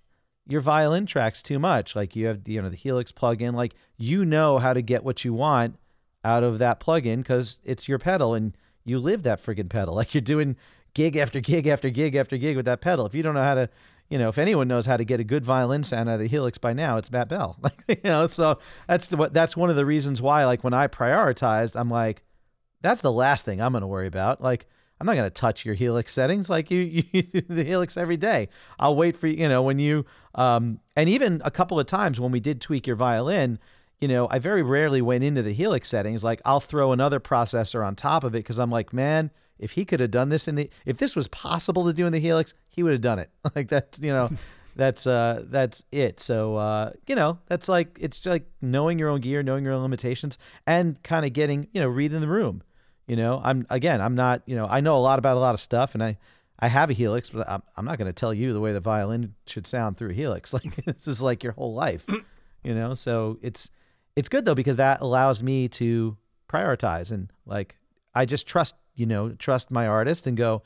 your 0.47 0.61
violin 0.61 1.05
tracks 1.07 1.41
too 1.41 1.57
much. 1.57 1.95
Like 1.95 2.15
you 2.15 2.27
have 2.27 2.47
you 2.47 2.61
know 2.61 2.69
the 2.69 2.75
helix 2.75 3.11
plugin 3.11 3.53
like 3.55 3.73
you 3.97 4.23
know 4.25 4.59
how 4.59 4.73
to 4.73 4.81
get 4.81 5.03
what 5.03 5.25
you 5.25 5.33
want 5.33 5.75
out 6.23 6.43
of 6.43 6.59
that 6.59 6.79
plugin 6.79 7.17
because 7.17 7.57
it's 7.63 7.87
your 7.87 7.97
pedal 7.99 8.33
and 8.35 8.55
you 8.83 8.99
live 8.99 9.23
that 9.23 9.43
friggin' 9.43 9.69
pedal. 9.69 9.95
Like 9.99 10.13
you're 10.13 10.21
doing 10.21 10.55
gig 10.93 11.15
after 11.17 11.39
gig 11.39 11.65
after 11.67 11.89
gig 11.89 12.15
after 12.15 12.37
gig 12.37 12.55
with 12.55 12.65
that 12.65 12.81
pedal. 12.81 13.05
If 13.05 13.15
you 13.15 13.23
don't 13.23 13.33
know 13.35 13.41
how 13.43 13.55
to 13.55 13.69
you 14.09 14.17
know, 14.17 14.29
if 14.29 14.37
anyone 14.37 14.67
knows 14.67 14.85
how 14.85 14.97
to 14.97 15.05
get 15.05 15.19
a 15.19 15.23
good 15.23 15.43
violin 15.43 15.83
sound 15.83 16.09
out 16.09 16.15
of 16.15 16.19
the 16.19 16.27
Helix 16.27 16.57
by 16.57 16.73
now, 16.73 16.97
it's 16.97 17.11
Matt 17.11 17.29
Bell. 17.29 17.57
Like, 17.63 18.03
you 18.03 18.09
know, 18.09 18.27
so 18.27 18.59
that's 18.87 19.09
what 19.11 19.33
that's 19.33 19.57
one 19.57 19.69
of 19.69 19.75
the 19.75 19.85
reasons 19.85 20.21
why, 20.21 20.45
like, 20.45 20.63
when 20.63 20.73
I 20.73 20.87
prioritized, 20.87 21.79
I'm 21.79 21.89
like, 21.89 22.23
that's 22.81 23.01
the 23.01 23.11
last 23.11 23.45
thing 23.45 23.61
I'm 23.61 23.71
going 23.71 23.81
to 23.81 23.87
worry 23.87 24.07
about. 24.07 24.41
Like, 24.41 24.67
I'm 24.99 25.07
not 25.07 25.15
going 25.15 25.27
to 25.27 25.33
touch 25.33 25.65
your 25.65 25.75
Helix 25.75 26.13
settings. 26.13 26.49
Like, 26.49 26.69
you, 26.69 26.79
you, 26.79 27.03
you 27.11 27.21
do 27.23 27.41
the 27.41 27.63
Helix 27.63 27.97
every 27.97 28.17
day. 28.17 28.49
I'll 28.79 28.95
wait 28.95 29.17
for 29.17 29.27
you. 29.27 29.37
You 29.37 29.49
know, 29.49 29.63
when 29.63 29.79
you, 29.79 30.05
um, 30.35 30.79
and 30.95 31.09
even 31.09 31.41
a 31.43 31.51
couple 31.51 31.79
of 31.79 31.87
times 31.87 32.19
when 32.19 32.31
we 32.31 32.39
did 32.39 32.61
tweak 32.61 32.85
your 32.85 32.95
violin, 32.95 33.59
you 33.99 34.07
know, 34.07 34.27
I 34.29 34.39
very 34.39 34.61
rarely 34.61 35.01
went 35.01 35.23
into 35.23 35.41
the 35.41 35.53
Helix 35.53 35.89
settings. 35.89 36.23
Like, 36.23 36.41
I'll 36.45 36.59
throw 36.59 36.91
another 36.91 37.19
processor 37.19 37.85
on 37.85 37.95
top 37.95 38.23
of 38.23 38.35
it 38.35 38.39
because 38.39 38.59
I'm 38.59 38.71
like, 38.71 38.93
man, 38.93 39.31
if 39.59 39.71
he 39.71 39.85
could 39.85 39.99
have 39.99 40.11
done 40.11 40.29
this 40.29 40.47
in 40.47 40.55
the 40.55 40.69
if 40.85 40.97
this 40.97 41.15
was 41.15 41.27
possible 41.27 41.85
to 41.85 41.93
do 41.93 42.05
in 42.05 42.13
the 42.13 42.19
helix 42.19 42.53
he 42.69 42.83
would 42.83 42.91
have 42.91 43.01
done 43.01 43.19
it. 43.19 43.29
Like 43.55 43.69
that's 43.69 43.99
you 43.99 44.11
know 44.11 44.29
that's 44.75 45.07
uh 45.07 45.43
that's 45.47 45.85
it. 45.91 46.19
So 46.19 46.57
uh 46.57 46.91
you 47.07 47.15
know 47.15 47.39
that's 47.47 47.69
like 47.69 47.97
it's 47.99 48.25
like 48.25 48.45
knowing 48.61 48.99
your 48.99 49.09
own 49.09 49.21
gear 49.21 49.43
knowing 49.43 49.63
your 49.63 49.73
own 49.73 49.81
limitations 49.81 50.37
and 50.67 51.01
kind 51.03 51.25
of 51.25 51.33
getting 51.33 51.67
you 51.73 51.81
know 51.81 51.87
reading 51.87 52.21
the 52.21 52.27
room. 52.27 52.63
You 53.07 53.15
know 53.15 53.39
i'm 53.43 53.67
again 53.69 54.01
i'm 54.01 54.15
not 54.15 54.41
you 54.47 54.55
know 54.55 54.65
i 54.65 54.81
know 54.81 54.97
a 54.97 54.99
lot 54.99 55.19
about 55.19 55.37
a 55.37 55.39
lot 55.39 55.53
of 55.53 55.61
stuff 55.61 55.93
and 55.93 56.03
i 56.03 56.17
i 56.57 56.67
have 56.67 56.89
a 56.89 56.93
helix 56.93 57.29
but 57.29 57.47
i'm, 57.47 57.61
I'm 57.77 57.85
not 57.85 57.99
going 57.99 58.07
to 58.07 58.13
tell 58.13 58.33
you 58.33 58.51
the 58.51 58.59
way 58.59 58.73
the 58.73 58.79
violin 58.79 59.35
should 59.45 59.67
sound 59.67 59.95
through 59.95 60.09
a 60.09 60.13
helix. 60.13 60.53
Like 60.53 60.83
this 60.85 61.05
is 61.05 61.21
like 61.21 61.43
your 61.43 61.53
whole 61.53 61.75
life 61.75 62.07
you 62.65 62.73
know? 62.73 62.95
So 62.95 63.37
it's 63.41 63.69
it's 64.15 64.27
good 64.27 64.43
though 64.43 64.55
because 64.55 64.77
that 64.77 65.01
allows 65.01 65.41
me 65.41 65.67
to 65.67 66.17
prioritize 66.49 67.11
and 67.11 67.31
like 67.45 67.75
i 68.13 68.23
just 68.23 68.47
trust 68.47 68.75
you 68.95 69.05
know 69.05 69.29
trust 69.31 69.71
my 69.71 69.87
artist 69.87 70.27
and 70.27 70.37
go 70.37 70.63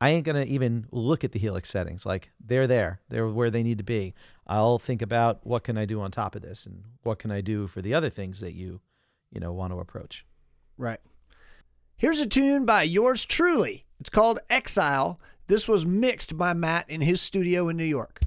i 0.00 0.10
ain't 0.10 0.24
gonna 0.24 0.44
even 0.44 0.86
look 0.90 1.24
at 1.24 1.32
the 1.32 1.38
helix 1.38 1.68
settings 1.68 2.06
like 2.06 2.30
they're 2.44 2.66
there 2.66 3.00
they're 3.08 3.28
where 3.28 3.50
they 3.50 3.62
need 3.62 3.78
to 3.78 3.84
be 3.84 4.14
i'll 4.46 4.78
think 4.78 5.02
about 5.02 5.44
what 5.46 5.64
can 5.64 5.76
i 5.76 5.84
do 5.84 6.00
on 6.00 6.10
top 6.10 6.34
of 6.34 6.42
this 6.42 6.66
and 6.66 6.82
what 7.02 7.18
can 7.18 7.30
i 7.30 7.40
do 7.40 7.66
for 7.66 7.82
the 7.82 7.94
other 7.94 8.10
things 8.10 8.40
that 8.40 8.54
you 8.54 8.80
you 9.30 9.40
know 9.40 9.52
want 9.52 9.72
to 9.72 9.78
approach 9.78 10.24
Right. 10.78 11.00
Here's 11.96 12.20
a 12.20 12.26
tune 12.26 12.64
by 12.64 12.82
yours 12.82 13.24
truly. 13.24 13.84
It's 14.00 14.10
called 14.10 14.40
Exile. 14.50 15.20
This 15.46 15.68
was 15.68 15.86
mixed 15.86 16.36
by 16.36 16.54
Matt 16.54 16.88
in 16.90 17.02
his 17.02 17.20
studio 17.20 17.68
in 17.68 17.76
New 17.76 17.84
York. 17.84 18.20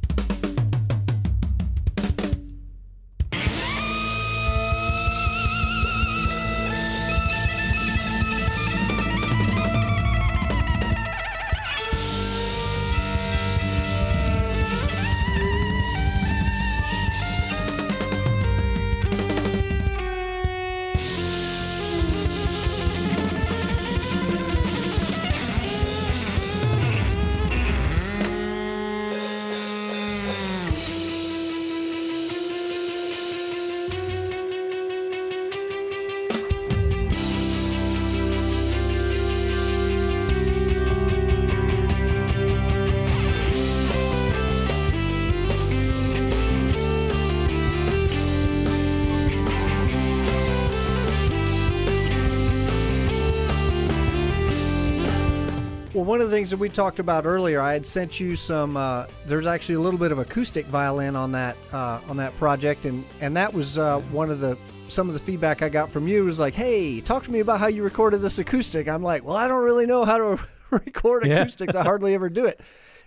One 56.06 56.22
of 56.22 56.30
the 56.30 56.36
things 56.36 56.50
that 56.50 56.58
we 56.58 56.70
talked 56.70 57.00
about 57.00 57.26
earlier, 57.26 57.60
I 57.62 57.74
had 57.74 57.86
sent 57.86 58.20
you 58.20 58.36
some. 58.36 58.78
Uh, 58.78 59.08
there's 59.26 59.48
actually 59.48 59.76
a 59.76 59.80
little 59.80 60.00
bit 60.00 60.12
of 60.12 60.20
acoustic 60.20 60.66
violin 60.68 61.16
on 61.16 61.32
that 61.34 61.58
uh, 61.74 62.00
on 62.08 62.18
that 62.18 62.36
project, 62.38 62.86
and 62.86 63.04
and 63.22 63.36
that 63.38 63.54
was 63.54 63.78
uh, 63.78 64.00
one 64.12 64.30
of 64.30 64.40
the 64.40 64.58
some 64.88 65.08
of 65.08 65.14
the 65.14 65.20
feedback 65.20 65.62
I 65.62 65.70
got 65.70 65.90
from 65.90 66.08
you 66.08 66.24
was 66.26 66.40
like, 66.40 66.54
"Hey, 66.54 67.02
talk 67.02 67.24
to 67.24 67.32
me 67.32 67.40
about 67.40 67.60
how 67.60 67.68
you 67.68 67.84
recorded 67.84 68.20
this 68.22 68.38
acoustic." 68.40 68.88
I'm 68.88 69.04
like, 69.04 69.24
"Well, 69.24 69.36
I 69.38 69.48
don't 69.48 69.64
really 69.64 69.86
know 69.86 70.06
how 70.06 70.18
to 70.18 70.40
record 70.72 71.26
Yeah. 71.26 71.42
acoustics. 71.42 71.76
I 71.76 71.84
hardly 71.84 72.14
ever 72.14 72.30
do 72.30 72.46
it." 72.46 72.62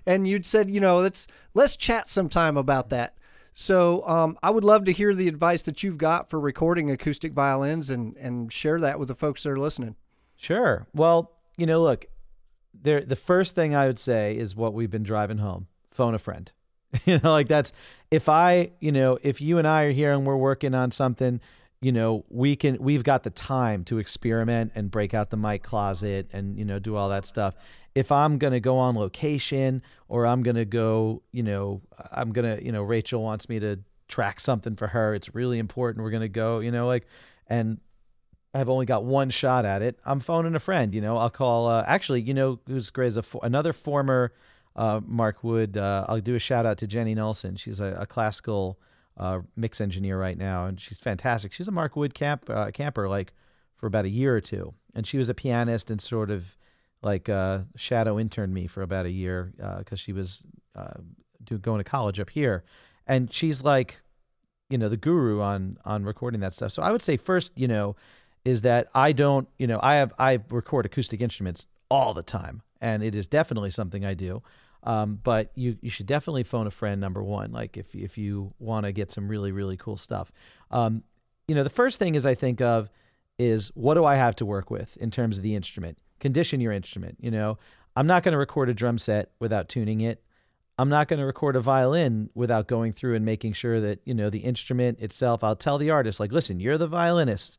And 0.06 0.26
you'd 0.26 0.46
said, 0.46 0.70
"You 0.70 0.80
know, 0.80 0.98
let's 0.98 1.26
let's 1.54 1.76
chat 1.76 2.08
sometime 2.08 2.56
about 2.56 2.90
that." 2.90 3.14
So 3.54 4.06
um, 4.06 4.38
I 4.42 4.50
would 4.50 4.62
love 4.64 4.84
to 4.84 4.92
hear 4.92 5.14
the 5.14 5.26
advice 5.26 5.62
that 5.62 5.82
you've 5.82 5.98
got 5.98 6.30
for 6.30 6.38
recording 6.38 6.90
acoustic 6.90 7.32
violins 7.32 7.90
and 7.90 8.16
and 8.16 8.52
share 8.52 8.80
that 8.80 8.98
with 8.98 9.08
the 9.08 9.14
folks 9.14 9.42
that 9.42 9.50
are 9.50 9.58
listening. 9.58 9.96
Sure. 10.37 10.87
Well, 10.94 11.32
you 11.56 11.66
know, 11.66 11.82
look, 11.82 12.06
there 12.83 13.01
the 13.01 13.17
first 13.17 13.55
thing 13.55 13.75
I 13.75 13.87
would 13.87 13.99
say 13.99 14.37
is 14.37 14.55
what 14.55 14.75
we've 14.75 14.91
been 14.91 15.03
driving 15.03 15.38
home. 15.38 15.67
Phone 15.91 16.14
a 16.14 16.19
friend. 16.19 16.51
you 17.05 17.19
know, 17.23 17.33
like 17.33 17.49
that's 17.49 17.73
if 18.11 18.29
I, 18.29 18.71
you 18.81 18.93
know, 18.93 19.19
if 19.23 19.41
you 19.41 19.59
and 19.59 19.67
I 19.67 19.85
are 19.85 19.93
here 19.93 20.12
and 20.12 20.27
we're 20.27 20.37
working 20.37 20.75
on 20.75 20.91
something, 20.91 21.41
you 21.81 21.93
know, 21.93 22.25
we 22.29 22.57
can 22.57 22.79
we've 22.79 23.05
got 23.05 23.23
the 23.23 23.31
time 23.31 23.85
to 23.85 23.99
experiment 23.99 24.73
and 24.75 24.91
break 24.91 25.14
out 25.14 25.31
the 25.31 25.37
mic 25.37 25.62
closet 25.62 26.29
and, 26.33 26.59
you 26.59 26.64
know, 26.64 26.79
do 26.79 26.97
all 26.97 27.09
that 27.11 27.27
stuff. 27.27 27.55
If 27.95 28.12
I'm 28.12 28.38
to 28.53 28.61
go 28.61 28.79
on 28.79 28.97
location 28.97 29.83
or 30.09 30.27
I'm 30.27 30.43
to 30.57 30.64
go, 30.64 31.23
you 31.33 31.43
know, 31.43 31.83
I'm 32.12 32.33
to, 32.57 32.64
you 32.64 32.73
know, 32.73 32.83
Rachel 32.83 33.23
wants 33.23 33.49
me 33.49 33.59
to 33.61 33.81
track 34.09 34.41
something 34.41 34.77
for 34.77 34.88
her. 34.88 35.14
It's 35.14 35.35
really 35.35 35.59
important. 35.59 36.05
We're 36.05 36.11
to 36.23 36.29
go, 36.29 36.61
you 36.61 36.71
know, 36.71 36.87
like 36.87 37.07
and 37.49 37.81
I've 38.54 38.68
only 38.68 38.87
got 38.87 39.04
one 39.04 39.30
shot 39.30 39.64
at 39.64 39.82
it. 39.82 39.98
I'm 40.04 40.20
phoning 40.20 40.54
a 40.54 40.61
friend. 40.61 40.94
You 40.94 41.00
know, 41.00 41.16
I'll 41.16 41.30
call. 41.30 41.66
Uh, 41.66 41.84
actually, 41.87 42.22
you 42.22 42.34
know, 42.34 42.58
who's 42.66 42.90
great 42.90 43.08
is 43.08 43.16
a 43.16 43.22
fo- 43.22 43.40
another 43.40 43.72
former 43.72 44.32
uh, 44.74 45.00
Mark 45.04 45.44
Wood. 45.44 45.76
Uh, 45.76 46.06
I'll 46.08 46.20
do 46.20 46.34
a 46.34 46.38
shout 46.38 46.64
out 46.64 46.78
to 46.78 46.87
Jenny 46.87 47.14
Nelson. 47.14 47.56
She's 47.56 47.80
a, 47.80 47.96
a 48.00 48.06
classical 48.06 48.78
uh, 49.16 49.40
mix 49.56 49.80
engineer 49.80 50.18
right 50.18 50.38
now, 50.38 50.66
and 50.66 50.80
she's 50.80 50.98
fantastic. 50.98 51.52
She's 51.52 51.68
a 51.68 51.72
Mark 51.72 51.96
Wood 51.96 52.14
camp 52.14 52.48
uh, 52.48 52.70
camper 52.70 53.08
like 53.08 53.32
for 53.76 53.87
about 53.87 54.06
a 54.06 54.11
year 54.11 54.34
or 54.34 54.40
two, 54.40 54.72
and 54.94 55.06
she 55.06 55.18
was 55.18 55.28
a 55.28 55.34
pianist 55.34 55.90
and 55.90 56.00
sort 56.00 56.30
of 56.30 56.56
like 57.02 57.28
uh, 57.28 57.61
shadow 57.76 58.18
interned 58.18 58.54
me 58.54 58.66
for 58.66 58.82
about 58.82 59.06
a 59.06 59.11
year 59.11 59.52
because 59.78 60.00
she 60.00 60.12
was 60.12 60.42
do, 61.44 61.58
going 61.58 61.78
to 61.78 61.84
college 61.84 62.18
up 62.18 62.30
here, 62.30 62.64
and 63.06 63.32
she's 63.32 63.62
like, 63.62 63.98
you 64.70 64.78
know, 64.78 64.88
the 64.88 64.96
guru 64.96 65.40
on 65.40 65.76
on 65.84 66.04
recording 66.04 66.40
that 66.40 66.54
stuff. 66.54 66.72
So 66.72 66.82
I 66.82 66.92
would 66.92 67.02
say 67.02 67.16
first, 67.16 67.52
you 67.56 67.68
know, 67.68 67.96
is 68.48 68.62
that 68.62 68.88
I 68.94 69.12
don't, 69.12 69.46
you 69.58 69.66
know, 69.66 69.78
I 69.82 69.96
have 69.96 70.14
I 70.18 70.40
record 70.48 70.87
acoustic 70.87 71.20
instruments 71.20 71.66
all 71.90 72.14
the 72.14 72.22
time, 72.22 72.62
and 72.80 73.02
it 73.02 73.14
is 73.14 73.28
definitely 73.28 73.70
something 73.70 74.04
I 74.04 74.14
do. 74.14 74.42
Um, 74.84 75.18
but 75.22 75.52
you 75.54 75.76
you 75.82 75.90
should 75.90 76.06
definitely 76.06 76.44
phone 76.44 76.66
a 76.66 76.70
friend. 76.70 76.98
Number 76.98 77.22
one, 77.22 77.52
like 77.52 77.76
if 77.76 77.94
if 77.94 78.16
you 78.16 78.54
want 78.58 78.87
to 78.87 78.92
get 78.92 79.12
some 79.12 79.28
really 79.28 79.52
really 79.52 79.76
cool 79.76 79.98
stuff. 79.98 80.32
Um, 80.70 81.02
you 81.46 81.54
know, 81.54 81.62
the 81.62 81.70
first 81.70 81.98
thing 81.98 82.14
is 82.14 82.24
I 82.24 82.34
think 82.34 82.61
of 82.62 82.88
is 83.38 83.70
what 83.74 83.94
do 83.94 84.04
I 84.04 84.16
have 84.16 84.37
to 84.37 84.46
work 84.46 84.70
with 84.70 84.96
in 84.96 85.11
terms 85.11 85.37
of 85.37 85.42
the 85.42 85.54
instrument? 85.54 85.98
Condition 86.18 86.61
your 86.61 86.72
instrument. 86.72 87.18
You 87.20 87.30
know, 87.30 87.58
I'm 87.94 88.06
not 88.06 88.22
going 88.22 88.32
to 88.32 88.38
record 88.38 88.68
a 88.70 88.74
drum 88.74 88.98
set 88.98 89.30
without 89.40 89.68
tuning 89.68 90.00
it. 90.00 90.22
I'm 90.78 90.88
not 90.88 91.08
going 91.08 91.18
to 91.18 91.26
record 91.26 91.56
a 91.56 91.61
violin 91.61 92.30
without 92.34 92.68
going 92.68 92.92
through 92.92 93.16
and 93.16 93.24
making 93.24 93.52
sure 93.52 93.80
that, 93.80 94.00
you 94.04 94.14
know, 94.14 94.30
the 94.30 94.38
instrument 94.38 95.00
itself, 95.00 95.42
I'll 95.42 95.56
tell 95.56 95.76
the 95.76 95.90
artist, 95.90 96.20
like, 96.20 96.32
listen, 96.32 96.61
you're 96.61 96.78
the 96.78 96.87
violinist. 96.87 97.58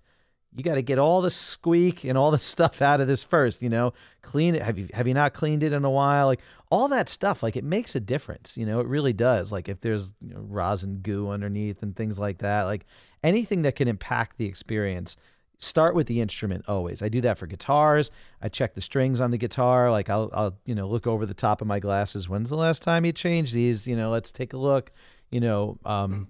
You 0.56 0.64
got 0.64 0.76
to 0.76 0.82
get 0.82 0.98
all 0.98 1.22
the 1.22 1.32
squeak 1.32 2.04
and 2.04 2.18
all 2.18 2.32
the 2.32 2.40
stuff 2.54 2.82
out 2.82 3.02
of 3.02 3.08
this 3.08 3.24
first, 3.24 3.62
you 3.62 3.70
know, 3.70 3.94
clean 4.22 4.56
it. 4.56 4.62
Have 4.62 4.78
you, 4.78 4.88
have 4.94 5.08
you 5.08 5.14
not 5.14 5.34
cleaned 5.34 5.64
it 5.64 5.74
in 5.74 5.86
a 5.86 5.90
while? 5.90 6.28
Like 6.28 6.42
all 6.70 6.88
that 6.90 7.10
stuff, 7.10 7.44
like 7.44 7.56
it 7.56 7.64
makes 7.64 7.96
a 7.96 8.00
difference, 8.00 8.58
you 8.58 8.66
know, 8.66 8.80
it 8.80 8.88
really 8.88 9.14
does. 9.14 9.52
Like 9.52 9.70
if 9.70 9.82
there's 9.82 10.14
you 10.22 10.34
know, 10.34 10.42
rosin 10.42 11.00
goo 11.02 11.30
underneath 11.30 11.84
and 11.84 11.96
things 11.96 12.20
like 12.20 12.40
that, 12.40 12.64
like 12.64 12.86
anything 13.24 13.64
that 13.64 13.76
can 13.76 13.88
impact 13.88 14.38
the 14.38 14.46
experience, 14.46 15.18
start 15.60 15.94
with 15.94 16.08
the 16.08 16.22
instrument 16.22 16.66
always. 16.68 17.02
I 17.02 17.10
do 17.10 17.22
that 17.22 17.38
for 17.38 17.46
guitars. 17.46 18.12
I 18.42 18.50
check 18.50 18.74
the 18.74 18.82
strings 18.82 19.20
on 19.20 19.32
the 19.32 19.38
guitar. 19.38 19.92
Like 19.92 20.10
I'll, 20.10 20.30
I'll, 20.34 20.58
you 20.66 20.74
know, 20.74 20.88
look 20.88 21.06
over 21.06 21.26
the 21.26 21.34
top 21.34 21.62
of 21.62 21.68
my 21.68 21.80
glasses. 21.80 22.28
When's 22.28 22.50
the 22.50 22.56
last 22.56 22.82
time 22.82 23.06
you 23.06 23.12
changed 23.12 23.54
these? 23.54 23.88
You 23.88 23.96
know, 23.96 24.10
let's 24.10 24.32
take 24.32 24.54
a 24.54 24.58
look. 24.58 24.92
You 25.30 25.42
know, 25.42 25.78
um, 25.86 26.30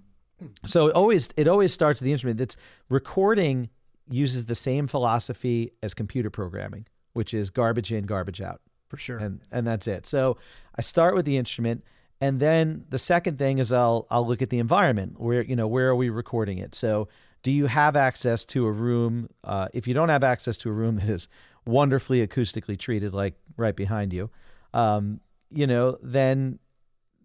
so 0.66 0.88
it 0.88 0.94
always 0.94 1.30
it 1.36 1.48
always 1.48 1.72
starts 1.72 2.00
with 2.00 2.06
the 2.06 2.12
instrument. 2.12 2.38
That's 2.38 2.56
recording 2.88 3.70
uses 4.10 4.46
the 4.46 4.54
same 4.54 4.86
philosophy 4.86 5.72
as 5.82 5.94
computer 5.94 6.30
programming, 6.30 6.86
which 7.12 7.32
is 7.32 7.50
garbage 7.50 7.92
in, 7.92 8.04
garbage 8.04 8.40
out, 8.40 8.60
For 8.88 8.96
sure. 8.96 9.18
and 9.18 9.40
and 9.50 9.66
that's 9.66 9.86
it. 9.86 10.06
So 10.06 10.36
I 10.76 10.82
start 10.82 11.14
with 11.14 11.24
the 11.24 11.36
instrument. 11.36 11.84
And 12.22 12.38
then 12.38 12.84
the 12.90 12.98
second 12.98 13.38
thing 13.38 13.58
is 13.58 13.72
I'll 13.72 14.06
I'll 14.10 14.26
look 14.26 14.42
at 14.42 14.50
the 14.50 14.58
environment 14.58 15.18
where 15.18 15.42
you 15.42 15.56
know 15.56 15.66
where 15.66 15.88
are 15.88 15.96
we 15.96 16.10
recording 16.10 16.58
it. 16.58 16.74
So 16.74 17.08
do 17.42 17.50
you 17.50 17.66
have 17.66 17.96
access 17.96 18.44
to 18.46 18.66
a 18.66 18.72
room? 18.72 19.28
Uh, 19.42 19.68
if 19.72 19.86
you 19.86 19.94
don't 19.94 20.10
have 20.10 20.22
access 20.22 20.56
to 20.58 20.68
a 20.68 20.72
room 20.72 20.96
that 21.00 21.08
is 21.08 21.28
wonderfully 21.64 22.26
acoustically 22.26 22.78
treated, 22.78 23.14
like 23.14 23.34
right 23.56 23.74
behind 23.76 24.12
you, 24.12 24.28
um, 24.74 25.20
you 25.50 25.66
know, 25.66 25.96
then 26.02 26.58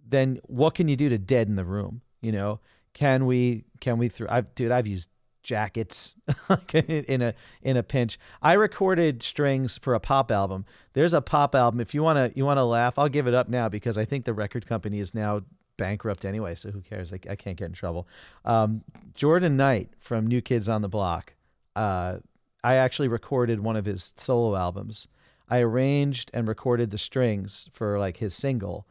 then 0.08 0.40
what 0.44 0.76
can 0.76 0.88
you 0.88 0.96
do 0.96 1.10
to 1.10 1.18
deaden 1.18 1.56
the 1.56 1.66
room? 1.66 2.02
You 2.22 2.32
know, 2.32 2.60
can 2.94 3.26
we 3.26 3.66
can 3.82 3.98
we 3.98 4.08
through? 4.08 4.28
I've 4.30 4.54
dude, 4.56 4.72
I've 4.72 4.88
used 4.88 5.10
jackets 5.46 6.16
in 6.74 7.22
a 7.22 7.34
in 7.62 7.78
a 7.78 7.84
pinch. 7.84 8.20
I 8.42 8.54
recorded 8.54 9.24
strings 9.24 9.78
for 9.78 9.94
a 9.94 10.00
pop 10.00 10.32
album. 10.32 10.66
There's 10.94 11.14
a 11.14 11.22
pop 11.22 11.56
album. 11.56 11.80
If 11.80 11.94
you 11.94 12.04
wanna 12.04 12.32
you 12.36 12.44
wanna 12.44 12.66
laugh, 12.66 13.00
I'll 13.00 13.08
give 13.08 13.28
it 13.28 13.34
up 13.34 13.48
now 13.48 13.70
because 13.70 13.98
I 13.98 14.04
think 14.04 14.26
the 14.26 14.34
record 14.34 14.68
company 14.68 15.00
is 15.00 15.14
now 15.14 15.42
bankrupt 15.78 16.26
anyway, 16.26 16.56
so 16.56 16.72
who 16.72 16.82
cares? 16.82 17.14
I, 17.14 17.20
I 17.30 17.36
can't 17.36 17.58
get 17.58 17.66
in 17.66 17.74
trouble. 17.74 18.08
Um, 18.44 18.84
Jordan 19.14 19.56
Knight 19.56 19.90
from 19.98 20.28
New 20.28 20.42
Kids 20.42 20.68
on 20.68 20.82
the 20.82 20.90
Block. 20.90 21.34
Uh, 21.76 22.18
I 22.64 22.76
actually 22.76 23.08
recorded 23.08 23.60
one 23.60 23.76
of 23.76 23.86
his 23.86 24.14
solo 24.18 24.56
albums. 24.56 25.08
I 25.50 25.60
arranged 25.60 26.32
and 26.34 26.48
recorded 26.48 26.92
the 26.92 26.98
strings 26.98 27.70
for 27.72 28.00
like 28.00 28.18
his 28.18 28.34
single, 28.34 28.88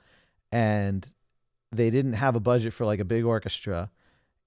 and 0.53 1.07
they 1.73 1.91
didn't 1.91 2.13
have 2.13 2.37
a 2.37 2.41
budget 2.41 2.73
for 2.73 2.87
like 2.87 3.01
a 3.01 3.05
big 3.05 3.25
orchestra. 3.25 3.91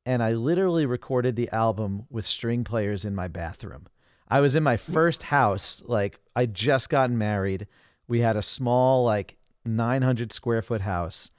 And 0.07 0.23
I 0.23 0.33
literally 0.33 0.85
recorded 0.85 1.35
the 1.35 1.49
album 1.49 2.05
with 2.09 2.25
string 2.25 2.63
players 2.63 3.03
in 3.03 3.13
my 3.13 3.27
bathroom. 3.27 3.87
I 4.29 4.39
was 4.39 4.55
in 4.55 4.63
my 4.63 4.77
first 4.77 5.23
house, 5.23 5.83
like 5.85 6.19
I 6.35 6.45
just 6.45 6.89
gotten 6.89 7.17
married. 7.17 7.67
We 8.07 8.21
had 8.21 8.37
a 8.37 8.41
small, 8.41 9.03
like 9.03 9.37
900 9.65 10.31
square 10.31 10.61
foot 10.61 10.81
house 10.81 11.29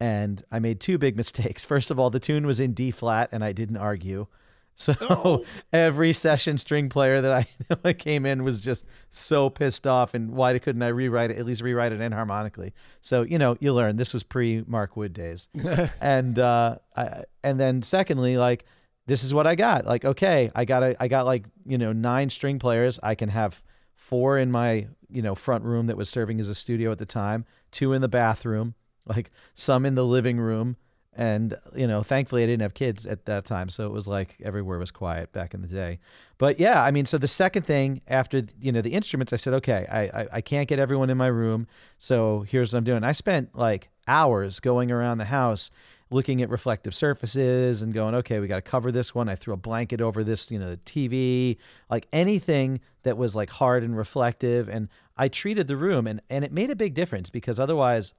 and 0.00 0.42
I 0.50 0.58
made 0.58 0.80
two 0.80 0.98
big 0.98 1.16
mistakes. 1.22 1.64
First 1.64 1.90
of 1.90 1.98
all, 1.98 2.10
the 2.10 2.20
tune 2.20 2.46
was 2.46 2.60
in 2.60 2.72
D 2.74 2.90
flat, 2.90 3.30
and 3.32 3.44
I 3.44 3.52
didn't 3.52 3.76
argue. 3.76 4.26
So 4.76 4.94
Oh. 5.00 5.44
every 5.72 6.12
session 6.12 6.58
string 6.58 6.88
player 6.88 7.20
that 7.20 7.32
I 7.32 7.46
that 7.82 7.94
came 7.98 8.26
in 8.26 8.42
was 8.42 8.60
just 8.60 8.84
so 9.10 9.50
pissed 9.50 9.86
off, 9.86 10.14
and 10.14 10.32
why 10.32 10.58
couldn't 10.58 10.82
I 10.82 10.88
rewrite 10.88 11.30
it? 11.30 11.38
At 11.38 11.46
least 11.46 11.62
rewrite 11.62 11.92
it 11.92 12.00
enharmonically. 12.00 12.72
So 13.00 13.22
you 13.22 13.38
know, 13.38 13.56
you 13.60 13.72
learn. 13.72 13.96
This 13.96 14.12
was 14.12 14.22
pre 14.22 14.64
Mark 14.66 14.96
Wood 14.96 15.12
days, 15.12 15.48
and 16.00 16.38
uh, 16.38 16.78
I, 16.96 17.24
and 17.42 17.58
then 17.60 17.82
secondly, 17.82 18.36
like 18.36 18.64
this 19.06 19.22
is 19.22 19.32
what 19.32 19.46
I 19.46 19.54
got. 19.54 19.86
Like 19.86 20.04
okay, 20.04 20.50
I 20.54 20.64
got 20.64 20.82
a, 20.82 21.02
I 21.02 21.08
got 21.08 21.26
like 21.26 21.44
you 21.64 21.78
know 21.78 21.92
nine 21.92 22.30
string 22.30 22.58
players. 22.58 22.98
I 23.02 23.14
can 23.14 23.28
have 23.28 23.62
four 23.94 24.38
in 24.38 24.50
my 24.50 24.88
you 25.08 25.22
know 25.22 25.34
front 25.34 25.64
room 25.64 25.86
that 25.86 25.96
was 25.96 26.08
serving 26.08 26.40
as 26.40 26.48
a 26.48 26.54
studio 26.54 26.90
at 26.90 26.98
the 26.98 27.06
time, 27.06 27.44
two 27.70 27.92
in 27.92 28.02
the 28.02 28.08
bathroom 28.08 28.74
like 29.06 29.30
some 29.54 29.84
in 29.84 29.94
the 29.94 30.04
living 30.04 30.38
room 30.38 30.76
and 31.16 31.56
you 31.74 31.86
know 31.86 32.02
thankfully 32.02 32.42
i 32.42 32.46
didn't 32.46 32.62
have 32.62 32.74
kids 32.74 33.06
at 33.06 33.24
that 33.26 33.44
time 33.44 33.68
so 33.68 33.86
it 33.86 33.92
was 33.92 34.06
like 34.06 34.36
everywhere 34.42 34.78
was 34.78 34.90
quiet 34.90 35.32
back 35.32 35.54
in 35.54 35.62
the 35.62 35.68
day. 35.68 35.98
But 36.38 36.58
yeah 36.58 36.82
i 36.82 36.90
mean 36.90 37.06
so 37.06 37.18
the 37.18 37.28
second 37.28 37.64
thing 37.64 38.00
after 38.08 38.42
you 38.60 38.72
know 38.72 38.80
the 38.80 38.92
instruments 38.92 39.32
i 39.32 39.36
said 39.36 39.54
okay 39.54 39.86
i 39.90 40.22
i, 40.22 40.28
I 40.32 40.40
can't 40.40 40.68
get 40.68 40.78
everyone 40.78 41.10
in 41.10 41.16
my 41.16 41.28
room 41.28 41.66
so 41.98 42.44
here's 42.48 42.72
what 42.72 42.78
i'm 42.78 42.84
doing. 42.84 43.04
I 43.04 43.12
spent 43.12 43.56
like 43.56 43.88
hours 44.08 44.60
going 44.60 44.90
around 44.90 45.18
the 45.18 45.24
house 45.24 45.70
looking 46.10 46.42
at 46.42 46.50
reflective 46.50 46.94
surfaces 46.94 47.82
and 47.82 47.94
going 47.94 48.14
okay 48.16 48.40
we 48.40 48.48
got 48.48 48.56
to 48.56 48.62
cover 48.62 48.90
this 48.92 49.14
one. 49.14 49.28
I 49.28 49.36
threw 49.36 49.54
a 49.54 49.58
blanket 49.58 50.00
over 50.00 50.24
this 50.24 50.50
you 50.50 50.58
know 50.58 50.70
the 50.70 50.76
tv 50.78 51.56
like 51.90 52.08
anything 52.12 52.80
that 53.04 53.16
was 53.16 53.36
like 53.36 53.50
hard 53.50 53.84
and 53.84 53.96
reflective 53.96 54.68
and 54.68 54.88
i 55.16 55.28
treated 55.28 55.68
the 55.68 55.76
room 55.76 56.06
and 56.06 56.20
and 56.28 56.44
it 56.44 56.52
made 56.52 56.70
a 56.70 56.76
big 56.76 56.94
difference 56.94 57.30
because 57.30 57.60
otherwise 57.60 58.12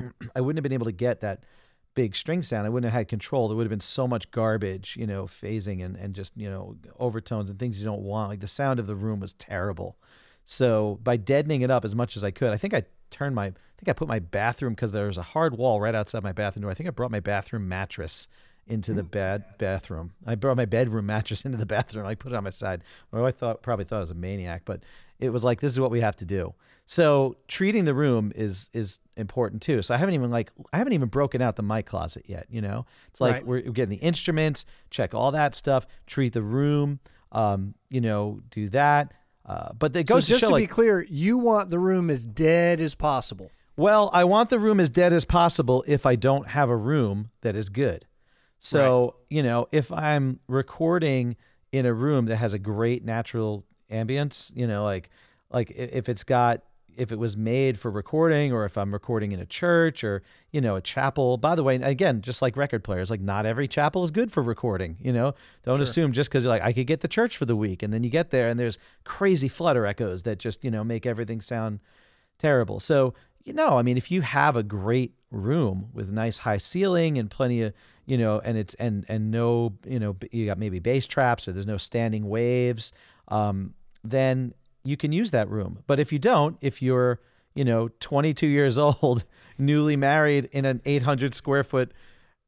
I 0.34 0.40
wouldn't 0.40 0.58
have 0.58 0.62
been 0.62 0.72
able 0.72 0.86
to 0.86 0.92
get 0.92 1.20
that 1.20 1.44
big 1.94 2.14
string 2.14 2.42
sound. 2.42 2.66
I 2.66 2.70
wouldn't 2.70 2.90
have 2.90 2.98
had 2.98 3.08
control. 3.08 3.48
There 3.48 3.56
would 3.56 3.64
have 3.64 3.70
been 3.70 3.80
so 3.80 4.06
much 4.06 4.30
garbage, 4.30 4.96
you 4.96 5.06
know, 5.06 5.24
phasing 5.24 5.84
and, 5.84 5.96
and 5.96 6.14
just, 6.14 6.32
you 6.36 6.48
know, 6.48 6.76
overtones 6.98 7.50
and 7.50 7.58
things 7.58 7.78
you 7.78 7.84
don't 7.84 8.02
want. 8.02 8.30
Like 8.30 8.40
the 8.40 8.48
sound 8.48 8.78
of 8.78 8.86
the 8.86 8.94
room 8.94 9.20
was 9.20 9.32
terrible. 9.34 9.96
So 10.44 10.98
by 11.02 11.16
deadening 11.16 11.62
it 11.62 11.70
up 11.70 11.84
as 11.84 11.94
much 11.94 12.16
as 12.16 12.24
I 12.24 12.30
could, 12.30 12.52
I 12.52 12.56
think 12.56 12.74
I 12.74 12.84
turned 13.10 13.34
my, 13.34 13.46
I 13.46 13.52
think 13.76 13.88
I 13.88 13.92
put 13.92 14.08
my 14.08 14.18
bathroom 14.18 14.74
because 14.74 14.92
there 14.92 15.06
was 15.06 15.18
a 15.18 15.22
hard 15.22 15.56
wall 15.56 15.80
right 15.80 15.94
outside 15.94 16.22
my 16.22 16.32
bathroom 16.32 16.62
door. 16.62 16.70
I 16.70 16.74
think 16.74 16.88
I 16.88 16.90
brought 16.90 17.10
my 17.10 17.20
bathroom 17.20 17.68
mattress 17.68 18.28
into 18.66 18.92
the 18.92 19.02
mm. 19.02 19.10
bed 19.10 19.44
bathroom. 19.58 20.12
I 20.26 20.36
brought 20.36 20.56
my 20.56 20.64
bedroom 20.64 21.06
mattress 21.14 21.44
into 21.44 21.58
the 21.58 21.66
bathroom. 21.66 22.06
I 22.06 22.14
put 22.14 22.32
it 22.32 22.36
on 22.36 22.44
my 22.44 22.50
side. 22.50 22.82
Well, 23.10 23.26
I 23.26 23.32
thought 23.32 23.62
probably 23.62 23.84
thought 23.84 23.98
I 23.98 24.02
was 24.02 24.10
a 24.10 24.14
maniac, 24.14 24.62
but 24.64 24.82
it 25.20 25.30
was 25.30 25.44
like 25.44 25.60
this 25.60 25.72
is 25.72 25.80
what 25.80 25.90
we 25.90 26.00
have 26.00 26.16
to 26.16 26.24
do. 26.24 26.54
So 26.86 27.36
treating 27.46 27.84
the 27.84 27.94
room 27.94 28.32
is 28.34 28.68
is 28.72 28.98
important 29.16 29.62
too. 29.62 29.82
So 29.82 29.94
I 29.94 29.96
haven't 29.96 30.14
even 30.14 30.30
like 30.30 30.50
I 30.72 30.78
haven't 30.78 30.92
even 30.94 31.08
broken 31.08 31.40
out 31.42 31.56
the 31.56 31.62
mic 31.62 31.86
closet 31.86 32.24
yet. 32.26 32.46
You 32.50 32.60
know, 32.62 32.86
it's 33.08 33.20
like 33.20 33.34
Right. 33.34 33.46
we're 33.46 33.60
getting 33.60 33.90
the 33.90 34.04
instruments, 34.04 34.64
check 34.90 35.14
all 35.14 35.30
that 35.32 35.54
stuff, 35.54 35.86
treat 36.06 36.32
the 36.32 36.42
room. 36.42 37.00
Um, 37.32 37.74
you 37.90 38.00
know, 38.00 38.40
do 38.50 38.68
that. 38.70 39.12
Uh, 39.46 39.72
but 39.78 39.94
it 39.94 40.08
So 40.08 40.14
goes 40.16 40.26
just 40.26 40.40
to 40.40 40.46
to, 40.46 40.54
be 40.56 40.62
like, 40.62 40.70
clear, 40.70 41.00
you 41.08 41.38
want 41.38 41.70
the 41.70 41.78
room 41.78 42.10
as 42.10 42.24
dead 42.24 42.80
as 42.80 42.94
possible. 42.96 43.50
well, 43.76 44.10
I 44.12 44.24
want 44.24 44.50
the 44.50 44.58
room 44.58 44.80
as 44.80 44.90
dead 44.90 45.12
as 45.12 45.24
possible 45.24 45.84
if 45.86 46.06
I 46.06 46.16
don't 46.16 46.48
have 46.48 46.68
a 46.70 46.76
room 46.76 47.30
that 47.42 47.54
is 47.56 47.68
good. 47.68 48.04
So, 48.58 49.16
you 49.30 49.42
know, 49.42 49.68
if 49.72 49.90
I'm 49.90 50.40
recording 50.48 51.36
in 51.72 51.86
a 51.86 51.94
room 51.94 52.26
that 52.26 52.36
has 52.36 52.52
a 52.52 52.58
great 52.58 53.04
natural 53.04 53.64
ambience, 53.90 54.50
you 54.54 54.66
know, 54.66 54.84
like 54.84 55.10
like 55.50 55.70
if 55.72 56.08
it's 56.08 56.24
got 56.24 56.62
if 56.96 57.12
it 57.12 57.18
was 57.18 57.36
made 57.36 57.78
for 57.78 57.90
recording 57.90 58.52
or 58.52 58.64
if 58.64 58.76
I'm 58.76 58.92
recording 58.92 59.32
in 59.32 59.40
a 59.40 59.46
church 59.46 60.02
or, 60.04 60.22
you 60.50 60.60
know, 60.60 60.74
a 60.76 60.80
chapel. 60.80 61.38
By 61.38 61.54
the 61.54 61.62
way, 61.62 61.76
again, 61.76 62.20
just 62.20 62.42
like 62.42 62.56
record 62.56 62.82
players, 62.84 63.10
like 63.10 63.20
not 63.20 63.46
every 63.46 63.68
chapel 63.68 64.02
is 64.04 64.10
good 64.10 64.30
for 64.32 64.42
recording, 64.42 64.96
you 65.00 65.12
know. 65.12 65.34
Don't 65.64 65.76
Sure. 65.76 65.84
assume 65.84 66.12
just 66.12 66.30
cuz 66.30 66.42
you're 66.44 66.52
like 66.52 66.62
I 66.62 66.72
could 66.72 66.86
get 66.86 67.00
the 67.00 67.08
church 67.08 67.36
for 67.36 67.46
the 67.46 67.56
week 67.56 67.82
and 67.82 67.92
then 67.94 68.02
you 68.02 68.10
get 68.10 68.30
there 68.30 68.48
and 68.48 68.58
there's 68.58 68.78
crazy 69.04 69.48
flutter 69.48 69.86
echoes 69.86 70.24
that 70.24 70.38
just, 70.38 70.64
you 70.64 70.70
know, 70.70 70.84
make 70.84 71.06
everything 71.06 71.40
sound 71.40 71.78
terrible. 72.38 72.80
So, 72.80 73.14
you 73.44 73.52
know, 73.54 73.78
I 73.78 73.82
mean, 73.82 73.96
if 73.96 74.10
you 74.10 74.20
have 74.22 74.56
a 74.56 74.62
great 74.62 75.14
room 75.30 75.88
with 75.94 76.10
nice 76.10 76.38
high 76.38 76.58
ceiling 76.58 77.16
and 77.18 77.30
plenty 77.30 77.62
of, 77.62 77.72
you 78.04 78.18
know, 78.18 78.40
and 78.40 78.58
it's 78.58 78.74
and 78.74 79.04
and 79.08 79.30
no, 79.30 79.74
you 79.86 79.98
know, 79.98 80.16
you 80.32 80.46
got 80.46 80.58
maybe 80.58 80.80
bass 80.80 81.06
traps 81.06 81.46
or 81.46 81.52
there's 81.52 81.66
no 81.66 81.76
standing 81.78 82.28
waves, 82.28 82.92
um, 83.28 83.74
then 84.02 84.54
you 84.84 84.96
can 84.96 85.12
use 85.12 85.30
that 85.30 85.48
room. 85.48 85.80
But 85.86 86.00
if 86.00 86.12
you 86.12 86.18
don't, 86.18 86.56
if 86.60 86.80
you're, 86.80 87.20
you 87.54 87.64
know, 87.64 87.88
22 88.00 88.46
years 88.46 88.78
old, 88.78 89.24
newly 89.58 89.96
married 89.96 90.48
in 90.52 90.64
an 90.64 90.80
800 90.84 91.34
square 91.34 91.64
foot 91.64 91.92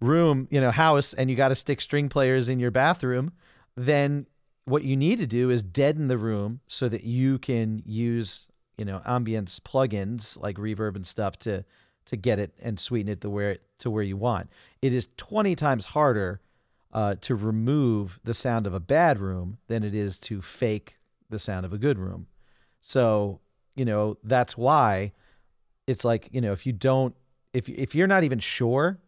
room, 0.01 0.49
you 0.51 0.61
know, 0.61 0.71
house, 0.71 1.15
and 1.15 1.31
you 1.31 1.37
got 1.37 1.49
to 1.49 1.55
stick 1.55 1.81
string 1.81 2.09
players 2.09 2.49
in 2.49 2.59
your 2.59 2.71
bathroom, 2.71 3.33
then 3.77 4.27
what 4.65 4.85
you 4.85 4.97
need 4.97 5.19
to 5.19 5.27
do 5.27 5.51
is 5.51 5.63
deaden 5.63 6.09
the 6.09 6.19
room 6.19 6.61
so 6.69 6.89
that 6.89 7.05
you 7.05 7.39
can 7.39 7.83
use 7.85 8.47
you 8.79 8.85
know 8.85 9.01
ambience 9.07 9.61
plugins 9.61 10.39
like 10.41 10.57
reverb 10.57 10.97
and 10.97 11.07
stuff 11.07 11.39
to 11.39 11.65
to 12.05 12.17
get 12.17 12.39
it 12.39 12.53
and 12.61 12.79
sweeten 12.81 13.13
it 13.13 13.21
to 13.21 13.31
where 13.31 13.57
to 13.79 13.91
where 13.91 14.03
you 14.03 14.17
want. 14.17 14.51
It 14.81 14.93
is 14.93 15.09
20 15.17 15.55
times 15.55 15.87
harder 15.87 16.41
uh, 16.93 17.15
to 17.23 17.35
remove 17.35 18.21
the 18.25 18.35
sound 18.35 18.67
of 18.67 18.75
a 18.75 18.81
bad 18.81 19.19
room 19.19 19.59
than 19.69 19.83
it 19.83 19.95
is 19.95 20.19
to 20.19 20.43
fake 20.43 20.97
the 21.33 21.39
sound 21.39 21.67
of 21.67 21.73
a 21.73 21.79
good 21.79 21.99
room. 21.99 22.27
So, 22.81 23.41
you 23.75 23.85
know, 23.85 24.17
that's 24.23 24.57
why 24.57 25.13
it's 25.87 26.05
like, 26.05 26.29
you 26.31 26.41
know, 26.41 26.53
if 26.53 26.65
you 26.65 26.73
don't 26.73 27.15
if 27.53 27.69
if 27.69 27.95
you're 27.95 28.07
not 28.07 28.25
even 28.25 28.39
sure, 28.39 28.99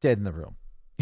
dead 0.00 0.18
in 0.18 0.24
the 0.24 0.32
room. 0.32 0.56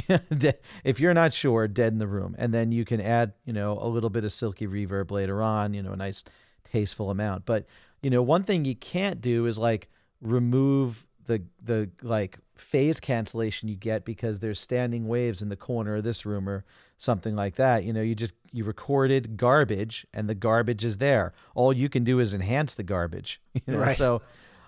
if 0.84 1.00
you're 1.00 1.14
not 1.14 1.32
sure, 1.32 1.66
dead 1.66 1.92
in 1.92 1.98
the 1.98 2.06
room. 2.06 2.34
And 2.38 2.54
then 2.54 2.72
you 2.72 2.84
can 2.84 3.00
add, 3.00 3.32
you 3.44 3.52
know, 3.52 3.78
a 3.80 3.88
little 3.88 4.10
bit 4.10 4.24
of 4.24 4.32
silky 4.32 4.66
reverb 4.66 5.10
later 5.10 5.42
on, 5.42 5.74
you 5.74 5.82
know, 5.82 5.92
a 5.92 5.96
nice 5.96 6.24
tasteful 6.64 7.10
amount. 7.10 7.44
But, 7.44 7.66
you 8.02 8.10
know, 8.10 8.22
one 8.22 8.42
thing 8.44 8.64
you 8.64 8.76
can't 8.76 9.20
do 9.20 9.46
is 9.46 9.58
like 9.58 9.88
remove 10.20 11.06
the 11.26 11.42
the 11.62 11.90
like 12.02 12.38
phase 12.56 13.00
cancellation 13.00 13.68
you 13.68 13.76
get 13.76 14.04
because 14.04 14.38
there's 14.38 14.60
standing 14.60 15.06
waves 15.06 15.42
in 15.42 15.48
the 15.48 15.56
corner 15.56 15.96
of 15.96 16.04
this 16.04 16.24
room 16.26 16.48
or 16.48 16.64
something 17.00 17.34
like 17.34 17.56
that. 17.56 17.82
You 17.84 17.92
know, 17.92 18.02
you 18.02 18.14
just 18.14 18.34
you 18.52 18.62
recorded 18.64 19.36
garbage 19.36 20.06
and 20.14 20.28
the 20.28 20.34
garbage 20.34 20.84
is 20.84 20.98
there. 20.98 21.32
All 21.54 21.72
you 21.72 21.88
can 21.88 22.04
do 22.04 22.20
is 22.20 22.34
enhance 22.34 22.74
the 22.76 22.82
garbage. 22.84 23.40
You 23.66 23.72
know, 23.74 23.78
Right. 23.80 23.96
so 23.96 24.22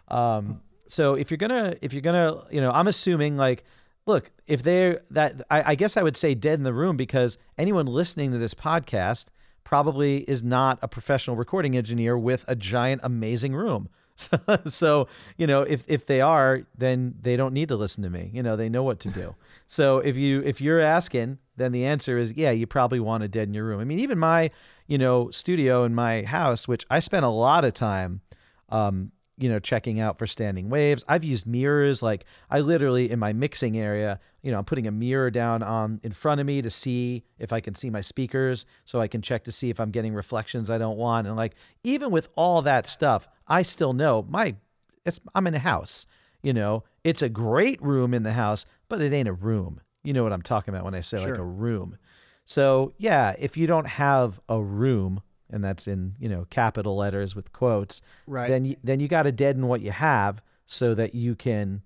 um 0.09 0.61
so 0.89 1.15
if 1.15 1.31
you're 1.31 1.39
gonna 1.39 1.77
if 1.83 1.93
you're 1.93 2.03
gonna 2.03 2.43
you 2.51 2.61
know 2.61 2.71
I'm 2.73 2.89
assuming 2.89 3.37
like 3.37 3.65
look 4.07 4.31
if 4.47 4.63
they're 4.63 5.03
that 5.11 5.43
I, 5.51 5.73
I 5.73 5.75
guess 5.77 5.97
I 5.97 6.03
would 6.03 6.17
say 6.17 6.35
dead 6.35 6.59
in 6.59 6.65
the 6.65 6.73
room 6.75 6.97
because 6.97 7.39
anyone 7.59 7.87
listening 7.87 8.33
to 8.33 8.39
this 8.39 8.55
podcast 8.55 9.27
probably 9.65 10.19
is 10.29 10.43
not 10.43 10.79
a 10.83 10.89
professional 10.89 11.37
recording 11.37 11.77
engineer 11.77 12.19
with 12.19 12.45
a 12.49 12.55
giant 12.57 13.01
amazing 13.05 13.55
room. 13.55 13.89
So, 14.23 14.61
so 14.67 15.09
you 15.37 15.47
know 15.47 15.63
if 15.63 15.85
if 15.89 16.07
they 16.07 16.21
are 16.21 16.63
then 16.77 17.15
they 17.21 17.37
don't 17.37 17.55
need 17.55 17.69
to 17.69 17.77
listen 17.77 18.03
to 18.03 18.11
me. 18.11 18.31
You 18.33 18.43
know 18.43 18.57
they 18.57 18.69
know 18.69 18.83
what 18.83 19.01
to 19.01 19.11
do. 19.11 19.35
so 19.67 19.99
if 19.99 20.17
you 20.17 20.43
if 20.43 20.61
you're 20.61 20.81
asking 20.81 21.39
then 21.57 21.73
the 21.73 21.85
answer 21.85 22.19
is 22.19 22.33
yeah 22.35 22.51
you 22.51 22.67
probably 22.67 23.01
want 23.01 23.23
a 23.23 23.29
dead 23.29 23.49
in 23.49 23.55
your 23.55 23.65
room. 23.65 23.81
I 23.81 23.85
mean 23.85 23.99
even 24.01 24.19
my 24.19 24.51
you 24.87 24.99
know 24.99 25.31
studio 25.31 25.85
in 25.85 25.95
my 25.95 26.23
house 26.23 26.67
which 26.69 26.85
I 26.91 27.01
spent 27.01 27.25
a 27.25 27.31
lot 27.31 27.65
of 27.65 27.75
time 27.75 28.21
um, 28.69 29.13
you 29.39 29.49
know, 29.49 29.59
checking 29.59 29.99
out 29.99 30.19
for 30.19 30.27
standing 30.27 30.69
waves. 30.69 31.05
I've 31.09 31.25
used 31.25 31.47
mirrors. 31.47 32.03
Like 32.03 32.25
I 32.51 32.61
literally 32.61 33.11
in 33.11 33.19
my 33.19 33.33
mixing 33.33 33.79
area, 33.79 34.21
you 34.43 34.53
know, 34.53 34.59
I'm 34.59 34.65
putting 34.65 34.87
a 34.87 34.93
mirror 34.93 35.31
down 35.31 35.63
on 35.63 36.01
in 36.03 36.13
front 36.13 36.41
of 36.41 36.47
me 36.47 36.63
to 36.63 36.71
see 36.71 37.25
if 37.39 37.53
I 37.53 37.61
can 37.61 37.75
see 37.75 37.91
my 37.91 38.01
speakers, 38.01 38.67
so 38.85 39.01
I 39.01 39.09
can 39.09 39.23
check 39.23 39.45
to 39.45 39.53
see 39.53 39.71
if 39.71 39.81
I'm 39.81 39.91
getting 39.91 40.15
reflections 40.15 40.71
I 40.71 40.79
don't 40.79 40.99
want. 40.99 41.27
And 41.27 41.37
like 41.37 41.55
even 41.83 42.11
with 42.11 42.29
all 42.37 42.63
that 42.63 42.87
stuff, 42.87 43.29
I 43.49 43.63
still 43.63 43.93
know 43.93 44.27
my 44.29 44.57
it's 45.05 45.21
I'm 45.35 45.47
in 45.47 45.55
a 45.55 45.59
house. 45.59 46.07
You 46.43 46.53
know, 46.53 46.85
it's 47.05 47.23
a 47.23 47.29
great 47.29 47.81
room 47.83 48.15
in 48.15 48.25
the 48.25 48.33
house, 48.33 48.67
but 48.89 49.01
it 49.01 49.13
ain't 49.13 49.29
a 49.29 49.33
room. 49.33 49.81
You 50.03 50.13
know 50.13 50.25
what 50.25 50.33
I'm 50.33 50.43
talking 50.43 50.75
about 50.75 50.85
when 50.85 50.95
I 50.95 51.01
say 51.01 51.19
like 51.19 51.39
a 51.39 51.45
room. 51.45 51.97
So 52.45 52.93
yeah, 52.99 53.35
if 53.39 53.57
you 53.57 53.67
don't 53.67 53.87
have 53.87 54.41
a 54.49 54.61
room, 54.61 55.23
and 55.53 55.63
that's 55.63 55.87
in 55.87 56.15
you 56.19 56.29
know 56.29 56.47
capital 56.51 56.97
letters 56.97 57.37
with 57.37 57.53
quotes, 57.53 58.03
Right. 58.27 58.49
then 58.49 58.65
you, 58.65 58.77
then 58.83 59.01
you 59.01 59.09
got 59.09 59.25
to 59.25 59.33
deaden 59.33 59.69
what 59.69 59.81
you 59.83 59.91
have 59.93 60.43
so 60.67 60.95
that 60.95 61.15
you 61.15 61.35
can 61.35 61.83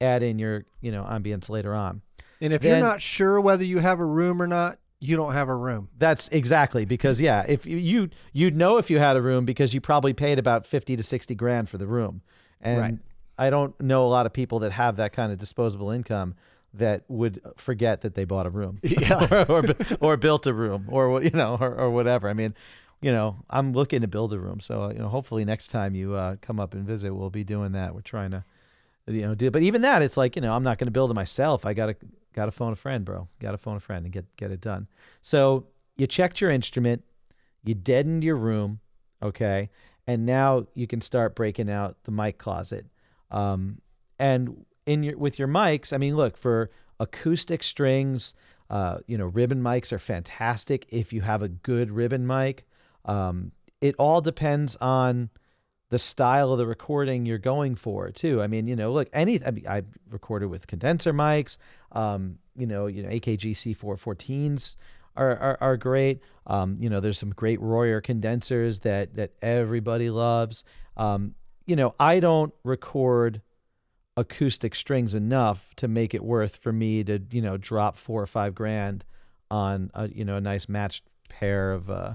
add 0.00 0.22
in 0.22 0.38
your 0.38 0.64
you 0.80 0.90
know 0.90 1.04
ambience 1.04 1.48
later 1.48 1.74
on. 1.74 2.02
and 2.40 2.52
if 2.52 2.62
then- 2.62 2.70
you're 2.72 2.80
not 2.88 3.00
sure 3.00 3.40
whether 3.40 3.64
you 3.64 3.78
have 3.78 4.00
a 4.00 4.04
room 4.06 4.40
or 4.42 4.46
not, 4.46 4.78
you 4.98 5.16
don't 5.16 5.32
have 5.32 5.48
a 5.48 5.54
room. 5.54 5.88
That's 5.98 6.28
exactly 6.28 6.84
because 6.84 7.20
yeah, 7.20 7.44
if 7.48 7.66
you 7.66 7.76
you 7.76 8.08
you'd 8.32 8.54
know 8.56 8.78
if 8.78 8.90
you 8.90 8.98
had 8.98 9.16
a 9.16 9.22
room 9.22 9.44
because 9.44 9.74
you 9.74 9.80
probably 9.80 10.12
paid 10.12 10.38
about 10.38 10.64
fifty 10.66 10.96
to 10.96 11.02
sixty 11.02 11.34
grand 11.34 11.68
for 11.68 11.78
the 11.78 11.86
room, 11.86 12.22
and 12.60 12.80
Right. 12.80 12.94
I 13.38 13.50
don't 13.50 13.78
know 13.80 14.06
a 14.06 14.10
lot 14.10 14.26
of 14.26 14.32
people 14.32 14.60
that 14.60 14.72
have 14.72 14.96
that 14.96 15.12
kind 15.12 15.32
of 15.32 15.38
disposable 15.38 15.90
income 15.90 16.34
that 16.74 17.02
would 17.08 17.40
forget 17.56 18.00
that 18.02 18.14
they 18.14 18.24
bought 18.24 18.46
a 18.46 18.50
room, 18.50 18.78
Yeah. 18.82 19.44
or, 19.48 19.60
or 19.60 19.64
or 20.00 20.16
built 20.16 20.46
a 20.46 20.54
room, 20.54 20.86
or 20.88 21.10
what 21.10 21.24
you 21.24 21.30
know, 21.30 21.56
or, 21.60 21.74
or 21.74 21.90
whatever. 21.90 22.28
I 22.28 22.32
mean, 22.34 22.54
you 23.02 23.10
know, 23.10 23.36
I'm 23.50 23.72
looking 23.72 24.00
to 24.02 24.08
build 24.08 24.32
a 24.32 24.38
room, 24.38 24.60
so 24.60 24.90
you 24.90 24.98
know, 24.98 25.08
hopefully 25.08 25.44
next 25.44 25.68
time 25.68 25.94
you 25.94 26.14
uh, 26.14 26.36
come 26.40 26.60
up 26.60 26.72
and 26.72 26.86
visit, 26.86 27.12
we'll 27.12 27.30
be 27.30 27.44
doing 27.44 27.72
that. 27.72 27.94
We're 27.94 28.00
trying 28.00 28.30
to, 28.30 28.44
you 29.08 29.22
know, 29.22 29.34
do. 29.34 29.50
But 29.50 29.62
even 29.62 29.82
that, 29.82 30.02
it's 30.02 30.16
like 30.16 30.36
you 30.36 30.42
know, 30.42 30.54
I'm 30.54 30.62
not 30.62 30.78
going 30.78 30.86
to 30.86 30.92
build 30.92 31.10
it 31.10 31.14
myself. 31.14 31.66
I 31.66 31.74
gotta 31.74 31.96
gotta 32.32 32.52
phone 32.52 32.72
a 32.72 32.76
friend, 32.76 33.04
bro. 33.04 33.26
Gotta 33.40 33.58
phone 33.58 33.76
a 33.76 33.80
friend 33.80 34.06
and 34.06 34.12
get 34.12 34.34
get 34.36 34.52
it 34.52 34.60
done. 34.60 34.86
So 35.20 35.66
you 35.96 36.06
checked 36.06 36.40
your 36.40 36.50
instrument, 36.50 37.02
you 37.64 37.74
deadened 37.74 38.22
your 38.22 38.36
room, 38.36 38.78
okay, 39.20 39.68
and 40.06 40.24
now 40.24 40.66
you 40.74 40.86
can 40.86 41.00
start 41.00 41.34
breaking 41.34 41.68
out 41.68 41.96
the 42.04 42.12
mic 42.12 42.38
closet. 42.38 42.86
Um, 43.32 43.80
and 44.18 44.64
in 44.86 45.02
your 45.02 45.18
with 45.18 45.40
your 45.40 45.48
mics, 45.48 45.92
I 45.92 45.98
mean, 45.98 46.16
look 46.16 46.36
for 46.36 46.70
acoustic 47.00 47.64
strings. 47.64 48.34
Uh, 48.70 48.98
you 49.08 49.18
know, 49.18 49.26
ribbon 49.26 49.60
mics 49.60 49.92
are 49.92 49.98
fantastic 49.98 50.86
if 50.88 51.12
you 51.12 51.22
have 51.22 51.42
a 51.42 51.48
good 51.48 51.90
ribbon 51.90 52.26
mic. 52.26 52.64
Um, 53.04 53.52
it 53.80 53.94
all 53.98 54.20
depends 54.20 54.76
on 54.76 55.30
the 55.90 55.98
style 55.98 56.52
of 56.52 56.58
the 56.58 56.66
recording 56.66 57.26
you're 57.26 57.38
going 57.38 57.74
for 57.74 58.10
too. 58.10 58.40
I 58.40 58.46
mean, 58.46 58.66
you 58.66 58.76
know, 58.76 58.92
look, 58.92 59.08
any 59.12 59.44
I, 59.44 59.50
mean, 59.50 59.66
I 59.68 59.82
recorded 60.08 60.48
with 60.48 60.66
condenser 60.66 61.12
mics. 61.12 61.58
Um, 61.92 62.38
you 62.56 62.66
know, 62.66 62.86
you 62.86 63.02
know, 63.02 63.08
AKG 63.10 63.52
C414s 63.52 64.76
are, 65.16 65.36
are 65.36 65.58
are 65.60 65.76
great. 65.76 66.22
Um, 66.46 66.76
you 66.78 66.88
know, 66.88 67.00
there's 67.00 67.18
some 67.18 67.30
great 67.30 67.60
Royer 67.60 68.00
condensers 68.00 68.80
that 68.80 69.16
that 69.16 69.32
everybody 69.42 70.08
loves. 70.08 70.64
Um, 70.96 71.34
you 71.66 71.76
know, 71.76 71.94
I 72.00 72.20
don't 72.20 72.54
record 72.64 73.42
acoustic 74.16 74.74
strings 74.74 75.14
enough 75.14 75.74
to 75.76 75.88
make 75.88 76.14
it 76.14 76.22
worth 76.22 76.56
for 76.56 76.72
me 76.72 77.02
to 77.04 77.20
you 77.30 77.40
know 77.40 77.56
drop 77.56 77.96
four 77.96 78.22
or 78.22 78.26
five 78.26 78.54
grand 78.54 79.04
on 79.50 79.90
a 79.94 80.08
you 80.08 80.24
know 80.24 80.36
a 80.36 80.40
nice 80.40 80.68
matched 80.68 81.04
pair 81.28 81.72
of 81.72 81.90
uh 81.90 82.14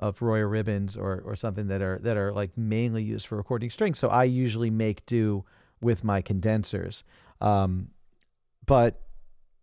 of 0.00 0.22
Royer 0.22 0.48
ribbons 0.48 0.96
or 0.96 1.22
or 1.24 1.36
something 1.36 1.68
that 1.68 1.82
are 1.82 1.98
that 2.02 2.16
are 2.16 2.32
like 2.32 2.56
mainly 2.56 3.02
used 3.02 3.26
for 3.26 3.36
recording 3.36 3.70
strings. 3.70 3.98
So 3.98 4.08
I 4.08 4.24
usually 4.24 4.70
make 4.70 5.04
do 5.06 5.44
with 5.80 6.04
my 6.04 6.22
condensers. 6.22 7.04
Um, 7.40 7.88
but 8.66 9.02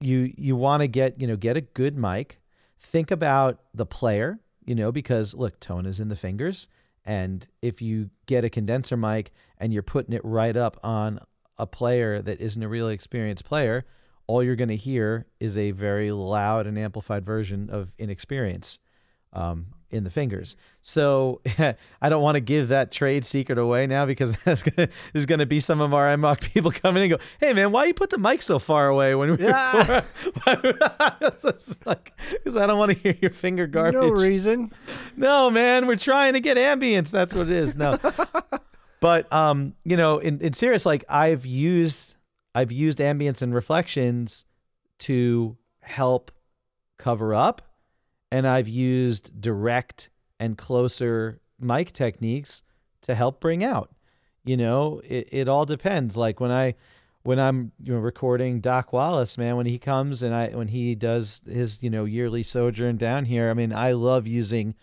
you 0.01 0.33
you 0.37 0.55
want 0.55 0.81
to 0.81 0.87
get 0.87 1.19
you 1.19 1.27
know 1.27 1.37
get 1.37 1.57
a 1.57 1.61
good 1.61 1.97
mic. 1.97 2.39
Think 2.79 3.11
about 3.11 3.61
the 3.73 3.85
player, 3.85 4.39
you 4.65 4.75
know, 4.75 4.91
because 4.91 5.33
look, 5.33 5.59
tone 5.59 5.85
is 5.85 5.99
in 5.99 6.09
the 6.09 6.15
fingers, 6.15 6.67
and 7.05 7.47
if 7.61 7.81
you 7.81 8.09
get 8.25 8.43
a 8.43 8.49
condenser 8.49 8.97
mic 8.97 9.31
and 9.57 9.73
you're 9.73 9.83
putting 9.83 10.13
it 10.13 10.21
right 10.23 10.55
up 10.55 10.77
on 10.83 11.19
a 11.57 11.65
player 11.65 12.21
that 12.21 12.41
isn't 12.41 12.61
a 12.61 12.67
really 12.67 12.93
experienced 12.93 13.45
player, 13.45 13.85
all 14.27 14.43
you're 14.43 14.57
going 14.57 14.69
to 14.69 14.75
hear 14.75 15.25
is 15.39 15.57
a 15.57 15.71
very 15.71 16.11
loud 16.11 16.67
and 16.67 16.77
amplified 16.77 17.25
version 17.25 17.69
of 17.69 17.93
inexperience 17.97 18.79
um, 19.35 19.67
in 19.95 20.03
the 20.03 20.09
fingers. 20.09 20.55
So 20.81 21.41
I 21.57 22.09
don't 22.09 22.21
want 22.21 22.35
to 22.35 22.41
give 22.41 22.67
that 22.67 22.91
trade 22.91 23.25
secret 23.25 23.57
away 23.57 23.87
now 23.87 24.05
because 24.05 24.35
that's 24.45 24.63
gonna, 24.63 24.89
there's 25.13 25.25
going 25.25 25.39
to 25.39 25.45
be 25.45 25.59
some 25.59 25.81
of 25.81 25.93
our 25.93 26.05
iMock 26.15 26.41
people 26.53 26.71
coming 26.71 27.03
and 27.03 27.19
go, 27.19 27.25
"Hey 27.39 27.53
man, 27.53 27.71
why 27.71 27.85
you 27.85 27.93
put 27.93 28.09
the 28.09 28.17
mic 28.17 28.41
so 28.41 28.59
far 28.59 28.87
away 28.87 29.15
when 29.15 29.31
we 29.31 29.43
Yeah. 29.43 30.03
Because 30.45 31.77
I 32.55 32.67
don't 32.67 32.77
want 32.77 32.91
to 32.91 32.97
hear 32.97 33.17
your 33.21 33.31
finger 33.31 33.67
garbage. 33.67 34.01
No 34.01 34.09
reason. 34.09 34.71
No, 35.15 35.49
man, 35.49 35.87
we're 35.87 35.95
trying 35.95 36.33
to 36.33 36.39
get 36.39 36.57
ambience. 36.57 37.09
That's 37.09 37.33
what 37.33 37.47
it 37.47 37.53
is. 37.53 37.75
No. 37.75 37.97
but 38.99 39.31
um, 39.33 39.73
you 39.83 39.97
know, 39.97 40.19
in, 40.19 40.39
in 40.41 40.53
serious, 40.53 40.85
like 40.85 41.03
I've 41.09 41.45
used 41.45 42.15
I've 42.53 42.71
used 42.71 42.99
ambience 42.99 43.41
and 43.41 43.53
reflections 43.53 44.45
to 44.99 45.57
help 45.81 46.31
cover 46.97 47.33
up, 47.33 47.61
and 48.31 48.47
I've 48.47 48.67
used 48.67 49.39
direct 49.39 50.09
and 50.39 50.57
closer 50.57 51.39
mic 51.59 51.93
techniques 51.93 52.63
to 53.03 53.15
help 53.15 53.39
bring 53.39 53.63
out. 53.63 53.91
You 54.43 54.57
know, 54.57 55.01
it, 55.03 55.29
it 55.31 55.47
all 55.47 55.65
depends. 55.65 56.17
Like 56.17 56.39
when 56.39 56.51
I 56.51 56.75
when 57.23 57.39
I'm 57.39 57.71
you 57.81 57.93
know 57.93 57.99
recording 57.99 58.61
Doc 58.61 58.93
Wallace, 58.93 59.37
man, 59.37 59.55
when 59.55 59.65
he 59.65 59.79
comes 59.79 60.21
and 60.21 60.33
I 60.33 60.49
when 60.49 60.67
he 60.67 60.93
does 60.93 61.41
his 61.47 61.81
you 61.81 61.89
know 61.89 62.05
yearly 62.05 62.43
sojourn 62.43 62.97
down 62.97 63.25
here, 63.25 63.49
I 63.49 63.53
mean, 63.53 63.73
I 63.73 63.93
love 63.93 64.27
using 64.27 64.75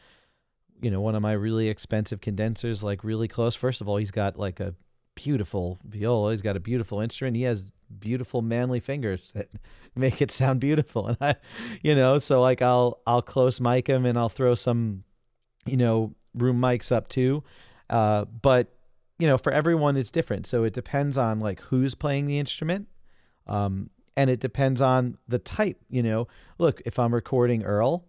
you 0.81 0.90
know 0.90 1.00
one 1.00 1.14
of 1.14 1.22
my 1.22 1.33
really 1.33 1.68
expensive 1.68 2.20
condensers 2.20 2.83
like 2.83 3.05
really 3.05 3.28
close. 3.28 3.55
First 3.55 3.81
of 3.81 3.88
all, 3.88 3.98
he's 3.98 4.11
got 4.11 4.37
like 4.37 4.59
a 4.59 4.74
beautiful 5.14 5.78
viola. 5.85 6.33
He's 6.33 6.42
got 6.42 6.57
a 6.57 6.61
beautiful 6.61 7.00
instrument. 7.00 7.37
He 7.37 7.42
has 7.42 7.64
beautiful 8.00 8.42
manly 8.42 8.81
fingers 8.81 9.33
that 9.35 9.48
make 9.94 10.22
it 10.22 10.31
sound 10.31 10.61
beautiful. 10.61 11.07
And 11.09 11.16
I, 11.20 11.35
you 11.83 11.94
know, 11.94 12.18
so 12.18 12.40
like 12.40 12.62
I'll 12.62 13.00
I'll 13.07 13.22
close 13.22 13.61
mic 13.61 13.87
him 13.88 14.07
and 14.07 14.18
I'll 14.18 14.28
throw 14.28 14.55
some, 14.55 15.05
you 15.66 15.76
know, 15.76 16.14
room 16.35 16.61
mics 16.61 16.92
up 16.92 17.09
too. 17.09 17.42
Uh, 17.90 18.24
but 18.24 18.68
you 19.18 19.26
know, 19.26 19.38
for 19.38 19.52
everyone 19.52 19.96
it's 19.96 20.11
different. 20.11 20.46
So 20.46 20.64
it 20.64 20.72
depends 20.72 21.18
on 21.18 21.40
like 21.40 21.61
who's 21.61 21.94
playing 21.94 22.26
the 22.26 22.38
instrument. 22.38 22.88
Um, 23.46 23.90
and 24.16 24.28
it 24.28 24.40
depends 24.40 24.81
on 24.81 25.16
the 25.28 25.38
type, 25.38 25.78
you 25.88 26.02
know. 26.02 26.28
Look, 26.59 26.83
if 26.85 26.98
I'm 26.98 27.14
recording 27.14 27.64
Earl, 27.64 28.05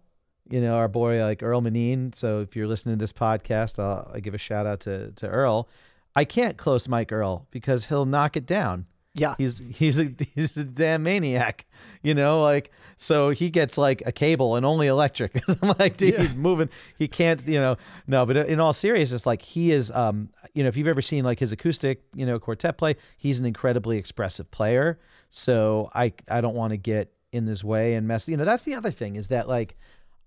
you 0.50 0.60
know, 0.60 0.76
our 0.76 0.88
boy 0.88 1.22
like 1.22 1.42
Earl 1.42 1.62
Maneein. 1.62 2.14
So 2.14 2.40
if 2.40 2.54
you're 2.54 2.66
listening 2.66 2.98
to 2.98 3.02
this 3.02 3.12
podcast, 3.12 3.78
I'll, 3.78 4.10
I'll 4.12 4.20
give 4.20 4.34
a 4.34 4.38
shout 4.38 4.66
out 4.66 4.80
to 4.80 5.12
to 5.12 5.28
Earl. 5.28 5.68
I 6.16 6.24
can't 6.24 6.56
close 6.56 6.88
mic 6.88 7.12
Earl 7.12 7.46
because 7.50 7.86
he'll 7.86 8.06
knock 8.06 8.36
it 8.36 8.46
down. 8.46 8.86
Yeah. 9.14 9.34
He's 9.38 9.62
he's 9.70 9.98
a 10.00 10.10
he's 10.34 10.56
a 10.56 10.64
damn 10.64 11.02
maniac, 11.04 11.66
you 12.02 12.14
know. 12.14 12.42
Like 12.42 12.70
so, 12.96 13.30
he 13.30 13.50
gets 13.50 13.76
like 13.78 14.02
a 14.06 14.12
cable 14.12 14.56
and 14.56 14.64
only 14.66 14.86
electric. 14.86 15.40
I'm 15.62 15.74
like, 15.78 15.96
dude, 15.96 16.14
Yeah. 16.14 16.20
he's 16.20 16.34
moving. 16.34 16.68
He 16.98 17.06
can't, 17.08 17.46
you 17.46 17.60
know. 17.60 17.76
No, 18.06 18.26
but 18.26 18.36
in 18.36 18.60
all 18.60 18.72
seriousness, 18.72 19.24
like 19.26 19.42
he 19.42 19.70
is, 19.72 19.90
um, 19.92 20.30
you 20.54 20.62
know, 20.62 20.68
if 20.68 20.76
you've 20.76 20.88
ever 20.88 21.02
seen 21.02 21.24
like 21.24 21.38
his 21.38 21.52
acoustic, 21.52 22.02
you 22.14 22.26
know, 22.26 22.38
quartet 22.38 22.76
play, 22.76 22.96
he's 23.16 23.38
an 23.38 23.46
incredibly 23.46 23.98
expressive 23.98 24.50
player. 24.50 24.98
So 25.30 25.90
I 25.94 26.12
I 26.28 26.40
don't 26.40 26.54
want 26.54 26.72
to 26.72 26.76
get 26.76 27.12
in 27.32 27.46
his 27.46 27.64
way 27.64 27.94
and 27.94 28.06
mess. 28.06 28.28
You 28.28 28.36
know, 28.36 28.44
that's 28.44 28.62
the 28.64 28.74
other 28.74 28.90
thing 28.90 29.16
is 29.16 29.28
that 29.28 29.48
like 29.48 29.76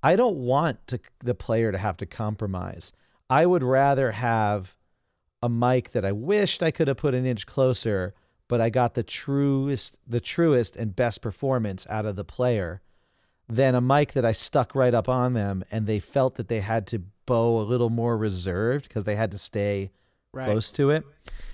I 0.03 0.15
don't 0.15 0.37
want 0.37 0.85
to 0.87 0.99
the 1.23 1.35
player 1.35 1.71
to 1.71 1.77
have 1.77 1.97
to 1.97 2.05
compromise. 2.05 2.91
I 3.29 3.45
would 3.45 3.63
rather 3.63 4.11
have 4.11 4.75
a 5.43 5.49
mic 5.49 5.91
that 5.91 6.05
I 6.05 6.11
wished 6.13 6.63
I 6.63 6.71
could 6.71 6.87
have 6.87 6.97
put 6.97 7.13
an 7.13 7.25
inch 7.25 7.45
closer, 7.45 8.13
but 8.47 8.61
I 8.61 8.69
got 8.69 8.93
the 8.95 9.03
truest, 9.03 9.97
the 10.07 10.19
truest 10.21 10.75
and 10.75 10.95
best 10.95 11.21
performance 11.21 11.85
out 11.89 12.05
of 12.05 12.15
the 12.15 12.23
player 12.23 12.81
than 13.49 13.75
a 13.75 13.81
mic 13.81 14.13
that 14.13 14.25
I 14.25 14.31
stuck 14.33 14.75
right 14.75 14.93
up 14.93 15.07
on 15.07 15.33
them 15.33 15.63
and 15.71 15.87
they 15.87 15.99
felt 15.99 16.35
that 16.35 16.47
they 16.47 16.59
had 16.61 16.85
to 16.87 17.03
bow 17.25 17.59
a 17.59 17.63
little 17.63 17.89
more 17.89 18.17
reserved 18.17 18.87
because 18.87 19.03
they 19.05 19.15
had 19.15 19.31
to 19.31 19.37
stay 19.37 19.91
Right. 20.33 20.45
close 20.45 20.71
to 20.73 20.91
it. 20.91 21.03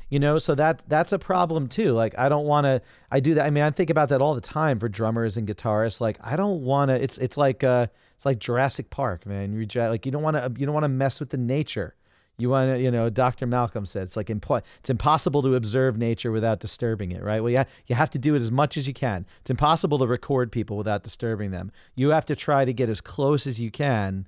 You 0.10 0.20
know, 0.20 0.38
so 0.40 0.56
that 0.56 0.84
that's 0.88 1.14
a 1.14 1.20
problem 1.20 1.68
too. 1.68 1.92
Like 1.94 2.18
I 2.18 2.28
don't 2.30 2.46
want 2.46 2.66
to 2.66 2.82
I 3.10 3.20
do 3.20 3.36
that 3.36 3.46
I 3.46 3.50
mean 3.50 3.64
I 3.64 3.72
think 3.72 3.90
about 3.90 4.10
that 4.10 4.22
all 4.22 4.36
the 4.36 4.42
time 4.42 4.80
for 4.80 4.90
drummers 4.90 5.38
and 5.38 5.48
guitarists 5.48 6.02
like 6.02 6.18
I 6.24 6.36
don't 6.36 6.62
want 6.64 6.90
to 6.90 7.02
it's 7.02 7.18
it's 7.20 7.38
like 7.38 7.64
uh 7.64 7.88
it's 8.16 8.26
like 8.26 8.40
Jurassic 8.40 8.90
Park, 8.90 9.26
man. 9.26 9.54
You 9.54 9.66
like 9.82 10.06
you 10.06 10.12
don't 10.12 10.22
want 10.24 10.38
to 10.38 10.52
you 10.60 10.66
don't 10.66 10.74
want 10.74 10.84
to 10.84 10.90
mess 10.90 11.20
with 11.20 11.30
the 11.30 11.38
nature. 11.38 11.96
You 12.38 12.50
want 12.50 12.76
to, 12.76 12.82
you 12.82 12.90
know, 12.90 13.10
Dr. 13.10 13.46
Malcolm 13.46 13.86
said 13.86 14.04
it's 14.04 14.18
like 14.18 14.28
impo- 14.28 14.64
it's 14.80 14.90
impossible 14.90 15.44
to 15.44 15.56
observe 15.56 15.98
nature 15.98 16.32
without 16.32 16.60
disturbing 16.60 17.12
it, 17.12 17.22
right? 17.22 17.42
Well, 17.42 17.52
yeah, 17.52 17.66
you 17.86 17.96
have 17.96 18.10
to 18.12 18.20
do 18.20 18.34
it 18.36 18.42
as 18.42 18.52
much 18.52 18.76
as 18.76 18.88
you 18.88 18.94
can. 18.94 19.26
It's 19.42 19.52
impossible 19.52 20.00
to 20.00 20.08
record 20.08 20.52
people 20.52 20.76
without 20.76 21.04
disturbing 21.04 21.52
them. 21.52 21.72
You 21.96 22.10
have 22.10 22.26
to 22.26 22.36
try 22.36 22.66
to 22.66 22.74
get 22.74 22.90
as 22.90 23.02
close 23.02 23.46
as 23.46 23.60
you 23.62 23.70
can, 23.70 24.28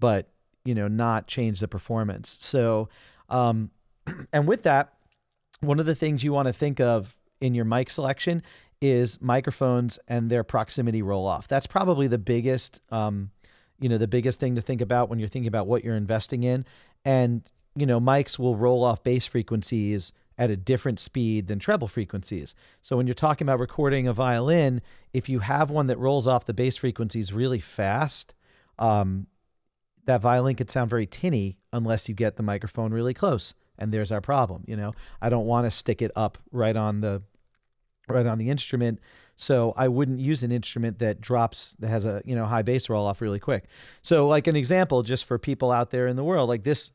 but 0.00 0.28
you 0.64 0.74
know, 0.74 0.88
not 0.88 1.26
change 1.26 1.60
the 1.60 1.68
performance. 1.68 2.36
So, 2.40 2.88
um, 3.28 3.70
and 4.32 4.48
with 4.48 4.62
that, 4.64 4.94
one 5.60 5.78
of 5.78 5.86
the 5.86 5.94
things 5.94 6.24
you 6.24 6.32
want 6.32 6.48
to 6.48 6.52
think 6.52 6.80
of 6.80 7.16
in 7.40 7.54
your 7.54 7.64
mic 7.64 7.90
selection 7.90 8.42
is 8.80 9.20
microphones 9.20 9.98
and 10.08 10.30
their 10.30 10.44
proximity 10.44 11.02
roll 11.02 11.26
off. 11.26 11.48
That's 11.48 11.66
probably 11.66 12.06
the 12.06 12.18
biggest, 12.18 12.80
um, 12.90 13.30
you 13.80 13.88
know, 13.88 13.98
the 13.98 14.08
biggest 14.08 14.40
thing 14.40 14.56
to 14.56 14.60
think 14.60 14.80
about 14.80 15.08
when 15.08 15.18
you're 15.18 15.28
thinking 15.28 15.48
about 15.48 15.66
what 15.66 15.84
you're 15.84 15.96
investing 15.96 16.42
in. 16.42 16.64
And 17.04 17.42
you 17.76 17.86
know, 17.86 18.00
mics 18.00 18.38
will 18.38 18.56
roll 18.56 18.84
off 18.84 19.02
bass 19.02 19.26
frequencies 19.26 20.12
at 20.38 20.50
a 20.50 20.56
different 20.56 20.98
speed 20.98 21.46
than 21.46 21.58
treble 21.58 21.88
frequencies. 21.88 22.54
So 22.82 22.96
when 22.96 23.06
you're 23.06 23.14
talking 23.14 23.44
about 23.44 23.60
recording 23.60 24.06
a 24.08 24.12
violin, 24.12 24.82
if 25.12 25.28
you 25.28 25.40
have 25.40 25.70
one 25.70 25.86
that 25.88 25.98
rolls 25.98 26.26
off 26.26 26.46
the 26.46 26.54
bass 26.54 26.76
frequencies 26.76 27.32
really 27.32 27.60
fast, 27.60 28.34
um, 28.78 29.26
that 30.06 30.20
violin 30.20 30.56
could 30.56 30.70
sound 30.70 30.90
very 30.90 31.06
tinny 31.06 31.58
unless 31.72 32.08
you 32.08 32.14
get 32.14 32.36
the 32.36 32.42
microphone 32.42 32.92
really 32.92 33.14
close. 33.14 33.54
And 33.78 33.92
there's 33.92 34.12
our 34.12 34.20
problem. 34.20 34.64
You 34.66 34.76
know, 34.76 34.92
I 35.20 35.28
don't 35.28 35.46
want 35.46 35.66
to 35.66 35.70
stick 35.70 36.02
it 36.02 36.12
up 36.14 36.38
right 36.52 36.76
on 36.76 37.00
the 37.00 37.22
right 38.08 38.26
on 38.26 38.38
the 38.38 38.50
instrument. 38.50 39.00
So 39.36 39.74
I 39.76 39.88
wouldn't 39.88 40.20
use 40.20 40.42
an 40.42 40.52
instrument 40.52 40.98
that 41.00 41.20
drops 41.20 41.76
that 41.80 41.88
has 41.88 42.04
a 42.04 42.22
you 42.24 42.34
know 42.34 42.46
high 42.46 42.62
bass 42.62 42.88
roll 42.88 43.06
off 43.06 43.20
really 43.20 43.40
quick. 43.40 43.64
So 44.02 44.28
like 44.28 44.46
an 44.46 44.56
example, 44.56 45.02
just 45.02 45.24
for 45.24 45.38
people 45.38 45.72
out 45.72 45.90
there 45.90 46.06
in 46.06 46.16
the 46.16 46.24
world, 46.24 46.48
like 46.48 46.62
this, 46.62 46.90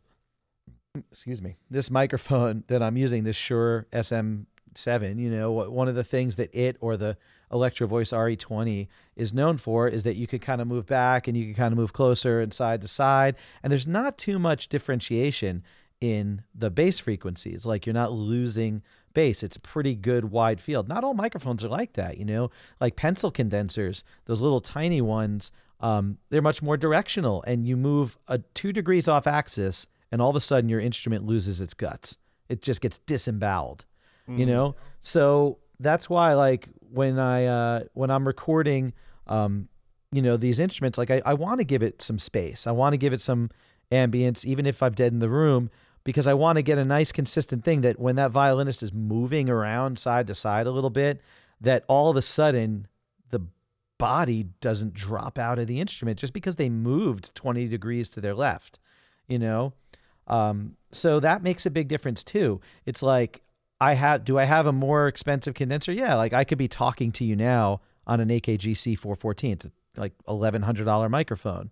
excuse 1.12 1.42
me, 1.42 1.56
this 1.70 1.92
microphone 1.92 2.64
that 2.68 2.82
I'm 2.82 2.98
using, 2.98 3.24
this 3.24 3.36
Shure 3.36 3.88
SM7. 3.92 5.20
You 5.20 5.30
know, 5.30 5.52
one 5.52 5.88
of 5.88 5.96
the 5.96 6.04
things 6.04 6.38
that 6.38 6.54
it 6.56 6.78
or 6.80 6.96
the 6.96 7.18
Electro 7.52 7.88
Voice 7.88 8.12
RE20 8.12 8.88
is 9.16 9.34
known 9.34 9.58
for 9.58 9.88
is 9.88 10.04
that 10.04 10.16
you 10.16 10.28
can 10.28 10.40
kind 10.40 10.62
of 10.62 10.68
move 10.68 10.86
back 10.86 11.28
and 11.28 11.36
you 11.36 11.46
can 11.46 11.56
kind 11.56 11.74
of 11.74 11.78
move 11.78 11.94
closer 11.94 12.40
and 12.40 12.54
side 12.54 12.82
to 12.82 12.88
side, 12.88 13.36
and 13.64 13.72
there's 13.72 13.88
not 13.88 14.18
too 14.18 14.40
much 14.40 14.70
differentiation 14.70 15.64
in 16.00 16.44
the 16.56 16.70
bass 16.70 17.00
frequencies. 17.00 17.66
Like 17.66 17.86
you're 17.86 17.94
not 17.94 18.12
losing 18.12 18.82
bass. 19.14 19.44
It's 19.44 19.56
a 19.56 19.60
pretty 19.60 19.96
good 19.96 20.26
wide 20.26 20.62
field. 20.62 20.88
Not 20.88 21.04
all 21.04 21.14
microphones 21.14 21.64
are 21.64 21.70
like 21.70 21.94
that, 21.94 22.18
you 22.18 22.26
know. 22.26 22.52
Like 22.80 22.96
pencil 22.96 23.32
condensers, 23.32 24.04
those 24.26 24.42
little 24.42 24.62
tiny 24.62 25.02
ones, 25.02 25.52
um, 25.82 26.18
they're 26.30 26.42
much 26.42 26.62
more 26.62 26.78
directional, 26.78 27.44
and 27.44 27.66
you 27.66 27.78
move 27.78 28.18
a 28.28 28.40
two 28.54 28.74
degrees 28.74 29.08
off 29.08 29.28
axis, 29.28 29.88
and 30.12 30.22
all 30.22 30.30
of 30.30 30.36
a 30.36 30.42
sudden 30.42 30.70
your 30.70 30.80
instrument 30.80 31.26
loses 31.26 31.62
its 31.62 31.74
guts. 31.74 32.18
It 32.50 32.62
just 32.62 32.82
gets 32.82 32.98
disemboweled, 33.00 33.86
you 34.28 34.46
know. 34.46 34.76
So 35.02 35.60
that's 35.80 36.10
why, 36.10 36.34
like 36.34 36.68
when 36.92 37.18
I 37.20 37.46
uh, 37.46 37.84
when 37.94 38.12
I'm 38.12 38.28
recording, 38.28 38.94
um, 39.28 39.70
you 40.12 40.22
know, 40.22 40.36
these 40.36 40.60
instruments, 40.60 40.98
like 40.98 41.12
I, 41.12 41.22
I 41.26 41.34
want 41.36 41.60
to 41.60 41.64
give 41.64 41.84
it 41.84 42.02
some 42.02 42.20
space. 42.20 42.68
I 42.68 42.72
want 42.72 42.94
to 42.94 42.98
give 42.98 43.14
it 43.14 43.22
some 43.22 43.50
ambience, 43.92 44.46
even 44.46 44.66
if 44.66 44.84
I've 44.84 44.96
dead 44.96 45.14
in 45.14 45.20
the 45.20 45.30
room 45.30 45.70
because 46.04 46.28
I 46.28 46.34
want 46.34 46.58
to 46.58 46.62
get 46.62 46.78
a 46.78 46.86
nice 46.86 47.12
consistent 47.12 47.64
thing 47.64 47.82
that 47.82 48.00
when 48.00 48.16
that 48.16 48.32
violinist 48.32 48.84
is 48.84 48.94
moving 48.94 49.50
around 49.50 50.00
side 50.00 50.28
to 50.28 50.36
side 50.36 50.68
a 50.68 50.72
little 50.72 50.90
bit, 50.90 51.22
that 51.62 51.84
all 51.88 52.10
of 52.10 52.18
a 52.18 52.22
sudden 52.22 52.88
the 53.30 53.42
body 53.98 54.48
doesn't 54.62 54.94
drop 54.94 55.38
out 55.38 55.60
of 55.60 55.68
the 55.68 55.80
instrument 55.80 56.20
just 56.20 56.34
because 56.34 56.56
they 56.56 56.70
moved 56.70 57.36
20 57.36 57.68
degrees 57.68 58.10
to 58.10 58.22
their 58.22 58.34
left, 58.34 58.80
you 59.28 59.38
know? 59.38 59.74
Um, 60.28 60.76
so 60.92 61.20
that 61.20 61.44
makes 61.44 61.66
a 61.66 61.72
big 61.72 61.88
difference 61.88 62.24
too. 62.24 62.62
It's 62.86 63.04
like, 63.04 63.42
I 63.82 63.94
have, 63.94 64.26
do 64.26 64.38
I 64.38 64.44
have 64.46 64.68
a 64.68 64.74
more 64.74 65.08
expensive 65.08 65.54
condenser? 65.54 65.92
Yeah. 65.92 66.16
Like 66.16 66.34
I 66.34 66.44
could 66.44 66.58
be 66.58 66.68
talking 66.68 67.12
to 67.14 67.26
you 67.26 67.36
now 67.36 67.82
on 68.08 68.20
an 68.20 68.30
AKG 68.30 68.72
C414. 68.72 69.52
It's 69.54 69.68
like 69.98 70.14
$1,100 70.28 71.10
microphone, 71.10 71.72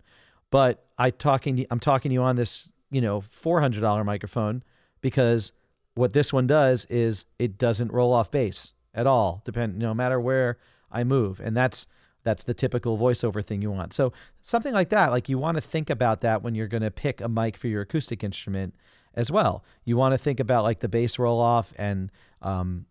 but 0.51 0.85
I 0.97 1.11
talking, 1.11 1.65
I'm 1.69 1.79
talking 1.79 2.09
to 2.09 2.13
you 2.13 2.21
on 2.21 2.35
this 2.35 2.69
you 2.91 3.01
know 3.01 3.21
$400 3.21 4.05
microphone 4.05 4.63
because 5.01 5.51
what 5.95 6.13
this 6.13 6.31
one 6.31 6.47
does 6.47 6.85
is 6.85 7.25
it 7.39 7.57
doesn't 7.57 7.91
roll 7.91 8.13
off 8.13 8.31
bass 8.31 8.73
at 8.93 9.07
all 9.07 9.41
depend 9.45 9.77
no 9.77 9.93
matter 9.93 10.19
where 10.19 10.57
i 10.91 11.03
move. 11.03 11.39
And 11.39 11.55
that's 11.55 11.87
that's 12.23 12.43
the 12.43 12.53
typical 12.53 12.97
voiceover 12.97 13.43
thing 13.43 13.61
you 13.61 13.71
want. 13.71 13.93
So 13.93 14.11
something 14.41 14.73
like 14.73 14.89
that 14.89 15.11
like 15.11 15.29
you 15.29 15.37
want 15.37 15.57
to 15.57 15.61
think 15.61 15.89
about 15.89 16.21
that 16.21 16.43
when 16.43 16.55
you're 16.55 16.67
going 16.67 16.83
to 16.83 16.91
pick 16.91 17.21
a 17.21 17.29
mic 17.29 17.55
for 17.55 17.67
your 17.67 17.81
acoustic 17.81 18.23
instrument 18.23 18.75
as 19.13 19.31
well. 19.31 19.63
You 19.85 19.97
want 19.97 20.13
to 20.13 20.17
think 20.17 20.39
about 20.39 20.63
like 20.63 20.79
the 20.79 20.89
bass 20.89 21.17
roll 21.17 21.39
off 21.39 21.73
and 21.77 22.11
um, 22.41 22.85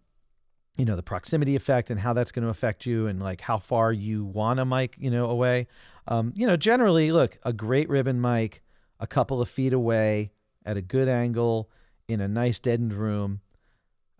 you 0.76 0.85
know 0.85 0.96
the 0.96 1.02
proximity 1.02 1.56
effect 1.56 1.90
and 1.90 2.00
how 2.00 2.12
that's 2.12 2.32
going 2.32 2.44
to 2.44 2.50
affect 2.50 2.87
you 2.87 3.06
and 3.06 3.20
like 3.22 3.40
how 3.40 3.59
far 3.59 3.92
you 3.92 4.24
want 4.24 4.61
a 4.61 4.64
mic 4.64 4.96
you 4.98 5.11
know 5.11 5.26
away. 5.26 5.68
Um, 6.09 6.32
you 6.35 6.46
know 6.46 6.56
generally 6.56 7.12
look 7.12 7.38
a 7.42 7.52
great 7.52 7.88
ribbon 7.88 8.20
mic 8.20 8.62
a 9.00 9.06
couple 9.06 9.40
of 9.40 9.48
feet 9.48 9.72
away 9.72 10.30
at 10.64 10.76
a 10.76 10.82
good 10.82 11.09
angle 11.09 11.70
in 12.09 12.20
a 12.20 12.28
nice 12.28 12.59
deadened 12.59 12.92
room. 12.92 13.40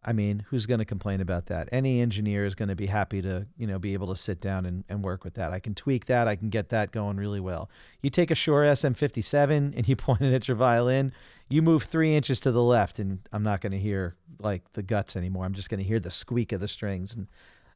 I 0.05 0.13
mean, 0.13 0.45
who's 0.49 0.67
going 0.67 0.79
to 0.79 0.85
complain 0.85 1.21
about 1.21 1.47
that? 1.47 1.69
Any 1.73 2.01
engineer 2.01 2.45
is 2.47 2.55
going 2.55 2.69
to 2.69 2.77
be 2.77 2.87
happy 2.87 3.21
to, 3.23 3.45
you 3.57 3.67
know, 3.67 3.81
be 3.81 3.93
able 3.93 4.07
to 4.09 4.17
sit 4.17 4.41
down 4.41 4.65
and, 4.65 4.85
and 4.89 5.03
work 5.03 5.25
with 5.25 5.35
that. 5.35 5.53
I 5.53 5.59
can 5.59 5.75
tweak 5.75 6.07
that. 6.07 6.29
I 6.29 6.37
can 6.37 6.49
get 6.49 6.69
that 6.69 6.93
going 6.93 7.17
really 7.17 7.41
well. 7.41 7.69
You 8.03 8.11
take 8.11 8.31
a 8.31 8.37
Shure 8.37 8.63
SM57 8.63 9.77
and 9.77 9.89
you 9.89 9.97
point 9.97 10.21
it 10.21 10.33
at 10.33 10.47
your 10.47 10.57
violin, 10.57 11.13
you 11.49 11.61
move 11.61 11.83
three 11.83 12.15
inches 12.15 12.39
to 12.41 12.53
the 12.53 12.63
left, 12.63 13.01
and 13.01 13.19
I'm 13.33 13.43
not 13.43 13.61
going 13.61 13.73
to 13.73 13.79
hear 13.79 14.15
like 14.39 14.63
the 14.75 14.83
guts 14.83 15.17
anymore. 15.17 15.45
I'm 15.45 15.55
just 15.55 15.71
going 15.71 15.81
to 15.81 15.87
hear 15.87 16.01
the 16.01 16.11
squeak 16.13 16.53
of 16.53 16.61
the 16.61 16.69
strings. 16.69 17.15
And 17.15 17.27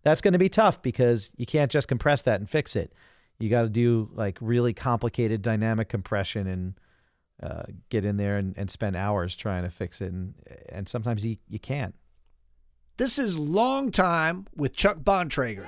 that's 0.04 0.20
going 0.20 0.32
to 0.32 0.38
be 0.38 0.48
tough 0.48 0.80
because 0.82 1.32
you 1.36 1.46
can't 1.46 1.70
just 1.70 1.88
compress 1.88 2.22
that 2.22 2.38
and 2.38 2.48
fix 2.48 2.76
it. 2.76 2.92
You 3.40 3.48
got 3.48 3.62
to 3.62 3.68
do 3.68 4.08
like 4.14 4.38
really 4.40 4.72
complicated 4.72 5.42
dynamic 5.42 5.88
compression 5.88 6.46
and 6.46 6.74
uh, 7.42 7.62
get 7.88 8.04
in 8.04 8.16
there 8.16 8.36
and, 8.36 8.54
and 8.56 8.70
spend 8.70 8.96
hours 8.96 9.34
trying 9.34 9.64
to 9.64 9.70
fix 9.70 10.00
it, 10.00 10.12
and 10.12 10.34
and 10.68 10.88
sometimes 10.88 11.24
you, 11.24 11.36
you 11.48 11.58
can't. 11.58 11.94
This 12.96 13.18
is 13.18 13.38
Long 13.38 13.90
Time 13.90 14.46
with 14.54 14.74
Chuck 14.74 14.98
Bontrager. 14.98 15.66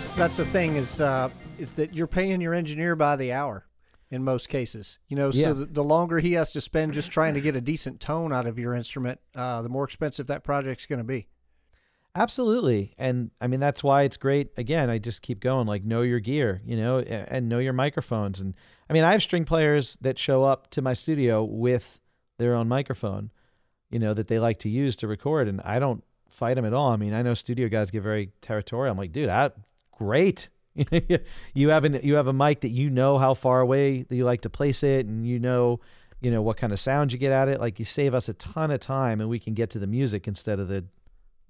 That's 0.00 0.16
that's 0.16 0.36
the 0.38 0.46
thing 0.46 0.76
is 0.76 1.00
uh, 1.00 1.28
is 1.58 1.72
that 1.72 1.94
you're 1.94 2.06
paying 2.06 2.40
your 2.40 2.54
engineer 2.54 2.96
by 2.96 3.16
the 3.16 3.32
hour 3.32 3.66
in 4.10 4.24
most 4.24 4.48
cases. 4.48 4.98
You 5.08 5.16
know, 5.16 5.30
Yeah. 5.32 5.44
so 5.44 5.54
the, 5.54 5.66
the 5.66 5.84
longer 5.84 6.20
he 6.20 6.32
has 6.34 6.50
to 6.52 6.60
spend 6.60 6.94
just 6.94 7.10
trying 7.10 7.34
to 7.34 7.40
get 7.40 7.54
a 7.54 7.60
decent 7.60 8.00
tone 8.00 8.32
out 8.32 8.46
of 8.46 8.58
your 8.58 8.74
instrument, 8.74 9.20
uh, 9.34 9.60
the 9.62 9.68
more 9.68 9.84
expensive 9.84 10.26
that 10.28 10.42
project's 10.42 10.86
going 10.86 10.98
to 11.00 11.04
be. 11.04 11.28
Absolutely. 12.14 12.94
And 12.98 13.30
I 13.40 13.46
mean, 13.46 13.60
that's 13.60 13.84
why 13.84 14.02
it's 14.02 14.16
great. 14.16 14.48
Again, 14.56 14.88
I 14.90 14.98
just 14.98 15.22
keep 15.22 15.38
going 15.38 15.66
like, 15.66 15.84
know 15.84 16.02
your 16.02 16.18
gear, 16.18 16.60
you 16.64 16.76
know, 16.76 16.98
and 17.00 17.48
know 17.48 17.58
your 17.58 17.72
microphones. 17.74 18.40
And 18.40 18.54
I 18.88 18.94
mean, 18.94 19.04
I 19.04 19.12
have 19.12 19.22
string 19.22 19.44
players 19.44 19.98
that 20.00 20.18
show 20.18 20.44
up 20.44 20.70
to 20.70 20.82
my 20.82 20.94
studio 20.94 21.44
with 21.44 22.00
their 22.38 22.54
own 22.56 22.68
microphone, 22.68 23.30
you 23.90 23.98
know, 23.98 24.14
that 24.14 24.26
they 24.28 24.38
like 24.38 24.58
to 24.60 24.68
use 24.70 24.96
to 24.96 25.06
record. 25.06 25.46
And 25.46 25.60
I 25.60 25.78
don't 25.78 26.02
fight 26.30 26.54
them 26.54 26.64
at 26.64 26.72
all. 26.72 26.90
I 26.90 26.96
mean, 26.96 27.12
I 27.12 27.22
know 27.22 27.34
studio 27.34 27.68
guys 27.68 27.90
get 27.90 28.02
very 28.02 28.32
territorial. 28.40 28.90
I'm 28.90 28.98
like, 28.98 29.12
dude, 29.12 29.28
I, 29.28 29.50
great. 30.00 30.48
you 31.54 31.68
have 31.68 31.84
an, 31.84 32.00
you 32.02 32.14
have 32.14 32.26
a 32.26 32.32
mic 32.32 32.60
that 32.62 32.70
you 32.70 32.90
know 32.90 33.18
how 33.18 33.34
far 33.34 33.60
away 33.60 34.02
that 34.02 34.16
you 34.16 34.24
like 34.24 34.40
to 34.42 34.50
place 34.50 34.82
it 34.82 35.06
and 35.06 35.26
you 35.26 35.38
know, 35.38 35.80
you 36.20 36.30
know, 36.30 36.42
what 36.42 36.56
kind 36.56 36.72
of 36.72 36.80
sound 36.80 37.12
you 37.12 37.18
get 37.18 37.32
at 37.32 37.48
it. 37.48 37.60
Like 37.60 37.78
you 37.78 37.84
save 37.84 38.14
us 38.14 38.28
a 38.28 38.34
ton 38.34 38.70
of 38.70 38.80
time 38.80 39.20
and 39.20 39.28
we 39.28 39.38
can 39.38 39.54
get 39.54 39.70
to 39.70 39.78
the 39.78 39.86
music 39.86 40.26
instead 40.26 40.58
of 40.58 40.68
the, 40.68 40.84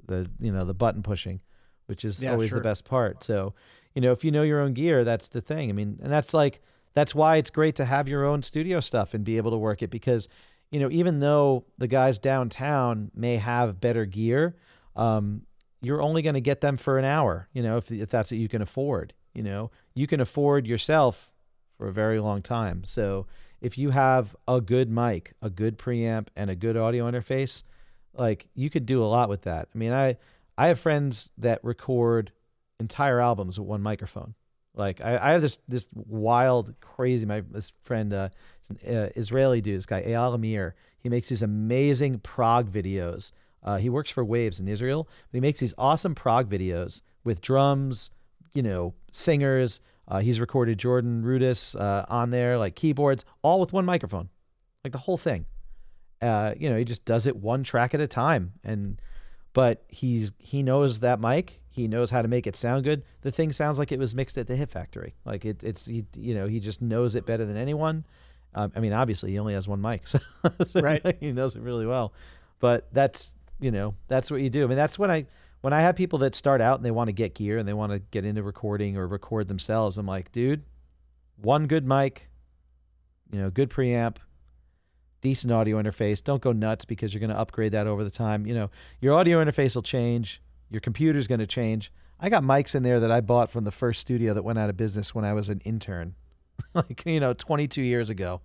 the 0.07 0.29
you 0.41 0.51
know 0.53 0.65
the 0.65 0.75
button 0.75 1.03
pushing 1.03 1.41
which 1.87 2.05
is 2.05 2.23
Yeah, 2.23 2.33
always 2.33 2.49
sure. 2.51 2.59
the 2.59 2.63
best 2.63 2.85
part 2.85 3.23
so 3.23 3.53
you 3.95 4.01
know 4.01 4.13
if 4.13 4.25
you 4.25 4.31
know 4.31 4.43
your 4.43 4.61
own 4.61 4.73
gear 4.73 5.05
that's 5.05 5.29
the 5.29 5.41
thing 5.41 5.69
i 5.71 5.73
mean 5.73 5.99
and 6.03 6.11
that's 6.11 6.33
like 6.33 6.61
that's 6.95 7.15
why 7.15 7.37
it's 7.37 7.51
great 7.51 7.75
to 7.77 7.85
have 7.85 8.09
your 8.09 8.25
own 8.25 8.43
studio 8.43 8.81
stuff 8.81 9.13
and 9.13 9.25
be 9.25 9.37
able 9.37 9.51
to 9.51 9.57
work 9.59 9.83
it 9.83 9.91
because 9.91 10.29
you 10.71 10.81
know 10.81 10.89
even 10.91 11.21
though 11.21 11.65
the 11.79 11.87
guys 11.87 12.19
downtown 12.19 13.11
may 13.15 13.37
have 13.37 13.81
better 13.81 14.05
gear 14.07 14.57
um, 14.97 15.43
you're 15.83 16.03
only 16.03 16.23
going 16.23 16.35
to 16.35 16.41
get 16.41 16.61
them 16.61 16.77
for 16.77 16.99
an 16.99 17.05
hour 17.05 17.49
you 17.53 17.63
know 17.63 17.77
if, 17.77 17.91
if 17.91 18.11
that's 18.11 18.31
what 18.31 18.39
you 18.39 18.49
can 18.49 18.63
afford 18.63 19.13
you 19.35 19.43
know 19.43 19.71
you 19.95 20.07
can 20.07 20.21
afford 20.21 20.67
yourself 20.67 21.33
for 21.77 21.89
a 21.89 21.93
very 21.93 22.21
long 22.21 22.43
time 22.43 22.85
so 22.85 23.27
if 23.61 23.77
you 23.77 23.91
have 23.91 24.35
a 24.49 24.61
good 24.61 24.91
mic 24.91 25.35
a 25.43 25.51
good 25.51 25.79
preamp 25.79 26.29
and 26.37 26.51
a 26.51 26.55
good 26.55 26.77
audio 26.77 27.11
interface 27.11 27.63
like 28.15 28.47
you 28.55 28.71
could 28.71 28.87
do 28.87 29.03
a 29.03 29.07
lot 29.07 29.29
with 29.29 29.43
that. 29.43 29.69
I 29.75 29.79
mean, 29.79 29.93
I 29.93 30.17
I 30.57 30.69
have 30.69 30.81
friends 30.81 31.31
that 31.39 31.61
record 31.63 32.33
entire 32.79 33.21
albums 33.21 33.59
with 33.59 33.69
one 33.69 33.83
microphone. 33.83 34.35
Like 34.75 35.01
I, 35.01 35.19
I 35.19 35.33
have 35.33 35.43
this 35.43 35.59
this 35.69 35.89
wild, 35.95 36.75
crazy 36.81 37.27
my 37.27 37.41
this 37.41 37.73
friend, 37.83 38.13
uh, 38.13 38.29
uh, 38.87 39.09
Israeli 39.17 39.61
dude, 39.61 39.79
this 39.79 39.87
guy 39.87 40.03
Eyal 40.03 40.35
Amir. 40.35 40.75
He 40.99 41.09
makes 41.09 41.29
these 41.29 41.43
amazing 41.43 42.19
prog 42.19 42.71
videos. 42.71 43.33
Uh, 43.63 43.77
he 43.77 43.91
works 43.91 44.11
for 44.11 44.25
Waves 44.25 44.61
in 44.61 44.69
Israel, 44.69 45.05
but 45.31 45.37
he 45.37 45.41
makes 45.41 45.61
these 45.61 45.75
awesome 45.77 46.15
prog 46.15 46.49
videos 46.51 47.01
with 47.25 47.41
drums, 47.41 48.11
you 48.55 48.63
know, 48.63 48.95
singers. 49.11 49.81
Uh, 50.09 50.21
he's 50.21 50.41
recorded 50.41 50.79
Jordan 50.79 51.23
Rudess 51.23 51.75
uh, 51.79 52.05
on 52.09 52.31
there, 52.31 52.59
like 52.59 52.75
keyboards, 52.75 53.25
all 53.43 53.61
with 53.61 53.73
one 53.73 53.85
microphone, 53.85 54.29
like 54.85 54.93
the 54.93 54.99
whole 54.99 55.19
thing 55.19 55.47
uh, 56.23 56.55
you 56.59 56.69
know, 56.69 56.77
he 56.77 56.85
just 56.85 57.05
does 57.05 57.27
it 57.27 57.37
one 57.37 57.63
track 57.63 57.95
at 57.95 58.01
a 58.01 58.07
time. 58.07 58.53
And 58.63 59.01
but 59.53 59.85
he's 59.89 60.33
he 60.39 60.63
knows 60.63 61.01
that 61.01 61.21
mic. 61.21 61.61
He 61.71 61.89
knows 61.89 62.11
how 62.11 62.23
to 62.23 62.29
make 62.29 62.47
it 62.47 62.57
sound 62.57 62.85
good. 62.85 63.05
The 63.23 63.31
thing 63.31 63.53
sounds 63.53 63.79
like 63.79 63.93
it 63.93 63.99
was 63.99 64.15
mixed 64.15 64.37
at 64.37 64.47
the 64.47 64.57
Hit 64.57 64.71
Factory. 64.71 65.15
Like 65.25 65.45
it, 65.45 65.63
it's 65.63 65.87
he, 65.87 66.05
you 66.17 66.35
know, 66.35 66.47
he 66.47 66.61
just 66.61 66.83
knows 66.83 67.15
it 67.15 67.25
better 67.25 67.45
than 67.45 67.57
anyone. 67.57 68.05
Um, 68.55 68.73
I 68.75 68.81
mean, 68.81 68.93
obviously, 68.93 69.31
he 69.31 69.39
only 69.39 69.55
has 69.55 69.69
one 69.69 69.81
mic, 69.81 70.09
so, 70.09 70.19
so 70.67 70.81
Right. 70.81 71.17
he 71.21 71.33
knows 71.33 71.55
it 71.55 71.63
really 71.63 71.87
well. 71.87 72.13
But 72.59 72.93
that's 72.93 73.33
you 73.61 73.71
know, 73.71 73.95
that's 74.09 74.31
what 74.31 74.41
you 74.41 74.51
do. 74.51 74.65
I 74.65 74.67
mean, 74.67 74.77
that's 74.77 74.99
when 74.99 75.11
I 75.11 75.27
when 75.61 75.73
I 75.73 75.81
have 75.81 75.97
people 75.97 76.21
that 76.21 76.35
start 76.35 76.61
out 76.61 76.79
and 76.79 76.85
they 76.85 76.91
want 76.91 77.09
to 77.09 77.13
get 77.13 77.35
gear 77.35 77.59
and 77.59 77.69
they 77.69 77.75
want 77.75 77.93
to 77.93 77.99
get 77.99 78.25
into 78.25 78.43
recording 78.43 78.97
or 78.97 79.07
record 79.07 79.49
themselves. 79.49 79.99
I'm 79.99 80.07
like, 80.07 80.33
dude, 80.33 80.65
one 81.37 81.67
good 81.67 81.87
mic, 81.87 82.29
you 83.31 83.39
know, 83.39 83.51
good 83.51 83.71
preamp, 83.71 84.17
decent 85.21 85.53
audio 85.53 85.81
interface. 85.81 86.25
Don't 86.25 86.43
go 86.43 86.53
nuts 86.53 86.85
because 86.85 87.13
you're 87.13 87.21
going 87.21 87.31
to 87.31 87.39
upgrade 87.39 87.73
that 87.73 87.87
over 87.87 88.05
the 88.05 88.11
time. 88.11 88.47
You 88.47 88.55
know, 88.55 88.71
your 89.01 89.15
audio 89.15 89.45
interface 89.45 89.75
will 89.75 89.83
change, 89.83 90.43
your 90.71 90.81
computer's 90.81 91.27
going 91.27 91.41
to 91.41 91.47
change. 91.47 91.93
I 92.19 92.29
got 92.29 92.43
mics 92.43 92.75
in 92.75 92.83
there 92.83 93.01
that 93.01 93.11
I 93.11 93.21
bought 93.21 93.51
from 93.51 93.65
the 93.65 93.71
first 93.71 94.01
studio 94.01 94.35
that 94.35 94.43
went 94.43 94.59
out 94.59 94.71
of 94.71 94.77
business 94.77 95.15
when 95.15 95.25
I 95.25 95.33
was 95.33 95.49
an 95.49 95.61
intern, 95.65 96.15
like 96.75 97.03
you 97.07 97.21
know, 97.21 97.33
22 97.33 97.83
years 97.83 98.11
ago. 98.11 98.41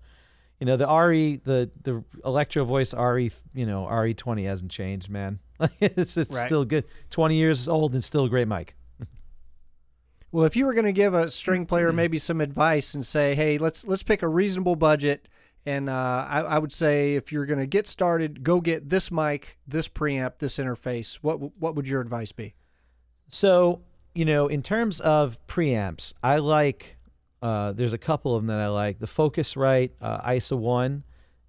You 0.59 0.65
know, 0.65 0.77
the 0.77 0.87
RE, 0.87 1.37
the 1.43 1.69
the 1.83 2.03
Electro 2.23 2.63
Voice 2.63 2.93
RE, 2.93 3.29
you 3.53 3.65
know, 3.65 3.85
RE20 3.85 4.45
hasn't 4.45 4.71
changed, 4.71 5.09
man. 5.09 5.39
It's 5.79 6.15
it's 6.17 6.29
Right. 6.31 6.45
still 6.47 6.63
good. 6.65 6.85
20 7.09 7.35
years 7.35 7.67
old 7.67 7.93
and 7.93 8.03
still 8.03 8.25
a 8.25 8.29
great 8.29 8.47
mic. 8.47 8.75
Well, 10.31 10.45
if 10.45 10.55
you 10.55 10.65
were 10.65 10.73
going 10.73 10.85
to 10.85 10.91
give 10.91 11.13
a 11.13 11.29
string 11.31 11.65
player 11.65 11.93
maybe 11.93 12.17
some 12.19 12.41
advice 12.41 12.93
and 12.93 13.05
say, 13.05 13.35
"Hey, 13.35 13.57
let's 13.57 13.85
let's 13.87 14.03
pick 14.03 14.21
a 14.21 14.27
reasonable 14.27 14.75
budget," 14.75 15.29
and 15.65 15.89
uh, 15.89 16.25
I, 16.29 16.39
I 16.41 16.59
would 16.59 16.73
say 16.73 17.15
if 17.15 17.31
you're 17.31 17.45
going 17.45 17.59
to 17.59 17.65
get 17.67 17.87
started, 17.87 18.43
go 18.43 18.59
get 18.59 18.89
this 18.89 19.11
mic, 19.11 19.57
this 19.65 19.87
preamp, 19.87 20.39
this 20.39 20.57
interface. 20.57 21.15
What 21.21 21.57
what 21.59 21.75
would 21.75 21.87
your 21.87 22.01
advice 22.01 22.33
be? 22.33 22.53
So, 23.29 23.81
you 24.13 24.25
know, 24.25 24.47
in 24.47 24.61
terms 24.61 24.99
of 24.99 25.37
preamps, 25.47 26.13
I 26.21 26.37
like, 26.37 26.94
uh, 27.45 27.73
there's 27.73 27.93
a 27.93 27.99
couple 27.99 28.35
of 28.35 28.41
them 28.41 28.47
that 28.47 28.59
I 28.59 28.69
like. 28.69 28.97
The 28.97 29.05
Focusrite 29.05 29.91
uh, 30.01 30.33
ISA 30.33 30.55
1 30.55 31.03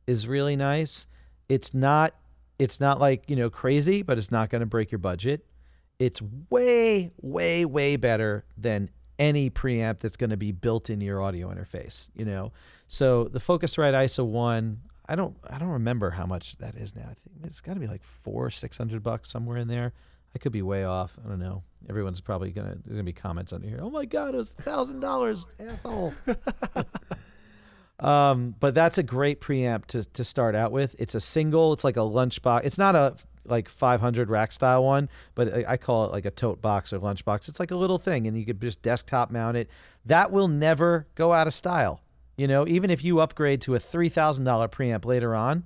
is 0.07 0.29
really 0.29 0.55
nice. 0.55 1.07
It's 1.49 1.73
not, 1.73 2.15
it's 2.59 2.81
not 2.81 3.01
like, 3.01 3.31
you 3.31 3.35
know, 3.35 3.49
crazy, 3.49 4.03
but 4.03 4.19
it's 4.19 4.31
not 4.31 4.51
going 4.51 4.61
to 4.61 4.67
break 4.67 4.93
your 4.93 4.99
budget. 4.99 5.47
It's 5.99 6.21
way, 6.51 7.13
way, 7.23 7.65
way 7.65 7.97
better 7.97 8.45
than 8.59 8.91
any 9.19 9.49
preamp 9.49 10.01
that's 10.01 10.19
going 10.19 10.29
to 10.29 10.37
be 10.37 10.53
built 10.53 10.91
into 10.91 11.07
your 11.07 11.23
audio 11.23 11.49
interface, 11.49 12.11
you 12.15 12.27
know? 12.27 12.53
So 12.89 13.25
the 13.25 13.41
Focusrite 13.41 14.05
ISA 14.05 14.23
1, 14.23 14.79
I 15.09 15.15
don't, 15.15 15.35
I 15.49 15.57
don't 15.57 15.71
remember 15.71 16.11
how 16.11 16.27
much 16.27 16.59
that 16.59 16.75
is 16.75 16.95
now. 16.95 17.05
I 17.05 17.15
think 17.15 17.37
it's 17.45 17.63
got 17.63 17.73
to 17.73 17.81
be 17.81 17.87
like 17.87 18.03
four, 18.03 18.51
600 18.51 19.03
bucks 19.03 19.31
somewhere 19.31 19.57
in 19.57 19.69
there. 19.69 19.95
I 20.37 20.39
could 20.39 20.53
be 20.53 20.61
way 20.61 20.85
off. 20.85 21.19
I 21.25 21.31
don't 21.31 21.39
know. 21.39 21.63
Everyone's 21.89 22.21
probably 22.21 22.51
gonna 22.51 22.77
there's 22.85 22.95
gonna 22.95 23.05
be 23.05 23.15
comments 23.15 23.55
under 23.55 23.67
here. 23.67 23.79
Oh 23.81 23.89
my 23.89 24.05
god, 24.05 24.35
it 24.35 24.37
was 24.37 24.51
thousand 24.51 25.01
dollars, 25.01 25.47
asshole. 25.59 26.13
um, 28.01 28.55
but 28.61 28.75
that's 28.75 28.99
a 28.99 29.03
great 29.03 29.41
preamp 29.41 29.87
to 29.87 30.05
to 30.05 30.25
start 30.25 30.55
out 30.55 30.73
with. 30.73 30.95
It's 30.99 31.15
a 31.15 31.23
single. 31.23 31.73
It's 31.73 31.85
like 31.85 31.97
a 31.97 32.01
lunchbox. 32.01 32.67
It's 32.67 32.77
not 32.77 32.95
a 32.95 33.17
like 33.47 33.71
500 33.71 34.29
rack 34.29 34.53
style 34.53 34.85
one, 34.85 35.09
but 35.35 35.55
I, 35.55 35.65
I 35.69 35.77
call 35.79 36.05
it 36.05 36.13
like 36.13 36.27
a 36.27 36.31
tote 36.31 36.61
box 36.61 36.93
or 36.93 36.99
lunchbox. 36.99 37.49
It's 37.49 37.59
like 37.59 37.71
a 37.71 37.77
little 37.77 37.99
thing, 37.99 38.27
and 38.27 38.37
you 38.37 38.45
could 38.45 38.61
just 38.61 38.83
desktop 38.83 39.31
mount 39.31 39.57
it. 39.57 39.71
That 40.05 40.31
will 40.31 40.49
never 40.49 41.07
go 41.15 41.33
out 41.33 41.47
of 41.47 41.55
style. 41.55 42.03
You 42.37 42.47
know, 42.47 42.69
even 42.69 42.91
if 42.91 43.03
you 43.03 43.21
upgrade 43.21 43.63
to 43.63 43.75
a 43.75 43.79
three 43.79 44.11
thousand 44.11 44.45
dollar 44.45 44.69
preamp 44.69 45.07
later 45.07 45.35
on, 45.35 45.65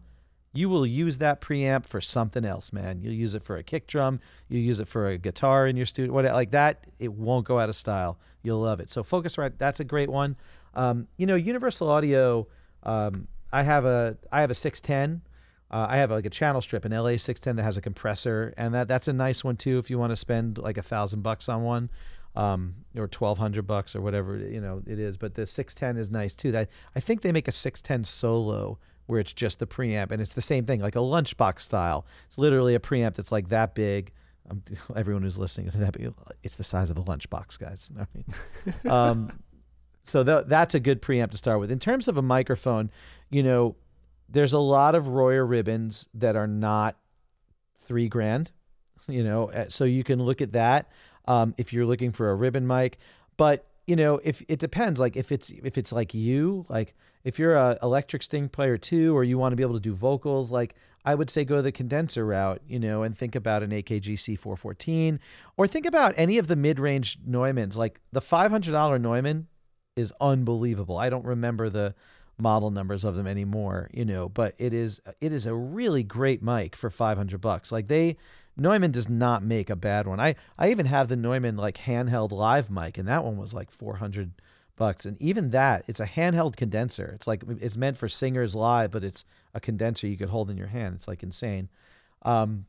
you 0.52 0.68
will 0.68 0.86
use 0.86 1.18
that 1.18 1.40
preamp 1.40 1.86
for 1.86 2.00
something 2.00 2.44
else, 2.44 2.72
man. 2.72 3.00
You'll 3.02 3.14
use 3.14 3.34
it 3.34 3.42
for 3.42 3.56
a 3.56 3.62
kick 3.62 3.86
drum. 3.86 4.20
You 4.48 4.58
use 4.58 4.80
it 4.80 4.88
for 4.88 5.08
a 5.08 5.18
guitar 5.18 5.66
in 5.66 5.76
your 5.76 5.86
studio, 5.86 6.12
what 6.12 6.24
like 6.24 6.50
that. 6.50 6.84
It 6.98 7.12
won't 7.12 7.46
go 7.46 7.60
out 7.60 7.68
of 7.68 7.76
style. 7.76 8.18
You'll 8.42 8.60
love 8.60 8.80
it. 8.80 8.90
So 8.90 9.04
Focusrite, 9.04 9.58
that's 9.58 9.80
a 9.80 9.84
great 9.84 10.10
one. 10.10 10.36
Um, 10.74 11.06
you 11.16 11.26
know, 11.26 11.36
Universal 11.36 11.88
Audio. 11.88 12.48
Um, 12.82 13.28
I 13.52 13.62
have 13.62 13.84
a 13.84 14.16
I 14.32 14.40
have 14.40 14.50
a 14.50 14.54
610. 14.54 15.22
Uh, 15.70 15.86
I 15.88 15.98
have 15.98 16.10
like 16.10 16.26
a 16.26 16.30
channel 16.30 16.60
strip, 16.60 16.84
an 16.84 16.90
LA 16.90 17.16
610 17.16 17.56
that 17.56 17.62
has 17.62 17.76
a 17.76 17.80
compressor, 17.80 18.52
and 18.56 18.74
that 18.74 18.88
that's 18.88 19.06
a 19.06 19.12
nice 19.12 19.44
one 19.44 19.56
too. 19.56 19.78
If 19.78 19.88
you 19.88 19.98
want 19.98 20.10
to 20.10 20.16
spend 20.16 20.58
like 20.58 20.78
a 20.78 20.82
thousand 20.82 21.22
bucks 21.22 21.48
on 21.48 21.62
one, 21.62 21.90
um, 22.34 22.74
or 22.96 23.02
1200 23.02 23.66
bucks 23.66 23.94
or 23.94 24.00
whatever 24.00 24.36
you 24.36 24.60
know 24.60 24.82
it 24.86 24.98
is. 24.98 25.16
But 25.16 25.34
the 25.34 25.46
610 25.46 26.00
is 26.00 26.10
nice 26.10 26.34
too. 26.34 26.50
That 26.50 26.68
I 26.96 27.00
think 27.00 27.22
they 27.22 27.30
make 27.32 27.46
a 27.46 27.52
610 27.52 28.04
solo 28.04 28.78
where 29.10 29.20
it's 29.20 29.32
just 29.32 29.58
the 29.58 29.66
preamp 29.66 30.10
and 30.10 30.22
it's 30.22 30.34
the 30.34 30.42
same 30.42 30.64
thing, 30.64 30.80
like 30.80 30.96
a 30.96 31.00
lunchbox 31.00 31.60
style. 31.60 32.06
It's 32.28 32.38
literally 32.38 32.74
a 32.74 32.80
preamp 32.80 33.14
that's 33.14 33.32
like 33.32 33.48
that 33.48 33.74
big. 33.74 34.12
Um, 34.48 34.62
everyone 34.96 35.22
who's 35.22 35.38
listening 35.38 35.70
to 35.70 35.78
that, 35.78 35.96
it's 36.42 36.56
the 36.56 36.64
size 36.64 36.90
of 36.90 36.96
a 36.96 37.02
lunchbox, 37.02 37.58
guys. 37.58 37.90
I 37.98 38.06
mean, 38.14 38.92
um, 38.92 39.42
so 40.02 40.22
tha 40.22 40.44
that's 40.46 40.74
a 40.74 40.80
good 40.80 41.02
preamp 41.02 41.32
to 41.32 41.36
start 41.36 41.60
with. 41.60 41.70
In 41.70 41.78
terms 41.78 42.08
of 42.08 42.16
a 42.16 42.22
microphone, 42.22 42.90
you 43.30 43.42
know, 43.42 43.76
there's 44.28 44.52
a 44.52 44.58
lot 44.58 44.94
of 44.94 45.08
Royer 45.08 45.44
ribbons 45.44 46.08
that 46.14 46.36
are 46.36 46.46
not 46.46 46.96
three 47.76 48.08
grand. 48.08 48.50
You 49.08 49.24
know, 49.24 49.50
uh, 49.50 49.68
so 49.68 49.84
you 49.84 50.04
can 50.04 50.22
look 50.22 50.40
at 50.40 50.52
that 50.52 50.90
um, 51.26 51.54
if 51.58 51.72
you're 51.72 51.86
looking 51.86 52.12
for 52.12 52.30
a 52.30 52.34
ribbon 52.34 52.66
mic. 52.66 52.98
But 53.36 53.66
you 53.86 53.96
know, 53.96 54.20
if 54.22 54.42
it 54.46 54.60
depends, 54.60 55.00
like 55.00 55.16
if 55.16 55.32
it's 55.32 55.50
if 55.50 55.76
it's 55.76 55.90
like 55.90 56.14
you, 56.14 56.64
like 56.68 56.94
if 57.24 57.38
you're 57.38 57.54
a 57.54 57.78
electric 57.82 58.22
sting 58.22 58.48
player 58.48 58.78
too, 58.78 59.16
or 59.16 59.24
you 59.24 59.38
want 59.38 59.52
to 59.52 59.56
be 59.56 59.62
able 59.62 59.74
to 59.74 59.80
do 59.80 59.94
vocals, 59.94 60.50
like 60.50 60.74
I 61.04 61.14
would 61.14 61.30
say 61.30 61.44
go 61.44 61.62
the 61.62 61.72
condenser 61.72 62.26
route, 62.26 62.60
you 62.68 62.78
know, 62.78 63.02
and 63.02 63.16
think 63.16 63.34
about 63.34 63.62
an 63.62 63.70
AKG 63.70 64.14
C414, 64.14 65.18
or 65.56 65.66
think 65.66 65.86
about 65.86 66.14
any 66.16 66.38
of 66.38 66.46
the 66.46 66.56
mid-range 66.56 67.18
Neumanns. 67.26 67.76
Like 67.76 68.00
the 68.12 68.20
$500 68.20 69.00
Neumann 69.00 69.46
is 69.96 70.12
unbelievable. 70.20 70.98
I 70.98 71.10
don't 71.10 71.24
remember 71.24 71.70
the 71.70 71.94
model 72.38 72.70
numbers 72.70 73.04
of 73.04 73.14
them 73.16 73.26
anymore, 73.26 73.90
you 73.92 74.04
know, 74.04 74.28
but 74.28 74.54
it 74.58 74.72
is 74.72 75.00
it 75.20 75.32
is 75.32 75.46
a 75.46 75.54
really 75.54 76.02
great 76.02 76.42
mic 76.42 76.74
for 76.74 76.90
500 76.90 77.40
bucks. 77.40 77.70
Like 77.70 77.88
they 77.88 78.16
Neumann 78.56 78.92
does 78.92 79.08
not 79.08 79.42
make 79.42 79.70
a 79.70 79.76
bad 79.76 80.06
one. 80.06 80.20
I 80.20 80.34
I 80.58 80.70
even 80.70 80.86
have 80.86 81.08
the 81.08 81.16
Neumann 81.16 81.56
like 81.56 81.78
handheld 81.78 82.32
live 82.32 82.70
mic, 82.70 82.98
and 82.98 83.08
that 83.08 83.24
one 83.24 83.36
was 83.36 83.54
like 83.54 83.70
400 83.70 84.32
bucks. 84.80 85.04
And 85.04 85.20
even 85.20 85.50
that, 85.50 85.84
it's 85.86 86.00
a 86.00 86.06
handheld 86.06 86.56
condenser. 86.56 87.12
It's 87.14 87.26
like 87.26 87.44
it's 87.60 87.76
meant 87.76 87.98
for 87.98 88.08
singers 88.08 88.54
live, 88.54 88.90
but 88.90 89.04
it's 89.04 89.26
a 89.52 89.60
condenser 89.60 90.06
you 90.06 90.16
could 90.16 90.30
hold 90.30 90.50
in 90.50 90.56
your 90.56 90.68
hand. 90.68 90.94
It's 90.96 91.06
like 91.06 91.22
insane. 91.22 91.68
Um, 92.22 92.64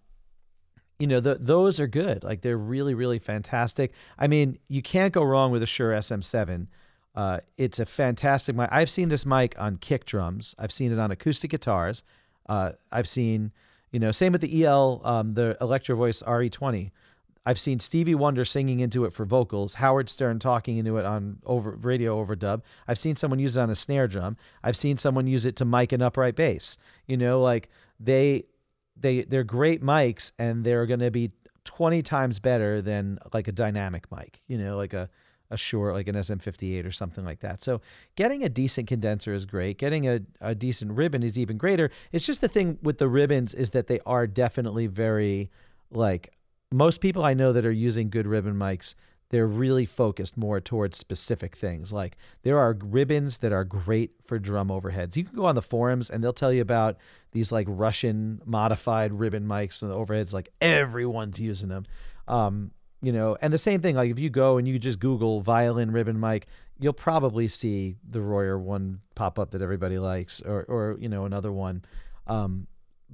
you 1.00 1.08
know, 1.08 1.22
the, 1.22 1.36
those 1.36 1.80
are 1.80 1.88
good. 1.88 2.24
Like 2.24 2.42
they're 2.42 2.58
really, 2.58 2.94
really 2.94 3.18
fantastic. 3.18 3.94
I 4.20 4.28
mean, 4.28 4.60
you 4.68 4.82
can't 4.82 5.14
go 5.14 5.24
wrong 5.24 5.52
with 5.52 5.64
a 5.64 5.66
Shure 5.66 5.94
SM7. 5.94 6.68
Uh, 7.16 7.40
it's 7.58 7.80
a 7.80 7.86
fantastic 7.86 8.58
mic. 8.58 8.70
I've 8.72 8.90
seen 8.90 9.08
this 9.08 9.26
mic 9.26 9.56
on 9.58 9.78
kick 9.78 10.06
drums. 10.06 10.54
I've 10.60 10.74
seen 10.74 10.92
it 10.92 11.00
on 11.00 11.12
acoustic 11.12 11.52
guitars. 11.52 12.04
Uh, 12.50 12.74
I've 12.92 13.08
seen, 13.08 13.54
you 13.92 14.00
know, 14.00 14.12
same 14.12 14.34
with 14.34 14.42
the 14.42 14.66
EL, 14.66 15.02
um, 15.06 15.34
the 15.34 15.58
Electro 15.62 15.96
Voice 15.96 16.22
RE20. 16.22 16.92
I've 17.46 17.60
seen 17.60 17.80
Stevie 17.80 18.16
Wonder 18.16 18.46
singing 18.46 18.80
into 18.80 19.06
it 19.06 19.14
for 19.14 19.26
vocals, 19.26 19.76
Howard 19.76 20.10
Stern 20.10 20.40
talking 20.40 20.78
into 20.78 20.98
it 20.98 21.06
on 21.06 21.40
over 21.46 21.72
radio 21.72 22.24
overdub. 22.24 22.62
I've 22.88 23.00
seen 23.00 23.16
someone 23.16 23.40
use 23.40 23.58
it 23.58 23.62
on 23.62 23.70
a 23.70 23.76
snare 23.76 24.08
drum. 24.08 24.38
I've 24.64 24.78
seen 24.78 24.98
someone 24.98 25.26
use 25.26 25.46
it 25.46 25.56
to 25.58 25.66
mic 25.66 25.92
an 25.92 26.02
upright 26.02 26.36
bass. 26.36 26.78
You 27.08 27.18
know, 27.18 27.42
like 27.42 27.70
they 28.00 28.46
they 28.96 29.24
they're 29.24 29.44
great 29.44 29.82
mics 29.82 30.32
and 30.38 30.64
they're 30.64 30.86
going 30.86 31.00
to 31.00 31.12
be 31.12 31.32
20 31.66 32.02
times 32.04 32.40
better 32.40 32.82
than 32.82 33.18
like 33.34 33.48
a 33.48 33.52
dynamic 33.52 34.12
mic, 34.12 34.42
you 34.48 34.58
know, 34.58 34.78
like 34.78 34.94
a 34.94 35.10
a 35.50 35.58
Shure 35.58 35.92
like 35.92 36.08
an 36.08 36.16
SM58 36.16 36.86
or 36.86 36.92
something 36.92 37.26
like 37.26 37.42
that. 37.42 37.62
So 37.62 37.82
getting 38.16 38.44
a 38.44 38.50
decent 38.50 38.88
condenser 38.88 39.34
is 39.34 39.46
great. 39.46 39.78
Getting 39.78 40.08
a, 40.08 40.22
a 40.40 40.56
decent 40.56 40.94
ribbon 40.94 41.24
is 41.24 41.38
even 41.38 41.58
greater. 41.58 41.92
It's 42.14 42.26
just 42.26 42.40
the 42.40 42.48
thing 42.48 42.80
with 42.82 43.00
the 43.00 43.10
ribbons 43.10 43.54
is 43.54 43.72
that 43.72 43.88
they 43.88 44.00
are 44.06 44.28
definitely 44.28 44.88
very 44.88 45.52
like 45.92 46.32
most 46.72 47.02
people 47.02 47.24
I 47.24 47.34
know 47.34 47.54
that 47.54 47.66
are 47.66 47.72
using 47.72 48.10
good 48.10 48.28
ribbon 48.28 48.56
mics, 48.56 48.96
they're 49.30 49.48
really 49.48 49.86
focused 49.86 50.36
more 50.38 50.60
towards 50.60 50.98
specific 50.98 51.56
things. 51.56 51.94
Like 51.94 52.18
there 52.44 52.60
are 52.60 52.78
ribbons 52.84 53.40
that 53.40 53.54
are 53.54 53.64
great 53.64 54.12
for 54.24 54.38
drum 54.38 54.68
overheads. 54.68 55.16
You 55.16 55.24
can 55.24 55.36
go 55.36 55.46
on 55.46 55.56
the 55.56 55.62
forums 55.62 56.10
and 56.10 56.24
they'll 56.24 56.34
tell 56.34 56.52
you 56.52 56.62
about 56.62 56.98
these 57.32 57.52
like 57.52 57.66
Russian 57.70 58.42
modified 58.46 59.14
ribbon 59.14 59.46
mics 59.46 59.82
and 59.82 59.90
the 59.90 59.96
overheads. 59.96 60.34
Like 60.34 60.50
everyone's 60.60 61.40
using 61.40 61.70
them. 61.70 61.86
Um, 62.28 62.72
you 63.02 63.12
know, 63.12 63.38
and 63.42 63.54
the 63.54 63.58
same 63.58 63.82
thing. 63.82 63.96
Like 63.96 64.12
if 64.12 64.20
you 64.20 64.30
go 64.30 64.58
and 64.58 64.68
you 64.68 64.78
just 64.78 65.00
Google 65.00 65.42
violin 65.42 65.92
ribbon 65.92 66.20
mic, 66.20 66.48
you'll 66.78 66.94
probably 66.94 67.48
see 67.48 67.96
the 68.08 68.22
Royer 68.22 68.60
one 68.60 69.00
pop 69.16 69.40
up 69.40 69.52
that 69.52 69.62
everybody 69.62 69.98
likes, 69.98 70.42
or 70.42 70.64
or 70.64 70.98
you 71.00 71.10
know 71.10 71.26
another 71.26 71.52
one. 71.52 71.84
Um, 72.28 72.68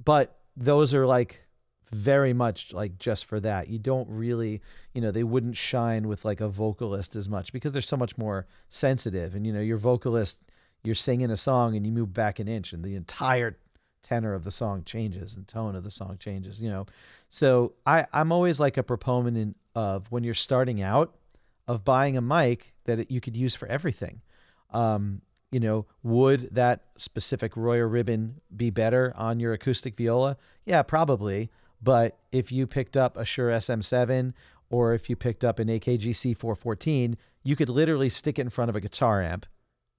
but 0.04 0.36
those 0.56 0.92
are 0.94 1.06
like 1.06 1.42
very 1.90 2.32
much 2.32 2.72
like 2.72 2.98
just 2.98 3.24
for 3.24 3.40
that. 3.40 3.68
You 3.68 3.78
don't 3.78 4.08
really, 4.08 4.60
you 4.92 5.00
know, 5.00 5.10
they 5.10 5.24
wouldn't 5.24 5.56
shine 5.56 6.08
with 6.08 6.24
like 6.24 6.40
a 6.40 6.48
vocalist 6.48 7.16
as 7.16 7.28
much 7.28 7.52
because 7.52 7.72
they're 7.72 7.82
so 7.82 7.96
much 7.96 8.18
more 8.18 8.46
sensitive. 8.68 9.34
And 9.34 9.46
you 9.46 9.52
know, 9.52 9.60
your 9.60 9.78
vocalist, 9.78 10.38
you're 10.82 10.94
singing 10.94 11.30
a 11.30 11.36
song 11.36 11.76
and 11.76 11.86
you 11.86 11.92
move 11.92 12.12
back 12.12 12.38
an 12.38 12.48
inch, 12.48 12.72
and 12.72 12.84
the 12.84 12.94
entire 12.94 13.58
tenor 14.02 14.34
of 14.34 14.44
the 14.44 14.50
song 14.50 14.84
changes 14.84 15.36
and 15.36 15.46
tone 15.48 15.74
of 15.74 15.84
the 15.84 15.90
song 15.90 16.16
changes. 16.18 16.60
You 16.60 16.70
know, 16.70 16.86
so 17.28 17.74
I 17.86 18.06
I'm 18.12 18.32
always 18.32 18.60
like 18.60 18.76
a 18.76 18.82
proponent 18.82 19.56
of 19.74 20.10
when 20.10 20.24
you're 20.24 20.34
starting 20.34 20.82
out 20.82 21.14
of 21.66 21.84
buying 21.84 22.16
a 22.16 22.20
mic 22.20 22.74
that 22.84 23.10
you 23.10 23.20
could 23.20 23.36
use 23.36 23.54
for 23.54 23.68
everything. 23.68 24.22
Um, 24.70 25.22
you 25.50 25.60
know, 25.60 25.86
would 26.02 26.54
that 26.54 26.84
specific 26.96 27.56
Royer 27.56 27.88
ribbon 27.88 28.40
be 28.54 28.70
better 28.70 29.12
on 29.16 29.40
your 29.40 29.52
acoustic 29.52 29.96
viola? 29.96 30.36
Yeah, 30.64 30.82
probably. 30.82 31.50
But 31.82 32.18
if 32.32 32.50
you 32.50 32.66
picked 32.66 32.96
up 32.96 33.16
a 33.16 33.24
Shure 33.24 33.50
SM7 33.50 34.34
or 34.70 34.94
if 34.94 35.08
you 35.08 35.16
picked 35.16 35.44
up 35.44 35.58
an 35.58 35.68
AKG 35.68 36.10
C414, 36.10 37.16
you 37.42 37.56
could 37.56 37.68
literally 37.68 38.10
stick 38.10 38.38
it 38.38 38.42
in 38.42 38.50
front 38.50 38.68
of 38.68 38.76
a 38.76 38.80
guitar 38.80 39.22
amp. 39.22 39.46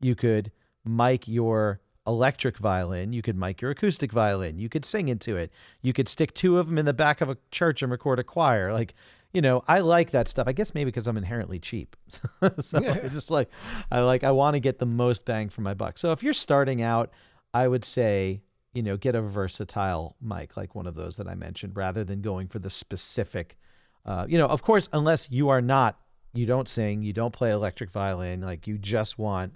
You 0.02 0.16
could 0.16 0.52
mic 0.86 1.28
your 1.28 1.82
electric 2.06 2.58
violin. 2.58 3.14
You 3.14 3.22
could 3.22 3.38
mic 3.38 3.62
your 3.62 3.72
acoustic 3.72 4.12
violin. 4.12 4.60
You 4.60 4.70
could 4.70 4.86
sing 4.86 5.10
into 5.10 5.38
it. 5.38 5.52
You 5.82 5.94
could 5.94 6.10
stick 6.10 6.34
two 6.34 6.58
of 6.58 6.68
them 6.68 6.78
in 6.78 6.86
the 6.86 6.94
back 6.94 7.22
of 7.22 7.30
a 7.30 7.38
church 7.52 7.82
and 7.82 7.92
record 7.92 8.20
a 8.20 8.24
choir. 8.24 8.74
Like, 8.74 8.94
you 9.34 9.42
know, 9.42 9.64
I 9.68 9.80
like 9.80 10.12
that 10.12 10.28
stuff. 10.28 10.48
I 10.48 10.54
guess 10.54 10.74
maybe 10.74 10.90
because 10.90 11.08
I'm 11.08 11.18
inherently 11.18 11.60
cheap. 11.60 11.96
so 12.60 12.80
it's 12.80 13.14
just 13.14 13.32
like, 13.32 13.50
I 13.92 14.00
like, 14.02 14.24
I 14.24 14.32
want 14.32 14.56
to 14.56 14.60
get 14.60 14.80
the 14.80 14.86
most 14.86 15.26
bang 15.26 15.50
for 15.50 15.62
my 15.62 15.74
buck. 15.74 15.98
So 15.98 16.12
if 16.12 16.24
you're 16.24 16.34
starting 16.34 16.82
out, 16.82 17.12
I 17.54 17.68
would 17.68 17.86
say 17.86 18.42
you 18.74 18.84
know, 18.84 18.98
get 18.98 19.16
a 19.16 19.22
versatile 19.22 20.16
mic 20.22 20.56
like 20.56 20.76
one 20.76 20.88
of 20.88 20.96
those 20.96 21.16
that 21.18 21.28
I 21.28 21.36
mentioned 21.36 21.76
rather 21.76 22.04
than 22.04 22.22
going 22.22 22.48
for 22.48 22.60
the 22.60 22.70
specific, 22.70 23.58
uh, 24.06 24.26
you 24.28 24.38
know, 24.38 24.48
of 24.48 24.62
course, 24.62 24.88
unless 24.94 25.30
you 25.32 25.50
are 25.50 25.62
not, 25.62 26.00
you 26.34 26.46
don't 26.46 26.70
sing, 26.70 27.02
you 27.02 27.14
don't 27.14 27.34
play 27.34 27.52
electric 27.52 27.90
violin, 27.90 28.42
like 28.42 28.68
you 28.68 28.78
just 28.78 29.18
want 29.18 29.54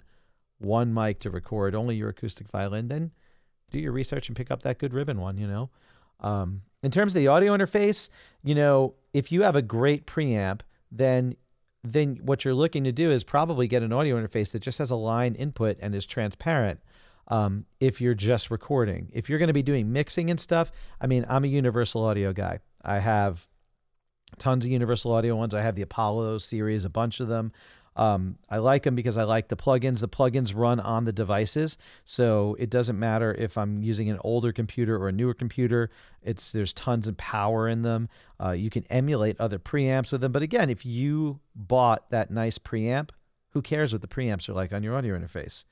one 0.58 0.92
mic 0.92 1.20
to 1.20 1.30
record 1.30 1.74
only 1.74 1.96
your 1.96 2.08
acoustic 2.08 2.48
violin, 2.48 2.88
then 2.88 3.12
do 3.70 3.78
your 3.78 3.92
research 3.92 4.28
and 4.28 4.36
pick 4.36 4.50
up 4.50 4.62
that 4.62 4.78
good 4.78 4.92
ribbon 4.92 5.20
one, 5.20 5.38
you 5.38 5.46
know. 5.46 5.70
Um, 6.20 6.62
in 6.82 6.90
terms 6.90 7.14
of 7.14 7.18
the 7.18 7.28
audio 7.28 7.56
interface, 7.56 8.08
you 8.42 8.54
know, 8.54 8.94
if 9.12 9.30
you 9.30 9.42
have 9.42 9.56
a 9.56 9.62
great 9.62 10.06
preamp, 10.06 10.60
then 10.90 11.36
then 11.86 12.18
what 12.22 12.44
you're 12.44 12.54
looking 12.54 12.82
to 12.84 12.92
do 12.92 13.10
is 13.10 13.22
probably 13.22 13.68
get 13.68 13.82
an 13.82 13.92
audio 13.92 14.16
interface 14.16 14.50
that 14.52 14.60
just 14.60 14.78
has 14.78 14.90
a 14.90 14.96
line 14.96 15.34
input 15.34 15.76
and 15.82 15.94
is 15.94 16.06
transparent 16.06 16.80
um, 17.28 17.66
if 17.80 18.00
you're 18.00 18.14
just 18.14 18.50
recording. 18.50 19.10
If 19.12 19.28
you're 19.28 19.38
going 19.38 19.48
to 19.48 19.54
be 19.54 19.62
doing 19.62 19.92
mixing 19.92 20.30
and 20.30 20.40
stuff, 20.40 20.72
I 21.00 21.06
mean, 21.06 21.24
I'm 21.28 21.44
a 21.44 21.48
universal 21.48 22.04
audio 22.04 22.32
guy. 22.32 22.60
I 22.82 22.98
have 22.98 23.48
tons 24.38 24.64
of 24.64 24.70
universal 24.70 25.12
audio 25.12 25.36
ones. 25.36 25.54
I 25.54 25.62
have 25.62 25.74
the 25.74 25.82
Apollo 25.82 26.38
series, 26.38 26.84
a 26.84 26.90
bunch 26.90 27.20
of 27.20 27.28
them. 27.28 27.52
Um, 27.96 28.38
I 28.50 28.58
like 28.58 28.82
them 28.82 28.96
because 28.96 29.16
I 29.16 29.22
like 29.22 29.48
the 29.48 29.56
plugins. 29.56 30.00
The 30.00 30.08
plugins 30.08 30.52
run 30.54 30.80
on 30.80 31.04
the 31.04 31.12
devices, 31.12 31.76
so 32.04 32.56
it 32.58 32.68
doesn't 32.68 32.98
matter 32.98 33.32
if 33.34 33.56
I'm 33.56 33.82
using 33.82 34.10
an 34.10 34.18
older 34.24 34.52
computer 34.52 34.96
or 34.96 35.08
a 35.08 35.12
newer 35.12 35.34
computer. 35.34 35.90
It's 36.20 36.50
there's 36.50 36.72
tons 36.72 37.06
of 37.06 37.16
power 37.16 37.68
in 37.68 37.82
them. 37.82 38.08
Uh, 38.42 38.50
you 38.50 38.68
can 38.68 38.84
emulate 38.90 39.36
other 39.38 39.60
preamps 39.60 40.10
with 40.10 40.22
them. 40.22 40.32
But 40.32 40.42
again, 40.42 40.70
if 40.70 40.84
you 40.84 41.38
bought 41.54 42.10
that 42.10 42.32
nice 42.32 42.58
preamp, 42.58 43.10
who 43.50 43.62
cares 43.62 43.92
what 43.92 44.02
the 44.02 44.08
preamps 44.08 44.48
are 44.48 44.54
like 44.54 44.72
on 44.72 44.82
your 44.82 44.96
audio 44.96 45.16
interface? 45.16 45.64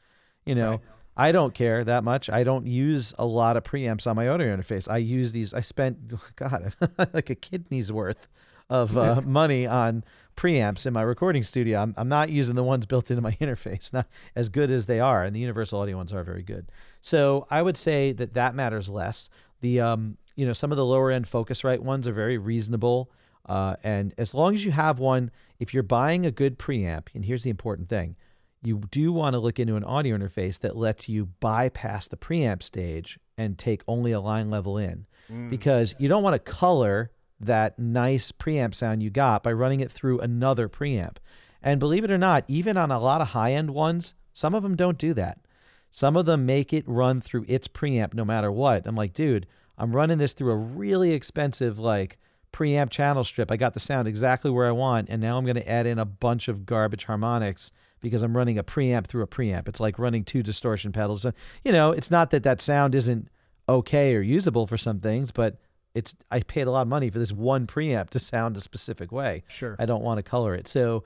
You 0.46 0.54
know, 0.54 0.70
right. 0.70 0.80
I 1.16 1.32
don't 1.32 1.54
care 1.54 1.84
that 1.84 2.04
much. 2.04 2.30
I 2.30 2.42
don't 2.42 2.66
use 2.66 3.12
a 3.18 3.26
lot 3.26 3.56
of 3.56 3.64
preamps 3.64 4.06
on 4.06 4.16
my 4.16 4.28
audio 4.28 4.56
interface. 4.56 4.90
I 4.90 4.98
use 4.98 5.32
these. 5.32 5.52
I 5.52 5.60
spent 5.60 5.98
God 6.36 6.74
like 7.12 7.30
a 7.30 7.34
kidney's 7.34 7.92
worth 7.92 8.28
of 8.70 8.96
uh, 8.96 9.20
money 9.24 9.66
on 9.66 10.04
preamps 10.36 10.86
in 10.86 10.94
my 10.94 11.02
recording 11.02 11.42
studio. 11.42 11.78
I'm, 11.80 11.94
I'm 11.98 12.08
not 12.08 12.30
using 12.30 12.54
the 12.54 12.64
ones 12.64 12.86
built 12.86 13.10
into 13.10 13.20
my 13.20 13.32
interface, 13.32 13.92
not 13.92 14.06
as 14.34 14.48
good 14.48 14.70
as 14.70 14.86
they 14.86 15.00
are, 15.00 15.24
and 15.24 15.36
the 15.36 15.40
universal 15.40 15.80
audio 15.80 15.96
ones 15.98 16.12
are 16.12 16.24
very 16.24 16.42
good. 16.42 16.70
So 17.02 17.46
I 17.50 17.60
would 17.60 17.76
say 17.76 18.12
that 18.12 18.32
that 18.34 18.54
matters 18.54 18.88
less. 18.88 19.28
The 19.60 19.80
um, 19.80 20.16
you 20.34 20.46
know, 20.46 20.54
some 20.54 20.70
of 20.70 20.78
the 20.78 20.86
lower 20.86 21.10
end 21.10 21.26
Focusrite 21.26 21.80
ones 21.80 22.08
are 22.08 22.12
very 22.12 22.38
reasonable. 22.38 23.10
Uh, 23.46 23.76
and 23.82 24.14
as 24.18 24.34
long 24.34 24.54
as 24.54 24.64
you 24.64 24.70
have 24.70 24.98
one, 24.98 25.30
if 25.58 25.74
you're 25.74 25.82
buying 25.82 26.24
a 26.24 26.30
good 26.30 26.58
preamp, 26.58 27.08
and 27.14 27.24
here's 27.24 27.42
the 27.42 27.50
important 27.50 27.88
thing 27.88 28.16
you 28.62 28.82
do 28.90 29.12
want 29.12 29.34
to 29.34 29.40
look 29.40 29.58
into 29.58 29.76
an 29.76 29.84
audio 29.84 30.16
interface 30.16 30.58
that 30.60 30.76
lets 30.76 31.08
you 31.08 31.26
bypass 31.40 32.08
the 32.08 32.16
preamp 32.16 32.62
stage 32.62 33.18
and 33.36 33.58
take 33.58 33.82
only 33.88 34.12
a 34.12 34.20
line 34.20 34.50
level 34.50 34.78
in 34.78 35.06
mm. 35.30 35.50
because 35.50 35.94
you 35.98 36.08
don't 36.08 36.22
want 36.22 36.34
to 36.34 36.52
color 36.52 37.10
that 37.40 37.78
nice 37.78 38.30
preamp 38.30 38.74
sound 38.74 39.02
you 39.02 39.10
got 39.10 39.42
by 39.42 39.52
running 39.52 39.80
it 39.80 39.90
through 39.90 40.20
another 40.20 40.68
preamp. 40.68 41.16
And 41.62 41.80
believe 41.80 42.04
it 42.04 42.10
or 42.10 42.18
not, 42.18 42.44
even 42.48 42.76
on 42.76 42.90
a 42.90 43.00
lot 43.00 43.20
of 43.20 43.28
high 43.28 43.52
end 43.52 43.70
ones, 43.70 44.14
some 44.32 44.54
of 44.54 44.62
them 44.62 44.76
don't 44.76 44.98
do 44.98 45.12
that. 45.14 45.38
Some 45.90 46.16
of 46.16 46.24
them 46.24 46.46
make 46.46 46.72
it 46.72 46.84
run 46.86 47.20
through 47.20 47.44
its 47.48 47.68
preamp 47.68 48.14
no 48.14 48.24
matter 48.24 48.50
what. 48.50 48.86
I'm 48.86 48.94
like, 48.94 49.12
dude, 49.12 49.46
I'm 49.76 49.94
running 49.94 50.18
this 50.18 50.32
through 50.32 50.52
a 50.52 50.56
really 50.56 51.12
expensive, 51.12 51.78
like, 51.78 52.18
preamp 52.52 52.90
channel 52.90 53.24
strip. 53.24 53.50
I 53.50 53.56
got 53.56 53.74
the 53.74 53.80
sound 53.80 54.08
exactly 54.08 54.50
where 54.50 54.68
I 54.68 54.72
want, 54.72 55.08
and 55.08 55.20
now 55.20 55.36
I'm 55.36 55.44
going 55.44 55.56
to 55.56 55.68
add 55.68 55.86
in 55.86 55.98
a 55.98 56.04
bunch 56.04 56.48
of 56.48 56.64
garbage 56.64 57.04
harmonics 57.04 57.72
because 58.02 58.22
I'm 58.22 58.36
running 58.36 58.58
a 58.58 58.64
preamp 58.64 59.06
through 59.06 59.22
a 59.22 59.26
preamp. 59.26 59.68
It's 59.68 59.80
like 59.80 59.98
running 59.98 60.24
two 60.24 60.42
distortion 60.42 60.92
pedals. 60.92 61.24
You 61.64 61.72
know, 61.72 61.92
it's 61.92 62.10
not 62.10 62.30
that 62.30 62.42
that 62.42 62.60
sound 62.60 62.94
isn't 62.94 63.28
okay 63.68 64.14
or 64.14 64.20
usable 64.20 64.66
for 64.66 64.76
some 64.76 65.00
things, 65.00 65.30
but 65.30 65.58
it's 65.94 66.14
I 66.30 66.40
paid 66.40 66.66
a 66.66 66.70
lot 66.70 66.82
of 66.82 66.88
money 66.88 67.10
for 67.10 67.18
this 67.18 67.32
one 67.32 67.66
preamp 67.66 68.10
to 68.10 68.18
sound 68.18 68.56
a 68.56 68.60
specific 68.60 69.12
way. 69.12 69.44
Sure. 69.48 69.76
I 69.78 69.86
don't 69.86 70.02
want 70.02 70.18
to 70.18 70.22
color 70.22 70.54
it. 70.54 70.68
So 70.68 71.04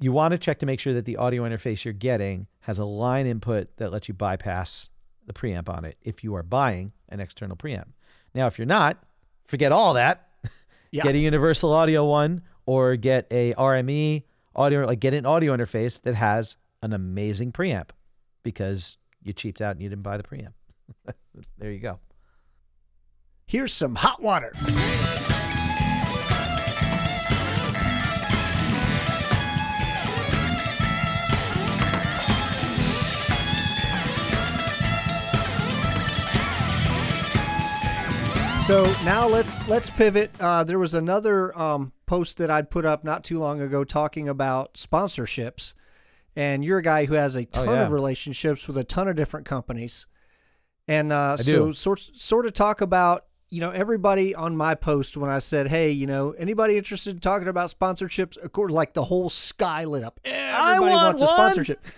you 0.00 0.12
want 0.12 0.32
to 0.32 0.38
check 0.38 0.58
to 0.58 0.66
make 0.66 0.80
sure 0.80 0.94
that 0.94 1.04
the 1.04 1.16
audio 1.16 1.44
interface 1.44 1.84
you're 1.84 1.94
getting 1.94 2.46
has 2.60 2.78
a 2.78 2.84
line 2.84 3.26
input 3.26 3.76
that 3.76 3.92
lets 3.92 4.08
you 4.08 4.14
bypass 4.14 4.88
the 5.26 5.32
preamp 5.32 5.68
on 5.68 5.84
it 5.84 5.96
if 6.02 6.24
you 6.24 6.34
are 6.34 6.42
buying 6.42 6.92
an 7.08 7.20
external 7.20 7.56
preamp. 7.56 7.86
Now, 8.34 8.46
if 8.48 8.58
you're 8.58 8.66
not, 8.66 9.02
forget 9.46 9.72
all 9.72 9.94
that. 9.94 10.28
Yeah. 10.94 11.04
get 11.04 11.14
a 11.14 11.18
universal 11.18 11.72
audio 11.72 12.04
one 12.04 12.42
or 12.66 12.96
get 12.96 13.26
a 13.30 13.54
RME 13.54 14.24
audio, 14.54 14.84
like 14.86 15.00
get 15.00 15.14
an 15.14 15.26
audio 15.26 15.56
interface 15.56 16.00
that 16.02 16.14
has 16.14 16.56
an 16.82 16.92
amazing 16.92 17.52
preamp 17.52 17.90
because 18.42 18.96
you 19.22 19.32
cheaped 19.32 19.60
out 19.60 19.72
and 19.72 19.82
you 19.82 19.88
didn't 19.88 20.02
buy 20.02 20.16
the 20.16 20.22
preamp. 20.22 20.52
there 21.58 21.70
you 21.70 21.78
go. 21.78 21.98
Here's 23.46 23.72
some 23.72 23.94
hot 23.94 24.20
water. 24.22 24.52
So 38.64 38.84
now 39.04 39.26
let's 39.26 39.58
let's 39.66 39.90
pivot. 39.90 40.30
Uh, 40.38 40.62
there 40.62 40.78
was 40.78 40.94
another 40.94 41.56
um, 41.58 41.92
post 42.12 42.36
that 42.38 42.50
I'd 42.50 42.68
put 42.68 42.84
up 42.84 43.04
not 43.04 43.24
too 43.24 43.38
long 43.38 43.60
ago 43.62 43.84
talking 43.84 44.28
about 44.28 44.74
sponsorships, 44.74 45.72
and 46.36 46.62
you're 46.62 46.78
a 46.78 46.82
guy 46.82 47.06
who 47.06 47.14
has 47.14 47.36
a 47.36 47.46
ton 47.46 47.68
Oh, 47.68 47.72
yeah. 47.72 47.86
of 47.86 47.90
relationships 47.92 48.68
with 48.68 48.76
a 48.76 48.84
ton 48.84 49.08
of 49.08 49.16
different 49.16 49.46
companies, 49.46 50.06
and 50.86 51.10
uh, 51.10 51.36
so 51.38 51.72
sort 51.72 52.00
sort 52.14 52.44
of 52.44 52.52
talk 52.52 52.80
about 52.82 53.24
you 53.48 53.60
know 53.60 53.70
everybody 53.70 54.34
on 54.34 54.56
my 54.56 54.74
post 54.74 55.16
when 55.16 55.30
I 55.30 55.38
said, 55.38 55.68
hey, 55.68 55.90
you 55.90 56.06
know, 56.06 56.32
anybody 56.32 56.76
interested 56.76 57.14
in 57.14 57.20
talking 57.20 57.48
about 57.48 57.70
sponsorships? 57.70 58.36
Of 58.36 58.52
course, 58.52 58.72
like 58.72 58.92
the 58.92 59.04
whole 59.04 59.30
sky 59.30 59.84
lit 59.84 60.04
up. 60.04 60.20
Everybody 60.24 60.80
want 60.92 61.04
wants 61.18 61.22
a 61.22 61.26
sponsorship. 61.28 61.80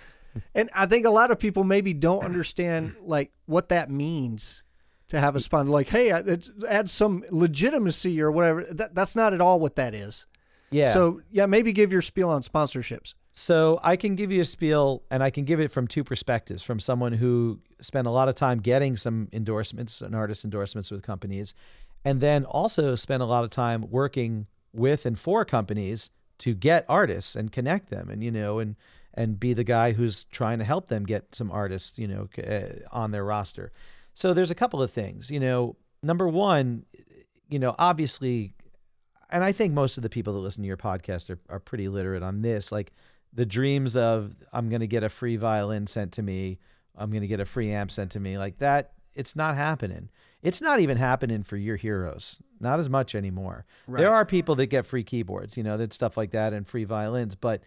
And 0.53 0.69
I 0.73 0.85
think 0.85 1.05
a 1.05 1.09
lot 1.09 1.31
of 1.31 1.39
people 1.39 1.63
maybe 1.63 1.93
don't 1.93 2.21
understand 2.25 2.95
like 3.01 3.31
what 3.45 3.69
that 3.69 3.89
means 3.89 4.63
to 5.09 5.19
have 5.19 5.35
a 5.35 5.39
sponsor. 5.39 5.71
Like, 5.71 5.89
hey, 5.89 6.11
I- 6.11 6.19
it's, 6.19 6.49
add 6.67 6.89
some 6.89 7.23
legitimacy 7.29 8.21
or 8.21 8.31
whatever. 8.31 8.63
That, 8.63 8.95
that's 8.95 9.15
not 9.15 9.33
at 9.33 9.41
all 9.41 9.59
what 9.59 9.75
that 9.75 9.93
is. 9.93 10.25
Yeah. 10.71 10.91
So 10.93 11.21
yeah, 11.31 11.45
maybe 11.45 11.71
give 11.73 11.91
your 11.91 12.01
spiel 12.01 12.29
on 12.29 12.41
sponsorships. 12.41 13.13
So 13.37 13.79
I 13.83 13.97
can 13.97 14.15
give 14.15 14.31
you 14.31 14.41
a 14.41 14.45
spiel, 14.45 15.03
and 15.11 15.21
I 15.21 15.29
can 15.29 15.43
give 15.43 15.59
it 15.59 15.69
from 15.69 15.87
two 15.87 16.03
perspectives: 16.05 16.63
from 16.63 16.79
someone 16.79 17.13
who 17.13 17.59
spent 17.81 18.07
a 18.07 18.09
lot 18.09 18.29
of 18.29 18.35
time 18.35 18.59
getting 18.59 18.95
some 18.95 19.27
endorsements 19.33 20.01
and 20.01 20.15
artist 20.15 20.45
endorsements 20.45 20.89
with 20.89 21.03
companies, 21.03 21.53
and 22.05 22.21
then 22.21 22.45
also 22.45 22.95
spent 22.95 23.21
a 23.21 23.25
lot 23.25 23.43
of 23.43 23.49
time 23.49 23.89
working 23.89 24.47
with 24.73 25.05
and 25.05 25.19
for 25.19 25.43
companies 25.43 26.09
to 26.37 26.53
get 26.53 26.85
artists 26.87 27.35
and 27.35 27.51
connect 27.51 27.89
them, 27.89 28.09
and 28.09 28.23
you 28.23 28.31
know, 28.31 28.59
and 28.59 28.75
and 29.13 29.39
be 29.39 29.53
the 29.53 29.63
guy 29.65 29.91
who's 29.91 30.25
trying 30.31 30.59
to 30.59 30.65
help 30.65 30.87
them 30.87 31.05
get 31.05 31.35
some 31.35 31.51
artists, 31.51 31.97
you 31.97 32.07
know, 32.07 32.27
uh, 32.41 32.87
on 32.91 33.11
their 33.11 33.23
roster. 33.25 33.71
So 34.15 34.33
there's 34.33 34.51
a 34.51 34.55
couple 34.55 34.81
of 34.81 34.91
things, 34.91 35.29
you 35.29 35.39
know. 35.39 35.75
Number 36.01 36.27
one, 36.27 36.85
you 37.49 37.57
know, 37.59 37.73
obviously 37.77 38.53
and 39.29 39.43
I 39.43 39.51
think 39.51 39.73
most 39.73 39.97
of 39.97 40.03
the 40.03 40.09
people 40.09 40.33
that 40.33 40.39
listen 40.39 40.63
to 40.63 40.67
your 40.67 40.77
podcast 40.77 41.29
are, 41.29 41.39
are 41.49 41.59
pretty 41.59 41.87
literate 41.87 42.23
on 42.23 42.41
this. 42.41 42.71
Like 42.71 42.93
the 43.33 43.45
dreams 43.45 43.95
of 43.95 44.35
I'm 44.53 44.69
going 44.69 44.81
to 44.81 44.87
get 44.87 45.03
a 45.03 45.09
free 45.09 45.35
violin 45.35 45.87
sent 45.87 46.13
to 46.13 46.23
me, 46.23 46.59
I'm 46.95 47.09
going 47.09 47.21
to 47.21 47.27
get 47.27 47.39
a 47.39 47.45
free 47.45 47.71
amp 47.71 47.91
sent 47.91 48.11
to 48.11 48.19
me, 48.19 48.37
like 48.37 48.59
that, 48.59 48.93
it's 49.15 49.35
not 49.35 49.55
happening. 49.55 50.09
It's 50.41 50.61
not 50.61 50.79
even 50.79 50.97
happening 50.97 51.43
for 51.43 51.57
your 51.57 51.75
heroes, 51.75 52.41
not 52.59 52.79
as 52.79 52.89
much 52.89 53.15
anymore. 53.15 53.65
There 53.87 54.13
are 54.13 54.25
people 54.25 54.55
that 54.55 54.67
get 54.67 54.85
free 54.85 55.03
keyboards, 55.03 55.57
you 55.57 55.63
know, 55.63 55.77
that 55.77 55.91
stuff 55.91 56.17
like 56.17 56.31
that 56.31 56.53
and 56.53 56.67
free 56.67 56.83
violins, 56.83 57.35
but 57.35 57.61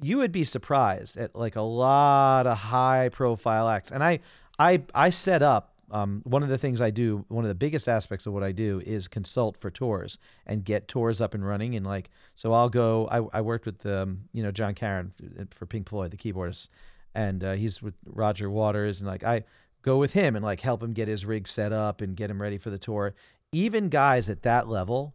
you 0.00 0.18
would 0.18 0.32
be 0.32 0.44
surprised 0.44 1.16
at 1.16 1.36
like 1.36 1.56
a 1.56 1.62
lot 1.62 2.46
of 2.46 2.56
high 2.56 3.10
profile 3.12 3.68
acts. 3.68 3.90
And 3.90 4.02
I 4.02 4.20
I 4.62 4.82
I 4.94 5.10
set 5.10 5.42
up 5.42 5.74
um, 5.90 6.22
one 6.24 6.42
of 6.42 6.48
the 6.48 6.56
things 6.56 6.80
I 6.80 6.90
do, 6.90 7.24
one 7.28 7.44
of 7.44 7.48
the 7.48 7.54
biggest 7.54 7.86
aspects 7.88 8.26
of 8.26 8.32
what 8.32 8.42
I 8.42 8.52
do 8.52 8.80
is 8.86 9.08
consult 9.08 9.58
for 9.58 9.70
tours 9.70 10.18
and 10.46 10.64
get 10.64 10.88
tours 10.88 11.20
up 11.20 11.34
and 11.34 11.46
running. 11.46 11.74
And 11.74 11.84
like, 11.84 12.08
so 12.34 12.52
I'll 12.52 12.70
go. 12.70 13.08
I, 13.10 13.38
I 13.38 13.40
worked 13.42 13.66
with 13.66 13.84
um, 13.84 14.22
you 14.32 14.42
know 14.42 14.50
Jon 14.50 14.74
Carin 14.74 15.12
for 15.50 15.66
Pink 15.66 15.88
Floyd, 15.88 16.12
the 16.12 16.16
keyboardist, 16.16 16.68
and 17.14 17.44
uh, 17.44 17.52
he's 17.52 17.82
with 17.82 17.94
Roger 18.06 18.48
Waters, 18.50 19.00
and 19.00 19.08
like 19.08 19.24
I 19.24 19.44
go 19.82 19.98
with 19.98 20.12
him 20.12 20.36
and 20.36 20.44
like 20.44 20.60
help 20.60 20.82
him 20.82 20.92
get 20.92 21.08
his 21.08 21.26
rig 21.26 21.48
set 21.48 21.72
up 21.72 22.00
and 22.00 22.16
get 22.16 22.30
him 22.30 22.40
ready 22.40 22.56
for 22.56 22.70
the 22.70 22.78
tour. 22.78 23.14
Even 23.50 23.88
guys 23.88 24.30
at 24.30 24.42
that 24.42 24.68
level, 24.68 25.14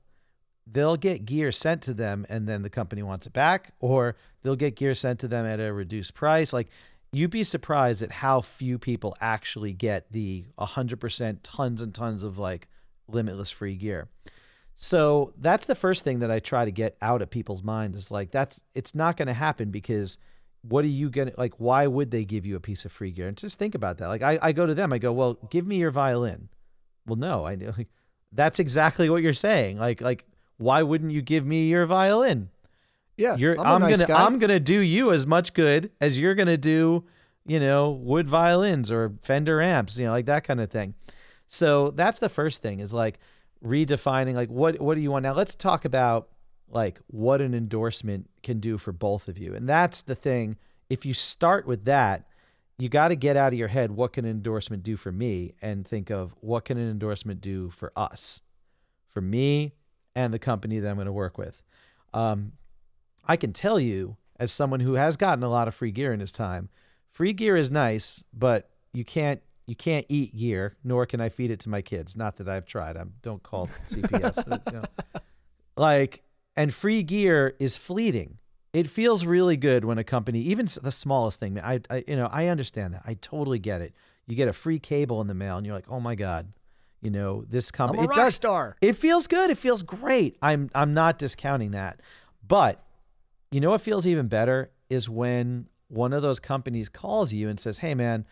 they'll 0.70 0.98
get 0.98 1.26
gear 1.26 1.52
sent 1.52 1.82
to 1.84 1.93
them 1.93 2.26
and 2.30 2.48
then 2.48 2.62
the 2.62 2.70
company 2.70 3.02
wants 3.02 3.26
it 3.26 3.34
back, 3.34 3.74
or 3.80 4.16
they'll 4.43 4.58
get 4.58 4.76
gear 4.76 4.93
sent 4.93 5.20
to 5.22 5.28
them 5.28 5.45
at 5.45 5.60
a 5.60 5.74
reduced 5.74 6.14
price. 6.14 6.54
Like 6.54 6.68
you'd 7.12 7.32
be 7.32 7.43
surprised 7.43 8.01
at 8.01 8.12
how 8.12 8.41
few 8.41 8.78
people 8.78 9.16
actually 9.22 9.74
get 9.74 10.12
the 10.12 10.45
100% 10.60 11.39
tons 11.43 11.82
and 11.82 11.93
tons 11.93 12.24
of 12.24 12.38
like 12.38 12.68
limitless 13.08 13.49
free 13.49 13.76
gear. 13.76 14.10
So 14.76 15.34
that's 15.39 15.66
the 15.66 15.76
first 15.76 16.03
thing 16.03 16.20
that 16.20 16.30
I 16.30 16.39
try 16.39 16.66
to 16.66 16.72
get 16.72 16.97
out 17.01 17.22
of 17.22 17.30
people's 17.30 17.64
minds 17.64 17.97
is 17.97 18.12
like 18.12 18.30
that's 18.30 18.62
it's 18.76 18.93
not 18.93 19.18
going 19.18 19.28
to 19.28 19.34
happen 19.34 19.72
because 19.72 20.20
what 20.62 20.86
are 20.86 20.89
you 20.89 21.10
going 21.10 21.30
to 21.30 21.34
like 21.36 21.55
why 21.58 21.88
would 21.88 22.12
they 22.12 22.26
give 22.26 22.45
you 22.45 22.55
a 22.55 22.60
piece 22.60 22.86
of 22.86 22.91
free 22.91 23.12
gear? 23.12 23.28
And 23.28 23.36
just 23.36 23.58
think 23.58 23.74
about 23.74 23.97
that. 23.97 24.08
Like 24.08 24.22
I, 24.22 24.38
I 24.39 24.51
go 24.51 24.68
to 24.68 24.76
them, 24.76 24.93
I 24.93 24.99
go, 24.99 25.12
"Well, 25.12 25.34
give 25.49 25.66
me 25.66 25.78
your 25.78 25.89
violin." 25.89 26.49
Well, 27.08 27.16
no, 27.16 27.45
I 27.45 27.55
like, 27.78 27.88
that's 28.32 28.60
exactly 28.60 29.10
what 29.10 29.24
you're 29.24 29.34
saying. 29.34 29.80
Like 29.80 29.99
like 29.99 30.26
why 30.58 30.84
wouldn't 30.84 31.12
you 31.12 31.24
give 31.24 31.45
me 31.45 31.68
your 31.68 31.88
violin? 31.88 32.49
Yeah, 33.18 33.36
You're 33.36 33.59
I'm, 33.59 33.65
I'm, 33.65 33.82
nice 33.82 33.97
gonna 33.97 34.07
guy. 34.07 34.26
I'm 34.26 34.39
gonna 34.39 34.59
do 34.59 34.80
you 34.80 35.11
as 35.11 35.26
much 35.28 35.53
good 35.53 35.91
as 35.99 36.18
you're 36.18 36.36
gonna 36.36 36.57
do, 36.57 37.03
you 37.45 37.59
know, 37.59 37.91
wood 37.91 38.30
violins 38.30 38.91
or 38.91 39.13
Fender 39.24 39.61
amps, 39.61 39.97
you 39.97 40.05
know, 40.05 40.11
like 40.11 40.28
that 40.28 40.43
kind 40.43 40.61
of 40.61 40.70
thing. 40.70 40.93
So 41.47 41.91
that's 41.91 42.20
the 42.20 42.30
first 42.30 42.61
thing 42.61 42.80
is 42.80 42.93
like 42.93 43.20
redefining 43.63 44.36
like 44.36 44.49
what 44.49 44.80
what 44.80 44.95
do 44.95 45.01
you 45.01 45.11
want 45.11 45.24
now? 45.24 45.34
Let's 45.34 45.55
talk 45.55 45.84
about 45.86 46.30
like 46.70 46.99
what 47.07 47.41
an 47.41 47.53
endorsement 47.53 48.30
can 48.43 48.59
do 48.59 48.78
for 48.78 48.91
both 48.91 49.28
of 49.28 49.38
you. 49.38 49.55
And 49.55 49.68
that's 49.68 50.03
the 50.03 50.15
thing. 50.15 50.57
If 50.89 51.05
you 51.05 51.13
start 51.13 51.65
with 51.65 51.86
that, 51.86 52.28
you 52.78 52.89
got 52.89 53.07
to 53.07 53.15
get 53.15 53.36
out 53.36 53.53
of 53.53 53.59
your 53.59 53.68
head 53.68 53.91
what 53.91 54.13
can 54.13 54.26
an 54.26 54.32
endorsement 54.32 54.84
do 54.84 54.97
for 54.97 55.11
me 55.11 55.53
and 55.61 55.88
think 55.88 56.09
of 56.09 56.36
what 56.41 56.65
can 56.65 56.78
an 56.78 56.89
endorsement 56.89 57.41
do 57.41 57.72
for 57.72 57.91
us, 57.95 58.41
for 59.09 59.22
me 59.22 59.74
and 60.15 60.34
the 60.34 60.39
company 60.39 60.80
that 60.80 60.89
I'm 60.89 60.95
going 60.95 61.07
to 61.07 61.11
work 61.11 61.38
with. 61.38 61.61
Um, 62.13 62.53
I 63.28 63.36
can 63.38 63.54
tell 63.54 63.80
you, 63.80 64.18
as 64.40 64.52
someone 64.52 64.80
who 64.80 64.94
has 64.94 65.18
gotten 65.18 65.44
a 65.44 65.50
lot 65.50 65.68
of 65.68 65.76
free 65.76 65.92
gear 65.92 66.14
in 66.14 66.20
his 66.20 66.32
time, 66.32 66.70
free 67.12 67.34
gear 67.34 67.58
is 67.58 67.70
nice, 67.70 68.24
but 68.34 68.70
you 68.94 69.04
can't 69.06 69.42
you 69.68 69.76
can't 69.76 70.06
eat 70.08 70.36
gear, 70.36 70.78
nor 70.84 71.06
can 71.06 71.20
I 71.20 71.28
feed 71.28 71.52
it 71.52 71.60
to 71.62 71.70
my 71.70 71.82
kids. 71.82 72.16
Not 72.16 72.38
that 72.38 72.48
I've 72.48 72.66
tried. 72.66 72.96
I 72.96 73.04
don't 73.22 73.44
call 73.44 73.68
CPS. 73.90 74.48
you 74.48 74.80
know. 74.80 74.84
Like, 75.76 76.24
and 76.56 76.74
free 76.74 77.04
gear 77.04 77.56
is 77.60 77.76
fleeting. 77.76 78.38
It 78.72 78.88
feels 78.88 79.26
really 79.26 79.58
good 79.58 79.84
when 79.84 79.98
a 79.98 80.06
company, 80.06 80.40
even 80.40 80.68
the 80.82 80.92
smallest 80.92 81.40
thing, 81.40 81.60
I, 81.60 81.82
I 81.90 82.04
you 82.08 82.16
know, 82.16 82.30
I 82.32 82.48
understand 82.48 82.94
that. 82.94 83.02
I 83.06 83.16
totally 83.16 83.60
get 83.60 83.82
it. 83.82 83.94
You 84.26 84.36
get 84.36 84.48
a 84.48 84.54
free 84.54 84.80
cable 84.80 85.20
in 85.20 85.28
the 85.28 85.34
mail, 85.34 85.58
and 85.58 85.66
you're 85.66 85.76
like, 85.76 85.90
oh 85.90 86.00
my 86.00 86.16
god, 86.16 86.48
you 87.02 87.10
know, 87.10 87.44
this 87.50 87.70
company. 87.70 88.00
I'm 88.00 88.06
a 88.06 88.08
it 88.08 88.10
rock 88.10 88.26
does 88.26 88.36
star. 88.36 88.78
it 88.82 88.94
feels 88.94 89.28
good. 89.28 89.50
It 89.50 89.58
feels 89.58 89.84
great. 89.84 90.38
I'm 90.42 90.70
I'm 90.74 90.94
not 90.94 91.18
discounting 91.20 91.72
that. 91.72 92.02
But 92.48 92.84
you 93.52 93.62
know 93.62 93.70
what 93.72 93.82
feels 93.82 94.06
even 94.06 94.28
better 94.28 94.72
is 94.89 95.10
when 95.10 95.68
one 95.88 96.14
of 96.14 96.22
those 96.22 96.39
companies 96.39 96.89
calls 96.89 97.32
you 97.34 97.50
and 97.50 97.60
says, 97.60 97.80
"Hey 97.80 97.95
man, 97.95 98.26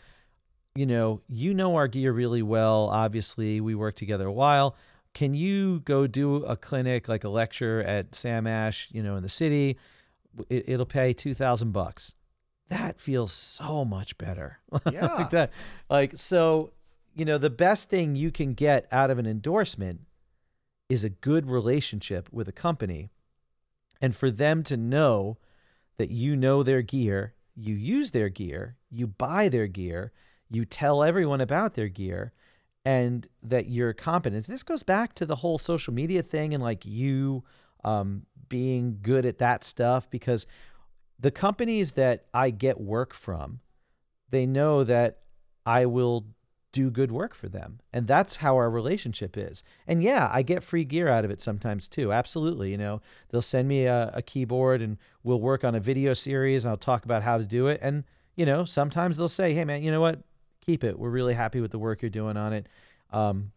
you 0.75 0.85
know, 0.85 1.21
you 1.27 1.53
know 1.53 1.75
our 1.75 1.87
gear 1.87 2.11
really 2.11 2.41
well. 2.41 2.89
Obviously, 2.91 3.61
we 3.61 3.75
worked 3.75 3.97
together 3.97 4.27
a 4.27 4.31
while. 4.33 4.75
Can 5.13 5.33
you 5.33 5.79
go 5.81 6.07
do 6.07 6.43
a 6.43 6.57
clinic 6.57 7.07
like 7.07 7.23
a 7.23 7.29
lecture 7.29 7.81
at 7.83 8.13
Sam 8.13 8.45
Ash, 8.47 8.89
you 8.91 9.01
know, 9.01 9.15
in 9.15 9.23
the 9.23 9.29
city? 9.29 9.77
It, 10.49 10.67
it'll 10.67 10.85
pay 10.85 11.13
2000 11.13 11.71
bucks." 11.71 12.15
That 12.67 12.99
feels 12.99 13.31
so 13.31 13.85
much 13.85 14.17
better. 14.17 14.59
Yeah. 14.91 15.13
like 15.13 15.29
that. 15.29 15.51
Like 15.89 16.17
so, 16.17 16.73
you 17.13 17.23
know, 17.23 17.37
the 17.37 17.49
best 17.49 17.89
thing 17.89 18.15
you 18.15 18.31
can 18.31 18.53
get 18.53 18.87
out 18.91 19.09
of 19.11 19.19
an 19.19 19.25
endorsement 19.25 20.01
is 20.89 21.03
a 21.03 21.09
good 21.09 21.49
relationship 21.49 22.27
with 22.31 22.47
a 22.47 22.51
company 22.51 23.09
and 24.01 24.15
for 24.15 24.31
them 24.31 24.63
to 24.63 24.77
know 24.77 25.37
that 25.97 26.11
you 26.11 26.35
know 26.35 26.63
their 26.63 26.81
gear, 26.81 27.33
you 27.55 27.75
use 27.75 28.11
their 28.11 28.29
gear, 28.29 28.77
you 28.91 29.07
buy 29.07 29.49
their 29.49 29.67
gear, 29.67 30.11
you 30.49 30.65
tell 30.65 31.03
everyone 31.03 31.41
about 31.41 31.73
their 31.73 31.87
gear, 31.87 32.33
and 32.83 33.27
that 33.41 33.67
you're 33.67 33.93
competent. 33.93 34.45
This 34.45 34.63
goes 34.63 34.83
back 34.83 35.13
to 35.15 35.25
the 35.25 35.35
whole 35.35 35.57
social 35.57 35.93
media 35.93 36.21
thing 36.21 36.53
and 36.53 36.61
like 36.61 36.85
you 36.85 37.43
um, 37.83 38.23
being 38.49 38.99
good 39.01 39.25
at 39.25 39.39
that 39.39 39.63
stuff 39.63 40.09
because 40.09 40.45
the 41.19 41.31
companies 41.31 41.93
that 41.93 42.25
I 42.33 42.49
get 42.51 42.79
work 42.79 43.13
from, 43.13 43.59
they 44.29 44.45
know 44.45 44.83
that 44.83 45.19
I 45.65 45.85
will 45.85 46.25
do 46.75 46.91
good 46.91 47.09
work 47.09 47.33
for 47.33 47.47
them. 47.47 47.79
And 47.93 48.05
that's 48.05 48.35
how 48.35 48.57
our 48.57 48.69
relationship 48.69 49.37
is. 49.37 49.63
And 49.87 50.03
yeah, 50.03 50.29
I 50.29 50.41
get 50.41 50.61
free 50.61 50.83
gear 50.83 51.07
out 51.07 51.23
of 51.23 51.31
it 51.31 51.41
sometimes 51.41 51.87
too. 51.87 52.11
Absolutely. 52.11 52.69
You 52.69 52.77
know, 52.77 53.01
they'll 53.29 53.41
send 53.41 53.69
me 53.69 53.85
a, 53.85 54.11
a 54.13 54.21
keyboard 54.21 54.81
and 54.81 54.97
we'll 55.23 55.39
work 55.39 55.63
on 55.63 55.73
a 55.73 55.79
video 55.79 56.13
series 56.13 56.65
and 56.65 56.71
I'll 56.71 56.77
talk 56.77 57.05
about 57.05 57.23
how 57.23 57.37
to 57.37 57.45
do 57.45 57.67
it. 57.67 57.79
And, 57.81 58.03
you 58.35 58.45
know, 58.45 58.65
sometimes 58.65 59.15
they'll 59.15 59.29
say, 59.29 59.53
hey, 59.53 59.63
man, 59.63 59.83
you 59.83 59.91
know 59.91 60.01
what? 60.01 60.19
Keep 60.65 60.83
it. 60.83 60.99
We're 60.99 61.11
really 61.11 61.33
happy 61.33 61.61
with 61.61 61.71
the 61.71 61.79
work 61.79 62.01
you're 62.01 62.09
doing 62.09 62.35
on 62.35 62.51
it. 62.51 62.67
Um, 63.09 63.53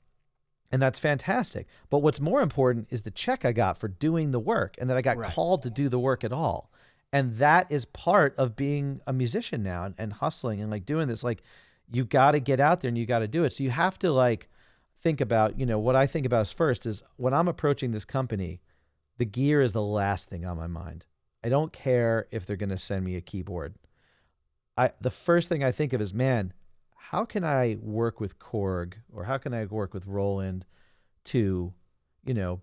and 0.71 0.81
that's 0.81 1.01
fantastic. 1.01 1.67
But 1.91 1.99
what's 1.99 2.21
more 2.21 2.41
important 2.41 2.87
is 2.91 3.03
the 3.03 3.11
check 3.11 3.45
I 3.45 3.51
got 3.51 3.79
for 3.79 3.89
doing 3.89 4.31
the 4.31 4.39
work 4.39 4.77
and 4.79 4.89
that 4.91 4.97
I 4.97 5.03
got 5.03 5.17
Right. 5.17 5.33
called 5.33 5.63
to 5.63 5.71
do 5.71 5.89
the 5.89 5.99
work 5.99 6.23
at 6.23 6.33
all. 6.33 6.71
And 7.13 7.39
that 7.39 7.73
is 7.73 7.85
part 7.85 8.37
of 8.37 8.55
being 8.55 9.01
a 9.09 9.13
musician 9.13 9.65
now 9.65 9.87
and, 9.87 9.97
and 9.99 10.13
hustling 10.13 10.61
and 10.61 10.71
like 10.71 10.87
doing 10.87 11.09
this. 11.09 11.25
Like, 11.25 11.43
you 11.91 12.05
got 12.05 12.33
to 12.33 12.41
get 12.41 12.61
out 12.61 12.81
there 12.81 12.89
and 12.89 12.99
you 12.99 13.07
got 13.07 13.21
to 13.21 13.29
do 13.29 13.45
it. 13.45 13.53
So 13.53 13.65
you 13.65 13.71
have 13.71 13.99
to 14.01 14.13
like 14.13 14.49
think 15.03 15.21
about, 15.21 15.59
you 15.59 15.67
know, 15.67 15.79
what 15.79 15.97
I 15.97 16.07
think 16.07 16.27
about 16.27 16.49
first 16.49 16.87
is 16.87 17.03
when 17.17 17.35
I'm 17.35 17.49
approaching 17.49 17.93
this 17.93 18.05
company, 18.05 18.61
the 19.19 19.25
gear 19.25 19.63
is 19.63 19.73
the 19.73 19.83
last 19.83 20.29
thing 20.29 20.45
on 20.45 20.57
my 20.57 20.67
mind. 20.67 21.07
I 21.45 21.49
don't 21.49 21.73
care 21.73 22.27
if 22.31 22.47
they're 22.47 22.57
going 22.57 22.69
to 22.71 22.79
send 22.79 23.05
me 23.05 23.17
a 23.17 23.21
keyboard. 23.21 23.75
I 24.77 24.93
the 25.01 25.11
first 25.11 25.49
thing 25.49 25.65
I 25.65 25.73
think 25.73 25.93
of 25.93 26.01
is, 26.01 26.13
man, 26.13 26.53
how 26.97 27.25
can 27.25 27.45
I 27.45 27.79
work 27.81 28.21
with 28.21 28.39
Korg 28.39 28.95
or 29.13 29.25
how 29.25 29.39
can 29.39 29.55
I 29.55 29.65
work 29.65 29.95
with 29.95 30.07
Roland 30.07 30.67
to, 31.27 31.73
you 32.25 32.35
know, 32.35 32.61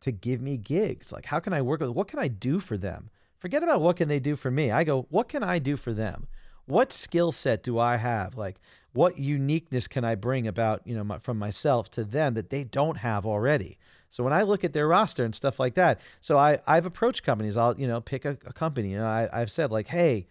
to 0.00 0.12
give 0.12 0.40
me 0.40 0.56
gigs? 0.56 1.12
Like, 1.12 1.26
how 1.26 1.40
can 1.40 1.52
I 1.52 1.62
work 1.62 1.80
with, 1.80 1.90
what 1.90 2.08
can 2.08 2.18
I 2.18 2.28
do 2.28 2.60
for 2.60 2.76
them? 2.76 3.10
Forget 3.38 3.62
about 3.62 3.80
what 3.80 3.96
can 3.96 4.08
they 4.08 4.20
do 4.20 4.36
for 4.36 4.50
me. 4.50 4.70
I 4.70 4.84
go, 4.84 5.06
what 5.10 5.28
can 5.28 5.42
I 5.42 5.58
do 5.58 5.76
for 5.76 5.92
them? 5.92 6.28
What 6.66 6.92
skill 6.92 7.32
set 7.32 7.62
do 7.62 7.78
I 7.78 7.96
have? 7.96 8.36
Like, 8.36 8.60
what 8.92 9.18
uniqueness 9.18 9.86
can 9.86 10.04
I 10.04 10.14
bring 10.14 10.46
about, 10.46 10.86
you 10.86 10.94
know, 10.94 11.04
my, 11.04 11.18
from 11.18 11.38
myself 11.38 11.90
to 11.92 12.04
them 12.04 12.34
that 12.34 12.50
they 12.50 12.64
don't 12.64 12.96
have 12.98 13.26
already? 13.26 13.78
So 14.08 14.24
when 14.24 14.32
I 14.32 14.42
look 14.42 14.64
at 14.64 14.72
their 14.72 14.88
roster 14.88 15.24
and 15.24 15.34
stuff 15.34 15.60
like 15.60 15.74
that, 15.74 16.00
so 16.20 16.36
I, 16.36 16.58
I've 16.66 16.86
approached 16.86 17.22
companies. 17.22 17.56
I'll, 17.56 17.78
you 17.78 17.86
know, 17.86 18.00
pick 18.00 18.24
a, 18.24 18.36
a 18.44 18.52
company. 18.52 18.90
You 18.90 18.98
know, 18.98 19.06
I, 19.06 19.28
I've 19.32 19.50
said 19.50 19.70
like, 19.70 19.86
hey, 19.86 20.26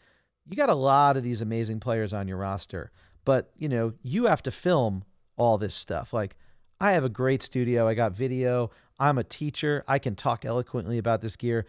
you 0.49 0.57
got 0.57 0.69
a 0.69 0.75
lot 0.75 1.15
of 1.15 1.23
these 1.23 1.41
amazing 1.41 1.80
players 1.80 2.13
on 2.13 2.27
your 2.27 2.38
roster, 2.38 2.91
but 3.23 3.51
you 3.57 3.69
know, 3.69 3.93
you 4.01 4.25
have 4.25 4.43
to 4.43 4.51
film 4.51 5.03
all 5.38 5.57
this 5.57 5.75
stuff. 5.75 6.11
Like, 6.11 6.36
I 6.82 6.93
have 6.93 7.03
a 7.03 7.09
great 7.09 7.43
studio. 7.43 7.88
I 7.88 7.93
got 7.93 8.13
video. 8.13 8.71
I'm 8.99 9.17
a 9.17 9.23
teacher. 9.23 9.84
I 9.88 9.99
can 9.99 10.15
talk 10.15 10.45
eloquently 10.45 10.97
about 10.97 11.21
this 11.21 11.36
gear. 11.36 11.65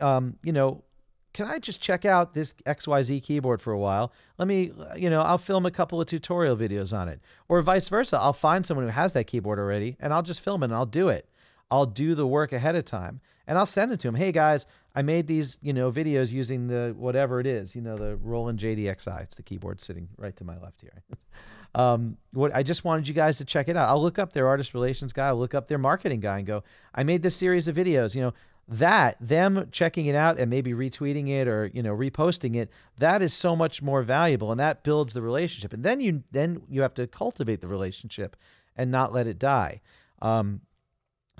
Um, 0.00 0.36
you 0.42 0.52
know, 0.52 0.84
can 1.32 1.46
I 1.46 1.58
just 1.58 1.80
check 1.80 2.04
out 2.04 2.34
this 2.34 2.54
XYZ 2.66 3.22
keyboard 3.22 3.60
for 3.60 3.72
a 3.72 3.78
while? 3.78 4.12
Let 4.38 4.48
me, 4.48 4.72
you 4.96 5.10
know, 5.10 5.20
I'll 5.20 5.38
film 5.38 5.66
a 5.66 5.70
couple 5.70 6.00
of 6.00 6.06
tutorial 6.06 6.56
videos 6.56 6.96
on 6.96 7.08
it. 7.08 7.20
Or 7.48 7.60
vice 7.62 7.88
versa. 7.88 8.18
I'll 8.18 8.32
find 8.32 8.64
someone 8.64 8.86
who 8.86 8.92
has 8.92 9.12
that 9.12 9.26
keyboard 9.26 9.58
already 9.58 9.96
and 10.00 10.12
I'll 10.12 10.22
just 10.22 10.40
film 10.40 10.62
it 10.62 10.66
and 10.66 10.74
I'll 10.74 10.86
do 10.86 11.08
it. 11.08 11.28
I'll 11.70 11.86
do 11.86 12.14
the 12.14 12.26
work 12.26 12.52
ahead 12.52 12.76
of 12.76 12.84
time 12.84 13.20
and 13.46 13.58
I'll 13.58 13.66
send 13.66 13.92
it 13.92 14.00
to 14.00 14.08
them. 14.08 14.14
Hey 14.14 14.32
guys, 14.32 14.66
I 14.94 15.02
made 15.02 15.26
these, 15.26 15.58
you 15.62 15.72
know, 15.72 15.92
videos 15.92 16.32
using 16.32 16.66
the 16.66 16.94
whatever 16.96 17.40
it 17.40 17.46
is, 17.46 17.74
you 17.74 17.82
know, 17.82 17.96
the 17.96 18.16
Roland 18.16 18.58
JD-Xi. 18.58 19.22
It's 19.22 19.36
the 19.36 19.42
keyboard 19.42 19.80
sitting 19.80 20.08
right 20.16 20.36
to 20.36 20.44
my 20.44 20.58
left 20.58 20.80
here. 20.80 21.02
um, 21.74 22.16
what 22.32 22.54
I 22.54 22.62
just 22.62 22.84
wanted 22.84 23.06
you 23.06 23.14
guys 23.14 23.36
to 23.38 23.44
check 23.44 23.68
it 23.68 23.76
out. 23.76 23.88
I'll 23.88 24.02
look 24.02 24.18
up 24.18 24.32
their 24.32 24.48
artist 24.48 24.74
relations 24.74 25.12
guy. 25.12 25.28
I'll 25.28 25.38
look 25.38 25.54
up 25.54 25.68
their 25.68 25.78
marketing 25.78 26.20
guy 26.20 26.38
and 26.38 26.46
go, 26.46 26.64
I 26.94 27.04
made 27.04 27.22
this 27.22 27.36
series 27.36 27.68
of 27.68 27.76
videos. 27.76 28.14
You 28.14 28.22
know, 28.22 28.34
that 28.68 29.16
them 29.18 29.66
checking 29.72 30.06
it 30.06 30.14
out 30.14 30.38
and 30.38 30.50
maybe 30.50 30.72
retweeting 30.72 31.30
it 31.30 31.48
or 31.48 31.70
you 31.72 31.82
know 31.82 31.96
reposting 31.96 32.54
it 32.54 32.70
that 32.98 33.22
is 33.22 33.32
so 33.32 33.56
much 33.56 33.80
more 33.80 34.02
valuable 34.02 34.50
and 34.50 34.60
that 34.60 34.84
builds 34.84 35.14
the 35.14 35.22
relationship. 35.22 35.72
And 35.72 35.82
then 35.82 36.00
you 36.00 36.22
then 36.30 36.62
you 36.68 36.82
have 36.82 36.94
to 36.94 37.06
cultivate 37.06 37.62
the 37.62 37.68
relationship 37.68 38.36
and 38.76 38.90
not 38.90 39.12
let 39.12 39.26
it 39.26 39.38
die. 39.38 39.80
Um, 40.20 40.60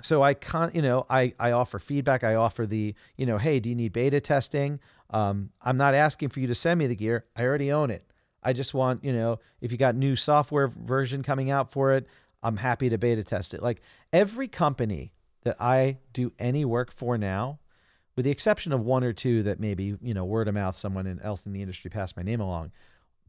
so 0.01 0.23
i 0.23 0.33
can't 0.33 0.73
you 0.73 0.81
know 0.81 1.05
i 1.09 1.33
i 1.39 1.51
offer 1.51 1.77
feedback. 1.77 2.23
I 2.23 2.35
offer 2.35 2.65
the 2.65 2.95
you 3.15 3.25
know 3.25 3.37
hey 3.37 3.59
do 3.59 3.69
you 3.69 3.75
need 3.75 3.93
beta 3.93 4.19
testing? 4.19 4.79
Um, 5.11 5.51
i'm 5.61 5.77
not 5.77 5.93
asking 5.93 6.29
for 6.29 6.39
you 6.39 6.47
to 6.47 6.55
send 6.55 6.79
me 6.79 6.87
the 6.87 6.95
gear. 6.95 7.25
I 7.35 7.43
already 7.43 7.71
own 7.71 7.91
it. 7.91 8.05
I 8.41 8.53
just 8.53 8.73
want 8.73 9.03
you 9.03 9.13
know 9.13 9.39
if 9.61 9.71
you 9.71 9.77
got 9.77 9.95
new 9.95 10.15
software 10.15 10.67
version 10.67 11.21
coming 11.21 11.51
out 11.51 11.71
for 11.71 11.93
it 11.93 12.07
i'm 12.41 12.57
happy 12.57 12.89
to 12.89 12.97
beta 12.97 13.23
test 13.23 13.53
it. 13.53 13.61
Like 13.61 13.81
every 14.13 14.47
company 14.47 15.11
that 15.43 15.55
I 15.59 15.97
do 16.13 16.31
any 16.39 16.65
work 16.65 16.91
for 16.91 17.17
now, 17.17 17.59
with 18.15 18.25
the 18.25 18.31
exception 18.31 18.73
of 18.73 18.81
one 18.81 19.03
or 19.03 19.13
two 19.13 19.43
that 19.43 19.59
maybe, 19.59 19.95
you 20.01 20.13
know, 20.13 20.25
word 20.25 20.47
of 20.47 20.53
mouth, 20.53 20.75
someone 20.75 21.19
else 21.23 21.45
in 21.45 21.53
the 21.53 21.61
industry 21.61 21.89
passed 21.89 22.17
my 22.17 22.23
name 22.23 22.41
along. 22.41 22.71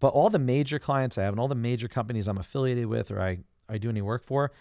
But 0.00 0.08
all 0.08 0.30
the 0.30 0.38
major 0.38 0.78
clients 0.78 1.18
I 1.18 1.22
have 1.22 1.34
and 1.34 1.40
all 1.40 1.48
the 1.48 1.54
major 1.54 1.86
companies 1.86 2.26
I'm 2.26 2.38
affiliated 2.38 2.86
with 2.86 3.10
or 3.10 3.20
I, 3.20 3.38
I 3.68 3.78
do 3.78 3.88
any 3.88 4.02
work 4.02 4.24
for, 4.24 4.52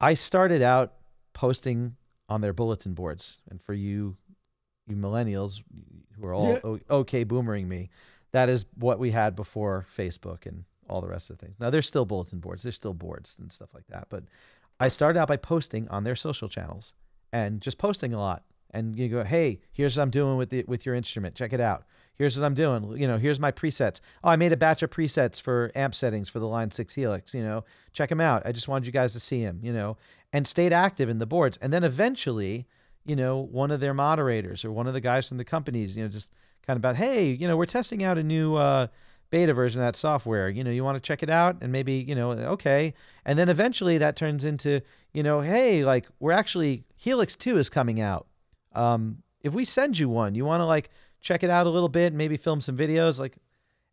I 0.00 0.14
started 0.14 0.62
out 0.62 0.94
posting 1.34 1.96
on 2.28 2.40
their 2.40 2.52
bulletin 2.52 2.94
boards. 2.94 3.38
And 3.50 3.60
for 3.60 3.74
you, 3.74 4.16
you 4.86 4.96
millennials 4.96 5.62
who 6.18 6.26
are 6.26 6.34
all 6.34 6.60
yeah. 6.64 6.76
okay 6.90 7.24
boomering 7.24 7.68
me, 7.68 7.90
that 8.32 8.48
is 8.48 8.66
what 8.76 8.98
we 8.98 9.10
had 9.10 9.36
before 9.36 9.84
Facebook 9.96 10.46
and 10.46 10.64
all 10.88 11.00
the 11.00 11.08
rest 11.08 11.30
of 11.30 11.38
the 11.38 11.46
things. 11.46 11.56
Now 11.60 11.70
there's 11.70 11.86
still 11.86 12.04
bulletin 12.04 12.38
boards, 12.38 12.62
there's 12.62 12.74
still 12.74 12.94
boards 12.94 13.36
and 13.38 13.52
stuff 13.52 13.74
like 13.74 13.86
that, 13.88 14.06
but 14.08 14.24
I 14.80 14.88
started 14.88 15.18
out 15.18 15.28
by 15.28 15.36
posting 15.36 15.88
on 15.88 16.04
their 16.04 16.16
social 16.16 16.48
channels 16.48 16.92
and 17.32 17.60
just 17.60 17.78
posting 17.78 18.14
a 18.14 18.20
lot. 18.20 18.44
And 18.70 18.98
you 18.98 19.08
go, 19.08 19.24
hey, 19.24 19.60
here's 19.72 19.96
what 19.96 20.02
I'm 20.02 20.10
doing 20.10 20.36
with 20.36 20.50
the 20.50 20.64
with 20.68 20.84
your 20.84 20.94
instrument. 20.94 21.34
Check 21.34 21.52
it 21.52 21.60
out. 21.60 21.84
Here's 22.14 22.36
what 22.36 22.44
I'm 22.44 22.54
doing. 22.54 22.98
You 22.98 23.06
know, 23.06 23.16
here's 23.16 23.40
my 23.40 23.50
presets. 23.50 24.00
Oh, 24.22 24.28
I 24.28 24.36
made 24.36 24.52
a 24.52 24.56
batch 24.56 24.82
of 24.82 24.90
presets 24.90 25.40
for 25.40 25.72
amp 25.74 25.94
settings 25.94 26.28
for 26.28 26.38
the 26.38 26.48
Line 26.48 26.70
Six 26.70 26.94
Helix. 26.94 27.32
You 27.32 27.42
know, 27.42 27.64
check 27.92 28.10
them 28.10 28.20
out. 28.20 28.42
I 28.44 28.52
just 28.52 28.68
wanted 28.68 28.86
you 28.86 28.92
guys 28.92 29.12
to 29.12 29.20
see 29.20 29.42
them. 29.42 29.60
You 29.62 29.72
know, 29.72 29.96
and 30.32 30.46
stayed 30.46 30.72
active 30.72 31.08
in 31.08 31.18
the 31.18 31.26
boards. 31.26 31.58
And 31.62 31.72
then 31.72 31.82
eventually, 31.82 32.66
you 33.06 33.16
know, 33.16 33.38
one 33.38 33.70
of 33.70 33.80
their 33.80 33.94
moderators 33.94 34.64
or 34.64 34.72
one 34.72 34.86
of 34.86 34.92
the 34.92 35.00
guys 35.00 35.26
from 35.26 35.38
the 35.38 35.44
companies, 35.44 35.96
you 35.96 36.02
know, 36.02 36.08
just 36.08 36.30
kind 36.66 36.76
of 36.76 36.80
about, 36.80 36.96
hey, 36.96 37.30
you 37.30 37.48
know, 37.48 37.56
we're 37.56 37.66
testing 37.66 38.04
out 38.04 38.18
a 38.18 38.22
new. 38.22 38.54
Uh, 38.54 38.88
beta 39.30 39.54
version 39.54 39.80
of 39.80 39.86
that 39.86 39.96
software. 39.96 40.48
You 40.48 40.64
know, 40.64 40.70
you 40.70 40.84
want 40.84 40.96
to 40.96 41.06
check 41.06 41.22
it 41.22 41.30
out 41.30 41.58
and 41.60 41.72
maybe, 41.72 41.94
you 41.94 42.14
know, 42.14 42.30
okay. 42.30 42.94
And 43.24 43.38
then 43.38 43.48
eventually 43.48 43.98
that 43.98 44.16
turns 44.16 44.44
into, 44.44 44.80
you 45.12 45.22
know, 45.22 45.40
hey, 45.40 45.84
like 45.84 46.06
we're 46.20 46.32
actually 46.32 46.84
Helix 46.96 47.36
2 47.36 47.58
is 47.58 47.68
coming 47.68 48.00
out. 48.00 48.26
Um, 48.74 49.22
if 49.42 49.52
we 49.52 49.64
send 49.64 49.98
you 49.98 50.08
one, 50.08 50.34
you 50.34 50.44
want 50.44 50.60
to 50.60 50.66
like 50.66 50.90
check 51.20 51.42
it 51.42 51.50
out 51.50 51.66
a 51.66 51.70
little 51.70 51.88
bit, 51.88 52.08
and 52.08 52.18
maybe 52.18 52.36
film 52.36 52.60
some 52.60 52.76
videos 52.76 53.18
like 53.18 53.36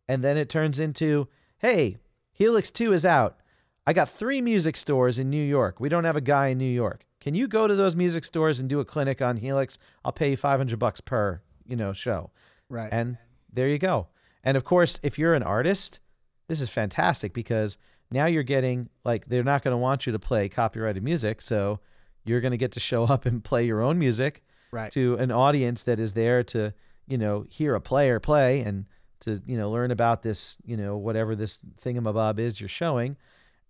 and 0.08 0.22
then 0.22 0.36
it 0.36 0.48
turns 0.48 0.78
into, 0.78 1.26
hey, 1.58 1.96
Helix 2.32 2.70
2 2.70 2.92
is 2.92 3.04
out. 3.04 3.40
I 3.86 3.92
got 3.92 4.08
3 4.08 4.40
music 4.40 4.76
stores 4.76 5.18
in 5.18 5.30
New 5.30 5.42
York. 5.42 5.80
We 5.80 5.88
don't 5.88 6.04
have 6.04 6.16
a 6.16 6.20
guy 6.20 6.48
in 6.48 6.58
New 6.58 6.64
York. 6.64 7.04
Can 7.20 7.34
you 7.34 7.48
go 7.48 7.66
to 7.66 7.74
those 7.74 7.96
music 7.96 8.24
stores 8.24 8.60
and 8.60 8.68
do 8.68 8.78
a 8.78 8.84
clinic 8.84 9.20
on 9.20 9.36
Helix? 9.36 9.78
I'll 10.04 10.12
pay 10.12 10.30
you 10.30 10.36
500 10.36 10.78
bucks 10.78 11.00
per, 11.00 11.40
you 11.64 11.74
know, 11.74 11.92
show. 11.92 12.30
Right. 12.68 12.88
And 12.92 13.18
there 13.52 13.68
you 13.68 13.78
go. 13.78 14.08
And 14.46 14.56
of 14.56 14.64
course, 14.64 15.00
if 15.02 15.18
you're 15.18 15.34
an 15.34 15.42
artist, 15.42 15.98
this 16.46 16.60
is 16.60 16.70
fantastic 16.70 17.34
because 17.34 17.76
now 18.12 18.26
you're 18.26 18.44
getting 18.44 18.88
like 19.04 19.26
they're 19.26 19.42
not 19.42 19.64
going 19.64 19.72
to 19.72 19.78
want 19.78 20.06
you 20.06 20.12
to 20.12 20.20
play 20.20 20.48
copyrighted 20.48 21.02
music, 21.02 21.42
so 21.42 21.80
you're 22.24 22.40
going 22.40 22.52
to 22.52 22.56
get 22.56 22.72
to 22.72 22.80
show 22.80 23.04
up 23.04 23.26
and 23.26 23.42
play 23.42 23.66
your 23.66 23.82
own 23.82 23.98
music 23.98 24.44
right. 24.70 24.92
to 24.92 25.16
an 25.16 25.32
audience 25.32 25.82
that 25.82 25.98
is 25.98 26.12
there 26.12 26.44
to, 26.44 26.72
you 27.08 27.18
know, 27.18 27.44
hear 27.50 27.74
a 27.74 27.80
player 27.80 28.20
play 28.20 28.60
and 28.60 28.86
to, 29.20 29.42
you 29.46 29.58
know, 29.58 29.68
learn 29.68 29.90
about 29.90 30.22
this, 30.22 30.58
you 30.64 30.76
know, 30.76 30.96
whatever 30.96 31.34
this 31.34 31.58
thingamabob 31.84 32.38
is 32.38 32.60
you're 32.60 32.68
showing 32.68 33.16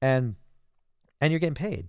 and 0.03 0.35
and 1.23 1.33
you're 1.33 1.41
getting 1.41 1.55
paid. 1.55 1.89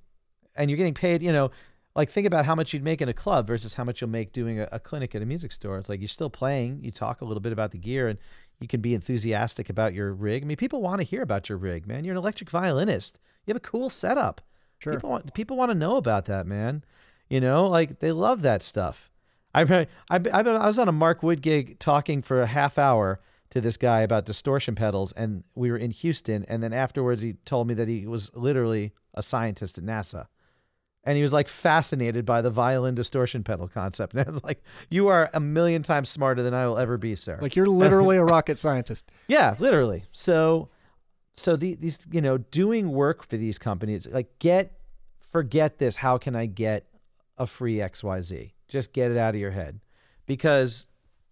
And 0.55 0.71
you're 0.71 0.77
getting 0.77 0.93
paid, 0.93 1.21
you 1.21 1.33
know, 1.33 1.51
like 1.97 2.09
think 2.09 2.25
about 2.25 2.45
how 2.45 2.55
much 2.55 2.73
you'd 2.73 2.83
make 2.83 3.01
in 3.01 3.09
a 3.09 3.13
club 3.13 3.47
versus 3.47 3.73
how 3.73 3.83
much 3.83 3.99
you'll 3.99 4.09
make 4.09 4.31
doing 4.31 4.59
a, 4.59 4.69
a, 4.71 4.79
clinic 4.79 5.15
at 5.15 5.21
a 5.21 5.25
music 5.25 5.51
store. 5.51 5.77
It's 5.77 5.89
like 5.89 5.99
you're 5.99 6.07
still 6.07 6.29
playing, 6.29 6.79
you 6.83 6.91
talk 6.91 7.21
a 7.21 7.25
little 7.25 7.41
bit 7.41 7.51
about 7.51 7.71
the 7.71 7.79
gear, 7.79 8.07
and 8.07 8.19
you 8.59 8.67
can 8.67 8.81
be 8.81 8.93
enthusiastic 8.93 9.69
about 9.69 9.93
your 9.93 10.13
rig. 10.13 10.43
I 10.43 10.45
mean, 10.45 10.57
people 10.57 10.81
want 10.81 10.99
to 10.99 11.07
hear 11.07 11.21
about 11.21 11.49
your 11.49 11.57
rig, 11.57 11.87
man. 11.87 12.03
You're 12.03 12.13
an 12.13 12.17
electric 12.17 12.49
violinist. 12.49 13.19
You 13.45 13.51
have 13.53 13.57
a 13.57 13.61
cool 13.61 13.89
setup. 13.89 14.41
Sure. 14.79 14.93
People 14.93 15.09
want 15.09 15.33
people 15.33 15.57
want 15.57 15.71
to 15.71 15.77
know 15.77 15.97
about 15.97 16.25
that, 16.25 16.45
man. 16.45 16.83
You 17.29 17.41
know, 17.41 17.67
like 17.67 17.99
they 17.99 18.11
love 18.11 18.41
that 18.41 18.63
stuff. 18.63 19.09
I 19.53 19.63
I 19.63 19.87
I, 20.09 20.19
I 20.41 20.67
was 20.67 20.79
on 20.79 20.87
a 20.87 20.93
Mark 20.93 21.23
Wood 21.23 21.41
gig 21.41 21.79
talking 21.79 22.21
for 22.21 22.41
a 22.41 22.47
half 22.47 22.77
hour 22.77 23.19
to 23.49 23.61
this 23.61 23.77
guy 23.77 24.01
about 24.01 24.25
distortion 24.25 24.75
pedals, 24.75 25.11
and 25.13 25.43
we 25.55 25.71
were 25.71 25.77
in 25.77 25.91
Houston. 25.91 26.45
And 26.47 26.61
then 26.61 26.73
afterwards, 26.73 27.21
he 27.21 27.33
told 27.45 27.67
me 27.67 27.73
that 27.75 27.87
he 27.87 28.05
was 28.05 28.29
literally 28.35 28.93
a 29.13 29.23
scientist 29.23 29.77
at 29.77 29.83
NASA 29.83 30.27
and 31.07 31.15
he 31.15 31.23
was 31.23 31.31
like 31.31 31.47
fascinated 31.47 32.25
by 32.25 32.41
the 32.41 32.49
violin 32.49 32.93
distortion 32.93 33.41
pedal 33.41 33.69
concept. 33.69 34.13
And 34.17 34.27
I 34.27 34.31
was 34.31 34.43
like, 34.43 34.61
"You 34.89 35.07
are 35.07 35.29
a 35.33 35.39
million 35.39 35.81
times 35.81 36.09
smarter 36.09 36.43
than 36.43 36.53
I 36.53 36.67
will 36.67 36.77
ever 36.77 36.97
be, 36.97 37.15
sir." 37.15 37.39
Like 37.41 37.55
you're 37.55 37.69
literally 37.69 38.17
a 38.17 38.23
rocket 38.25 38.59
scientist. 38.59 39.09
Yeah, 39.27 39.55
literally. 39.57 40.03
So, 40.11 40.69
so 41.31 41.55
the, 41.55 41.75
these, 41.75 41.99
you 42.11 42.19
know, 42.19 42.37
doing 42.37 42.91
work 42.91 43.25
for 43.25 43.37
these 43.37 43.57
companies, 43.57 44.05
like 44.05 44.37
get, 44.39 44.73
forget 45.31 45.77
this. 45.77 45.95
How 45.95 46.17
can 46.17 46.35
I 46.35 46.45
get 46.45 46.87
a 47.37 47.47
free 47.47 47.81
X 47.81 48.03
Y 48.03 48.21
Z? 48.21 48.53
Just 48.67 48.91
get 48.91 49.11
it 49.11 49.17
out 49.17 49.33
of 49.33 49.39
your 49.39 49.51
head, 49.51 49.79
because, 50.25 50.87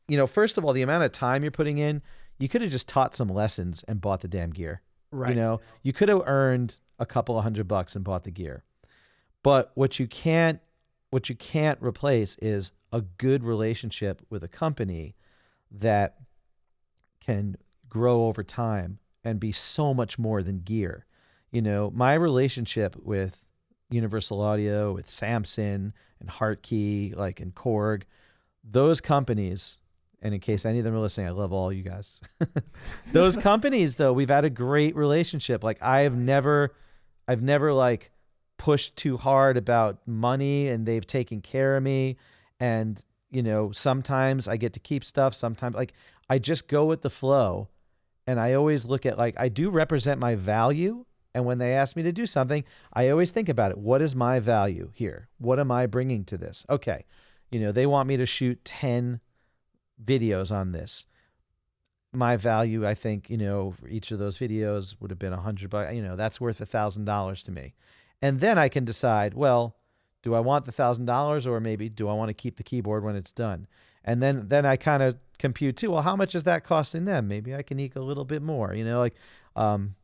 you 0.08 0.16
know, 0.16 0.26
first 0.26 0.58
of 0.58 0.64
all, 0.64 0.72
the 0.72 0.84
amount 0.84 1.04
of 1.04 1.12
time 1.12 1.44
you're 1.44 1.52
putting 1.52 1.80
in, 1.80 2.02
you 2.38 2.48
could 2.48 2.62
have 2.62 2.72
just 2.72 2.88
taught 2.88 3.14
some 3.14 3.28
lessons 3.28 3.84
and 3.90 4.00
bought 4.00 4.22
the 4.22 4.30
damn 4.30 4.52
gear. 4.52 4.82
Right. 5.12 5.32
You 5.32 5.36
know, 5.36 5.60
you 5.82 5.92
could 5.92 6.08
have 6.08 6.22
earned 6.26 6.76
a 6.98 7.06
couple 7.06 7.38
of 7.38 7.44
hundred 7.44 7.68
bucks 7.68 7.96
and 7.96 8.06
bought 8.06 8.24
the 8.24 8.32
gear 8.32 8.64
but 9.46 9.72
what 9.76 10.00
you 10.00 10.08
can't 10.08 10.60
what 11.12 11.30
you 11.30 11.36
can't 11.36 11.78
replace 11.80 12.36
is 12.42 12.72
a 12.92 13.02
good 13.02 13.44
relationship 13.44 14.24
with 14.32 14.44
a 14.44 14.48
company 14.48 15.14
that 15.70 16.16
can 17.24 17.56
grow 17.88 18.26
over 18.26 18.44
time 18.44 18.98
and 19.24 19.40
be 19.40 19.52
so 19.52 19.94
much 19.94 20.18
more 20.18 20.42
than 20.42 20.62
gear. 20.62 21.06
You 21.52 21.62
know, 21.62 21.92
my 21.94 22.16
relationship 22.16 22.96
with 23.04 23.46
Universal 23.92 24.42
Audio, 24.42 24.94
with 24.94 25.12
Samson 25.12 25.94
and 26.20 26.28
Hartke, 26.28 27.16
like 27.16 27.40
and 27.40 27.54
Korg, 27.54 28.02
those 28.64 29.00
companies, 29.00 29.78
and 30.24 30.34
in 30.34 30.40
case 30.40 30.66
any 30.66 30.80
of 30.80 30.86
them 30.86 30.96
are 30.96 31.00
listening, 31.00 31.28
I 31.28 31.32
love 31.32 31.54
all 31.54 31.72
you 31.72 31.84
guys. 31.84 32.20
those 33.12 33.38
companies 33.38 33.96
though, 33.96 34.12
we've 34.12 34.28
had 34.28 34.44
a 34.44 34.50
great 34.50 34.96
relationship. 34.96 35.64
Like 35.64 35.84
I 35.84 36.00
have 36.00 36.16
never 36.16 36.74
I've 37.28 37.44
never 37.44 37.74
like 37.74 38.12
pushed 38.58 38.96
too 38.96 39.18
hard 39.18 39.58
about 39.58 40.00
money 40.08 40.68
and 40.68 40.86
they've 40.86 41.08
taken 41.08 41.42
care 41.42 41.78
of 41.78 41.84
me 41.84 42.18
and 42.60 43.04
you 43.32 43.44
know 43.44 43.72
sometimes 43.72 44.48
i 44.48 44.56
get 44.56 44.74
to 44.74 44.80
keep 44.80 45.04
stuff 45.04 45.34
sometimes 45.34 45.76
like 45.76 45.94
i 46.30 46.40
just 46.40 46.68
go 46.68 46.86
with 46.86 47.02
the 47.02 47.10
flow 47.10 47.68
and 48.28 48.40
I 48.40 48.54
always 48.54 48.86
look 48.86 49.06
at 49.06 49.18
like 49.18 49.40
I 49.40 49.50
do 49.50 49.70
represent 49.70 50.20
my 50.20 50.36
value. 50.36 51.06
And 51.34 51.46
when 51.46 51.58
they 51.58 51.74
ask 51.74 51.96
me 51.96 52.04
to 52.04 52.14
do 52.14 52.26
something, 52.26 52.64
I 52.94 53.10
always 53.10 53.32
think 53.32 53.50
about 53.50 53.72
it. 53.72 53.78
What 53.78 54.02
is 54.02 54.16
my 54.16 54.40
value 54.40 54.92
here? 54.94 55.28
What 55.38 55.60
am 55.60 55.70
I 55.70 55.86
bringing 55.86 56.24
to 56.26 56.38
this? 56.38 56.66
Okay. 56.70 57.06
You 57.52 57.60
know, 57.60 57.72
they 57.72 57.86
want 57.86 58.08
me 58.08 58.16
to 58.18 58.26
shoot 58.26 58.64
10 58.64 59.20
videos 60.04 60.52
on 60.52 60.72
this. 60.72 61.06
My 62.14 62.38
value, 62.38 62.88
I 62.88 62.94
think, 62.94 63.30
you 63.30 63.38
know, 63.38 63.76
each 63.90 64.12
of 64.12 64.20
those 64.20 64.38
videos 64.38 64.96
would 65.02 65.12
have 65.12 65.20
been 65.20 65.34
a 65.34 65.42
hundred 65.42 65.70
bucks. 65.70 65.94
You 65.94 66.02
know, 66.02 66.16
that's 66.16 66.40
worth 66.40 66.62
a 66.62 66.66
thousand 66.66 67.04
dollars 67.04 67.44
to 67.44 67.52
me. 67.52 67.74
And 68.22 68.40
then 68.40 68.58
I 68.58 68.70
can 68.70 68.86
decide, 68.86 69.34
well, 69.34 69.76
do 70.24 70.34
I 70.34 70.40
want 70.40 70.66
the 70.66 70.72
thousand 70.72 71.06
dollars 71.06 71.46
or 71.46 71.60
maybe 71.60 71.90
do 71.90 72.08
I 72.08 72.14
want 72.14 72.30
to 72.30 72.34
keep 72.34 72.58
the 72.58 72.64
keyboard 72.64 73.04
when 73.04 73.16
it's 73.16 73.32
done? 73.32 73.68
And 74.04 74.22
then 74.22 74.48
then 74.48 74.66
I 74.66 74.76
kind 74.76 75.04
of 75.04 75.18
compute 75.38 75.78
too. 75.78 75.92
Well, 75.92 76.02
how 76.02 76.16
much 76.16 76.36
is 76.36 76.44
that 76.44 76.64
costing 76.64 77.06
them? 77.06 77.28
Maybe 77.28 77.54
I 77.56 77.62
can 77.62 77.80
eke 77.80 77.96
a 77.96 78.02
little 78.02 78.26
bit 78.26 78.42
more. 78.42 78.74
You 78.74 78.86
know, 78.86 79.00
like 79.00 79.16
um, 79.56 79.96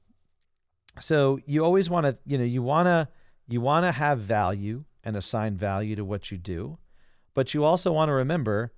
so 1.00 1.40
you 1.46 1.64
always 1.64 1.90
want 1.90 2.06
to 2.06 2.18
you 2.26 2.38
know 2.38 2.44
you 2.44 2.62
want 2.62 2.88
to 2.88 3.08
you 3.48 3.62
want 3.62 3.86
to 3.86 3.92
have 3.92 4.20
value 4.20 4.84
and 5.04 5.16
assign 5.16 5.56
value 5.56 5.96
to 5.96 6.04
what 6.04 6.32
you 6.32 6.38
do 6.38 6.78
but 7.34 7.54
you 7.54 7.64
also 7.64 7.92
want 7.92 8.10
to 8.10 8.14
remember 8.14 8.74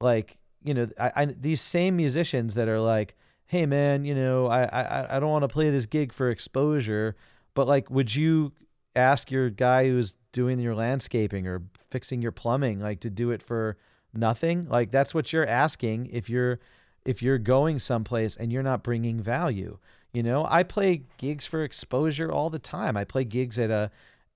like 0.00 0.38
you 0.62 0.74
know 0.74 0.88
I, 1.00 1.12
I, 1.16 1.24
these 1.26 1.60
same 1.60 1.96
musicians 1.96 2.54
that 2.54 2.68
are 2.68 2.80
like 2.80 3.16
hey 3.46 3.64
man 3.66 4.04
you 4.04 4.14
know 4.14 4.46
i 4.46 4.64
i, 4.64 5.16
I 5.16 5.20
don't 5.20 5.30
want 5.30 5.44
to 5.44 5.48
play 5.48 5.70
this 5.70 5.86
gig 5.86 6.12
for 6.12 6.30
exposure 6.30 7.16
but 7.54 7.66
like 7.66 7.90
would 7.90 8.14
you 8.14 8.52
ask 8.96 9.30
your 9.30 9.50
guy 9.50 9.88
who's 9.88 10.16
doing 10.32 10.58
your 10.58 10.74
landscaping 10.74 11.46
or 11.46 11.62
fixing 11.90 12.20
your 12.22 12.32
plumbing 12.32 12.80
like 12.80 13.00
to 13.00 13.10
do 13.10 13.30
it 13.30 13.42
for 13.42 13.76
nothing 14.12 14.66
like 14.68 14.90
that's 14.90 15.14
what 15.14 15.32
you're 15.32 15.46
asking 15.46 16.06
if 16.12 16.28
you're 16.28 16.58
if 17.04 17.22
you're 17.22 17.38
going 17.38 17.78
someplace 17.78 18.36
and 18.36 18.52
you're 18.52 18.62
not 18.62 18.82
bringing 18.82 19.20
value 19.20 19.78
you 20.16 20.22
know, 20.22 20.46
I 20.48 20.62
play 20.62 21.02
gigs 21.18 21.44
for 21.44 21.62
exposure 21.62 22.32
all 22.32 22.48
the 22.48 22.58
time. 22.58 22.96
I 22.96 23.04
play 23.04 23.24
gigs 23.24 23.58
at 23.58 23.70
a 23.70 23.90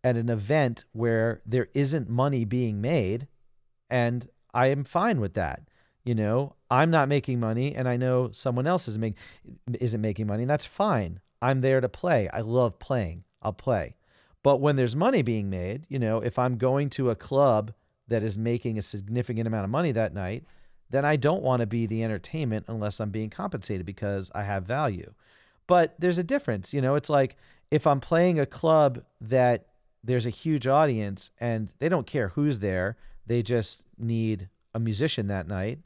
at 0.04 0.14
an 0.14 0.28
event 0.28 0.84
where 0.92 1.40
there 1.46 1.68
isn't 1.72 2.06
money 2.06 2.44
being 2.44 2.82
made 2.82 3.26
and 3.88 4.28
I 4.52 4.66
am 4.66 4.84
fine 4.84 5.20
with 5.20 5.32
that. 5.34 5.62
You 6.04 6.14
know, 6.14 6.54
I'm 6.70 6.90
not 6.90 7.08
making 7.08 7.40
money 7.40 7.74
and 7.74 7.88
I 7.88 7.96
know 7.96 8.28
someone 8.30 8.66
else 8.66 8.88
is 8.88 8.98
make, 8.98 9.14
isn't 9.72 10.02
making 10.02 10.26
money 10.26 10.42
and 10.42 10.50
that's 10.50 10.66
fine. 10.66 11.18
I'm 11.40 11.62
there 11.62 11.80
to 11.80 11.88
play. 11.88 12.28
I 12.28 12.42
love 12.42 12.78
playing. 12.78 13.24
I'll 13.40 13.54
play. 13.54 13.96
But 14.42 14.60
when 14.60 14.76
there's 14.76 14.96
money 14.96 15.22
being 15.22 15.50
made, 15.50 15.86
you 15.88 15.98
know, 15.98 16.18
if 16.18 16.38
I'm 16.38 16.56
going 16.56 16.90
to 16.90 17.10
a 17.10 17.16
club 17.16 17.72
that 18.08 18.22
is 18.22 18.38
making 18.38 18.78
a 18.78 18.82
significant 18.82 19.46
amount 19.46 19.64
of 19.64 19.70
money 19.70 19.92
that 19.92 20.14
night, 20.14 20.44
then 20.88 21.04
I 21.04 21.16
don't 21.16 21.42
want 21.42 21.60
to 21.60 21.66
be 21.66 21.86
the 21.86 22.02
entertainment 22.02 22.66
unless 22.68 23.00
I'm 23.00 23.10
being 23.10 23.30
compensated 23.30 23.86
because 23.86 24.30
I 24.34 24.42
have 24.42 24.64
value. 24.64 25.12
But 25.66 25.94
there's 25.98 26.18
a 26.18 26.24
difference. 26.24 26.74
You 26.74 26.80
know, 26.80 26.96
it's 26.96 27.10
like 27.10 27.36
if 27.70 27.86
I'm 27.86 28.00
playing 28.00 28.40
a 28.40 28.46
club 28.46 29.02
that 29.20 29.66
there's 30.02 30.26
a 30.26 30.30
huge 30.30 30.66
audience 30.66 31.30
and 31.38 31.70
they 31.78 31.88
don't 31.88 32.06
care 32.06 32.28
who's 32.28 32.58
there, 32.58 32.96
they 33.26 33.42
just 33.42 33.82
need 33.98 34.48
a 34.74 34.80
musician 34.80 35.28
that 35.28 35.46
night, 35.46 35.78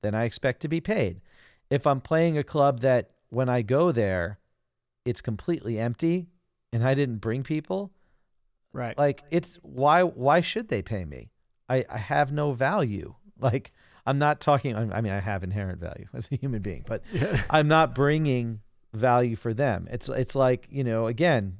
then 0.00 0.14
I 0.14 0.24
expect 0.24 0.60
to 0.62 0.68
be 0.68 0.80
paid. 0.80 1.20
If 1.68 1.86
I'm 1.86 2.00
playing 2.00 2.38
a 2.38 2.44
club 2.44 2.80
that 2.80 3.10
when 3.28 3.48
I 3.48 3.62
go 3.62 3.92
there, 3.92 4.38
it's 5.04 5.20
completely 5.20 5.78
empty 5.78 6.28
and 6.72 6.86
I 6.86 6.94
didn't 6.94 7.18
bring 7.18 7.42
people, 7.42 7.90
right? 8.72 8.96
Like 8.96 9.22
it's 9.30 9.58
why 9.62 10.02
why 10.02 10.40
should 10.40 10.68
they 10.68 10.82
pay 10.82 11.04
me? 11.04 11.30
I 11.68 11.84
I 11.90 11.98
have 11.98 12.32
no 12.32 12.52
value. 12.52 13.14
Like 13.40 13.70
I'm 14.04 14.18
not 14.18 14.40
talking 14.40 14.74
I 14.74 15.00
mean 15.00 15.12
I 15.12 15.20
have 15.20 15.44
inherent 15.44 15.78
value 15.78 16.06
as 16.12 16.28
a 16.32 16.34
human 16.34 16.60
being, 16.60 16.84
but 16.88 17.02
yeah. 17.12 17.40
I'm 17.50 17.68
not 17.68 17.94
bringing 17.94 18.62
value 18.92 19.36
for 19.36 19.54
them. 19.54 19.86
It's 19.92 20.08
it's 20.08 20.34
like, 20.34 20.66
you 20.70 20.82
know, 20.82 21.06
again, 21.06 21.58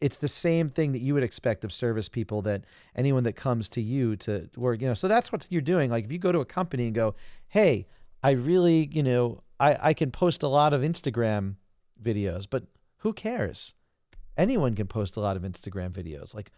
it's 0.00 0.16
the 0.16 0.28
same 0.28 0.68
thing 0.68 0.92
that 0.92 1.00
you 1.00 1.14
would 1.14 1.22
expect 1.22 1.64
of 1.64 1.72
service 1.72 2.08
people 2.08 2.42
that 2.42 2.64
anyone 2.96 3.22
that 3.24 3.34
comes 3.34 3.68
to 3.70 3.80
you 3.80 4.16
to 4.16 4.48
work, 4.56 4.80
you 4.80 4.88
know. 4.88 4.94
So 4.94 5.06
that's 5.06 5.30
what 5.30 5.46
you're 5.50 5.60
doing. 5.60 5.90
Like 5.90 6.04
if 6.04 6.10
you 6.12 6.18
go 6.18 6.32
to 6.32 6.40
a 6.40 6.44
company 6.44 6.86
and 6.86 6.94
go, 6.94 7.14
"Hey, 7.48 7.86
I 8.22 8.32
really, 8.32 8.90
you 8.92 9.02
know, 9.02 9.42
I 9.60 9.90
I 9.90 9.94
can 9.94 10.10
post 10.10 10.42
a 10.42 10.48
lot 10.48 10.72
of 10.72 10.82
Instagram 10.82 11.54
videos, 12.02 12.46
but 12.48 12.64
who 12.98 13.12
cares? 13.12 13.74
Anyone 14.36 14.74
can 14.74 14.86
post 14.86 15.16
a 15.16 15.20
lot 15.20 15.36
of 15.36 15.42
Instagram 15.42 15.90
videos. 15.90 16.34
Like 16.34 16.50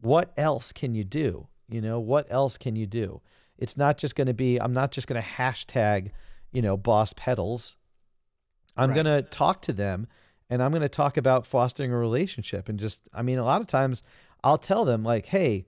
what 0.00 0.32
else 0.36 0.72
can 0.72 0.94
you 0.94 1.04
do? 1.04 1.46
You 1.68 1.80
know, 1.80 2.00
what 2.00 2.26
else 2.30 2.58
can 2.58 2.76
you 2.76 2.86
do? 2.86 3.20
It's 3.58 3.76
not 3.76 3.98
just 3.98 4.16
going 4.16 4.26
to 4.26 4.34
be 4.34 4.60
I'm 4.60 4.72
not 4.72 4.92
just 4.92 5.06
going 5.06 5.22
to 5.22 5.28
hashtag, 5.28 6.10
you 6.50 6.62
know, 6.62 6.76
boss 6.76 7.12
pedals 7.16 7.76
I'm 8.76 8.90
right. 8.90 9.04
going 9.04 9.06
to 9.06 9.22
talk 9.22 9.62
to 9.62 9.72
them 9.72 10.06
and 10.50 10.62
I'm 10.62 10.70
going 10.70 10.82
to 10.82 10.88
talk 10.88 11.16
about 11.16 11.46
fostering 11.46 11.92
a 11.92 11.96
relationship. 11.96 12.68
And 12.68 12.78
just, 12.78 13.08
I 13.12 13.22
mean, 13.22 13.38
a 13.38 13.44
lot 13.44 13.60
of 13.60 13.66
times 13.66 14.02
I'll 14.44 14.58
tell 14.58 14.84
them, 14.84 15.02
like, 15.02 15.26
hey, 15.26 15.66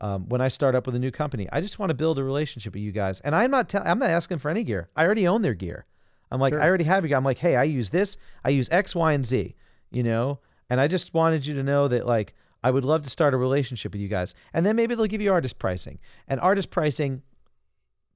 um, 0.00 0.28
when 0.28 0.40
I 0.40 0.48
start 0.48 0.74
up 0.74 0.86
with 0.86 0.94
a 0.94 0.98
new 0.98 1.10
company, 1.10 1.48
I 1.52 1.60
just 1.60 1.78
want 1.78 1.90
to 1.90 1.94
build 1.94 2.18
a 2.18 2.24
relationship 2.24 2.74
with 2.74 2.82
you 2.82 2.92
guys. 2.92 3.20
And 3.20 3.34
I'm 3.34 3.50
not, 3.50 3.74
I'm 3.74 3.98
not 3.98 4.10
asking 4.10 4.38
for 4.38 4.50
any 4.50 4.64
gear. 4.64 4.88
I 4.96 5.04
already 5.04 5.26
own 5.28 5.42
their 5.42 5.54
gear. 5.54 5.86
I'm 6.30 6.40
like, 6.40 6.54
sure. 6.54 6.62
I 6.62 6.66
already 6.66 6.84
have 6.84 7.06
you. 7.06 7.14
I'm 7.14 7.24
like, 7.24 7.38
hey, 7.38 7.56
I 7.56 7.64
use 7.64 7.90
this, 7.90 8.16
I 8.44 8.50
use 8.50 8.68
X, 8.70 8.94
Y, 8.94 9.12
and 9.12 9.26
Z, 9.26 9.54
you 9.90 10.02
know? 10.02 10.38
And 10.72 10.80
I 10.80 10.88
just 10.88 11.12
wanted 11.12 11.44
you 11.44 11.52
to 11.56 11.62
know 11.62 11.86
that, 11.88 12.06
like, 12.06 12.32
I 12.64 12.70
would 12.70 12.82
love 12.82 13.02
to 13.02 13.10
start 13.10 13.34
a 13.34 13.36
relationship 13.36 13.92
with 13.92 14.00
you 14.00 14.08
guys. 14.08 14.34
And 14.54 14.64
then 14.64 14.74
maybe 14.74 14.94
they'll 14.94 15.04
give 15.04 15.20
you 15.20 15.30
artist 15.30 15.58
pricing. 15.58 15.98
And 16.28 16.40
artist 16.40 16.70
pricing 16.70 17.20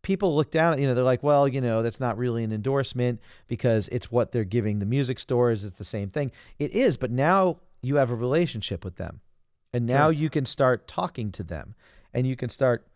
people 0.00 0.34
look 0.34 0.50
down 0.50 0.72
at 0.72 0.78
you 0.78 0.86
know 0.86 0.94
they're 0.94 1.02
like 1.02 1.24
well 1.24 1.48
you 1.48 1.60
know 1.60 1.82
that's 1.82 1.98
not 1.98 2.16
really 2.16 2.44
an 2.44 2.52
endorsement 2.52 3.20
because 3.48 3.88
it's 3.88 4.08
what 4.08 4.30
they're 4.30 4.44
giving 4.44 4.78
the 4.78 4.86
music 4.86 5.18
stores 5.18 5.64
it's 5.64 5.78
the 5.78 5.84
same 5.84 6.10
thing 6.10 6.30
it 6.60 6.70
is 6.70 6.96
but 6.96 7.10
now 7.10 7.56
you 7.82 7.96
have 7.96 8.12
a 8.12 8.14
relationship 8.14 8.84
with 8.84 8.94
them 8.96 9.20
and 9.72 9.84
now 9.84 10.06
sure. 10.06 10.12
you 10.12 10.30
can 10.30 10.46
start 10.46 10.86
talking 10.86 11.32
to 11.32 11.42
them 11.42 11.74
and 12.14 12.24
you 12.24 12.36
can 12.36 12.48
start 12.48 12.86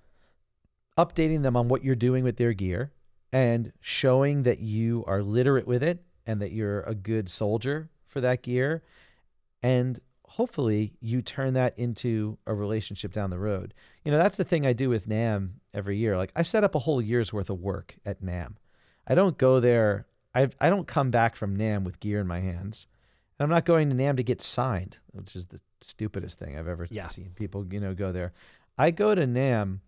updating 0.97 1.43
them 1.43 1.57
on 1.57 1.67
what 1.67 1.83
you're 1.83 1.97
doing 1.97 2.23
with 2.23 2.37
their 2.37 2.53
gear 2.53 2.93
and 3.33 3.73
showing 3.81 4.45
that 4.45 4.61
you 4.61 5.03
are 5.09 5.21
literate 5.21 5.67
with 5.67 5.83
it 5.83 6.05
and 6.27 6.41
that 6.41 6.53
you're 6.53 6.83
a 6.83 6.95
good 6.95 7.29
soldier 7.29 7.91
for 8.07 8.21
that 8.21 8.43
gear 8.43 8.85
and 9.63 10.01
hopefully 10.27 10.93
you 11.01 11.21
turn 11.21 11.55
that 11.55 11.79
into 11.79 12.39
a 12.47 12.55
relationship 12.55 13.13
down 13.13 13.31
the 13.31 13.39
road. 13.39 13.75
You 14.05 14.13
know, 14.13 14.19
that's 14.19 14.37
the 14.37 14.45
thing 14.45 14.65
I 14.65 14.73
do 14.73 14.89
with 14.89 15.09
NAMM 15.09 15.51
every 15.75 15.97
year. 15.97 16.17
Like 16.17 16.33
I 16.37 16.43
set 16.43 16.65
up 16.65 16.75
a 16.75 16.79
whole 16.79 17.03
year's 17.03 17.33
worth 17.33 17.51
of 17.51 17.61
work 17.61 17.97
at 18.07 18.23
NAMM. 18.23 18.55
I 19.07 19.15
don't 19.15 19.37
go 19.37 19.61
there. 19.61 20.07
I 20.35 20.49
I 20.61 20.71
don't 20.71 20.87
come 20.87 21.11
back 21.11 21.35
from 21.35 21.57
NAMM 21.57 21.85
with 21.85 22.01
gear 22.01 22.21
in 22.21 22.27
my 22.27 22.41
hands. 22.41 22.87
And 23.39 23.45
I'm 23.45 23.51
not 23.51 23.65
going 23.65 23.91
to 23.91 23.97
NAMM 23.97 24.19
to 24.19 24.23
get 24.23 24.41
signed, 24.41 24.99
which 25.13 25.35
is 25.35 25.47
the 25.47 25.61
stupidest 25.81 26.39
thing 26.39 26.59
I've 26.59 26.69
ever 26.69 26.87
yeah. 26.91 27.09
seen 27.09 27.33
people, 27.35 27.67
you 27.71 27.81
know, 27.81 27.95
go 27.95 28.13
there. 28.13 28.33
I 28.79 28.91
go 28.91 29.15
to 29.15 29.27
NAMM 29.27 29.81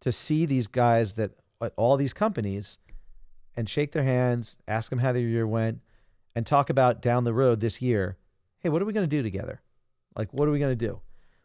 to 0.00 0.12
see 0.12 0.46
these 0.46 0.68
guys 0.68 1.14
that 1.14 1.32
at 1.60 1.72
all 1.76 1.96
these 1.96 2.12
companies 2.12 2.78
and 3.56 3.68
shake 3.68 3.92
their 3.92 4.04
hands, 4.04 4.56
ask 4.66 4.90
them 4.90 4.98
how 4.98 5.12
their 5.12 5.22
year 5.22 5.46
went, 5.46 5.80
and 6.34 6.46
talk 6.46 6.70
about 6.70 7.02
down 7.02 7.24
the 7.24 7.34
road 7.34 7.60
this 7.60 7.82
year, 7.82 8.16
hey, 8.62 8.68
what 8.68 8.82
are 8.82 8.84
we 8.84 8.92
going 8.92 9.08
to 9.08 9.16
do 9.16 9.22
together? 9.22 9.60
Like, 10.16 10.32
what 10.32 10.48
are 10.48 10.52
we 10.52 10.58
going 10.58 10.76
to 10.76 10.86
do? 10.86 11.00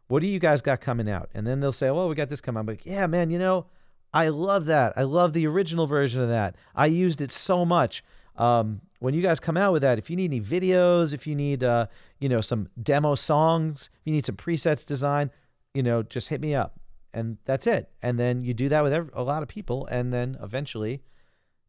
What 0.07 0.21
do 0.21 0.27
you 0.27 0.39
guys 0.39 0.61
got 0.61 0.81
coming 0.81 1.09
out? 1.09 1.29
And 1.33 1.45
then 1.45 1.59
they'll 1.59 1.73
say, 1.73 1.91
well, 1.91 2.07
we 2.07 2.15
got 2.15 2.29
this 2.29 2.41
coming 2.41 2.57
out. 2.57 2.61
I'm 2.61 2.67
like, 2.67 2.85
yeah, 2.85 3.07
man, 3.07 3.29
you 3.29 3.39
know, 3.39 3.65
I 4.13 4.29
love 4.29 4.65
that. 4.65 4.93
I 4.95 5.03
love 5.03 5.33
the 5.33 5.47
original 5.47 5.85
version 5.85 6.21
of 6.21 6.29
that. 6.29 6.55
I 6.75 6.85
used 6.85 7.19
it 7.21 7.31
so 7.31 7.65
much. 7.65 8.03
Um, 8.37 8.81
when 8.99 9.13
you 9.13 9.21
guys 9.21 9.39
come 9.39 9.57
out 9.57 9.73
with 9.73 9.81
that, 9.81 9.97
if 9.97 10.09
you 10.09 10.15
need 10.15 10.31
any 10.31 10.41
videos, 10.41 11.13
if 11.13 11.27
you 11.27 11.35
need, 11.35 11.63
uh, 11.63 11.87
you 12.19 12.29
know, 12.29 12.41
some 12.41 12.69
demo 12.81 13.15
songs, 13.15 13.89
if 13.93 14.01
you 14.05 14.13
need 14.13 14.25
some 14.25 14.35
presets 14.35 14.85
design, 14.85 15.29
you 15.73 15.83
know, 15.83 16.03
just 16.03 16.29
hit 16.29 16.39
me 16.39 16.55
up. 16.55 16.79
And 17.13 17.37
that's 17.45 17.67
it. 17.67 17.89
And 18.01 18.19
then 18.19 18.43
you 18.43 18.53
do 18.53 18.69
that 18.69 18.83
with 18.83 18.93
every, 18.93 19.09
a 19.13 19.23
lot 19.23 19.43
of 19.43 19.49
people. 19.49 19.87
And 19.87 20.13
then 20.13 20.37
eventually 20.41 21.01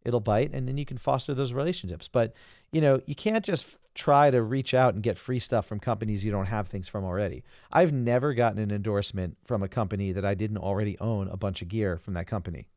it'll 0.09 0.21
bite 0.21 0.51
and 0.53 0.67
then 0.67 0.79
you 0.79 0.87
can 0.87 0.97
foster 0.97 1.35
those 1.35 1.53
relationships. 1.53 2.09
But, 2.09 2.33
you 2.73 2.81
know, 2.81 3.01
you 3.07 3.15
can't 3.15 3.45
just 3.45 3.77
try 3.95 4.31
to 4.31 4.43
reach 4.43 4.75
out 4.75 4.95
and 4.95 5.03
get 5.03 5.19
free 5.19 5.39
stuff 5.39 5.67
from 5.67 5.79
companies 5.79 6.25
you 6.25 6.33
don't 6.33 6.47
have 6.47 6.69
things 6.69 6.89
from 6.89 7.05
already. 7.05 7.45
I've 7.71 7.93
never 7.93 8.33
gotten 8.33 8.59
an 8.59 8.71
endorsement 8.71 9.37
from 9.45 9.63
a 9.63 9.69
company 9.69 10.13
that 10.13 10.25
I 10.25 10.35
didn't 10.35 10.59
already 10.59 10.99
own 10.99 11.29
a 11.29 11.37
bunch 11.37 11.63
of 11.63 11.69
gear 11.69 11.99
from 11.99 12.15
that 12.15 12.27
company. 12.27 12.69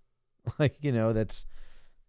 Like, 0.57 0.75
you 0.81 0.91
know, 0.91 1.13
that's 1.13 1.45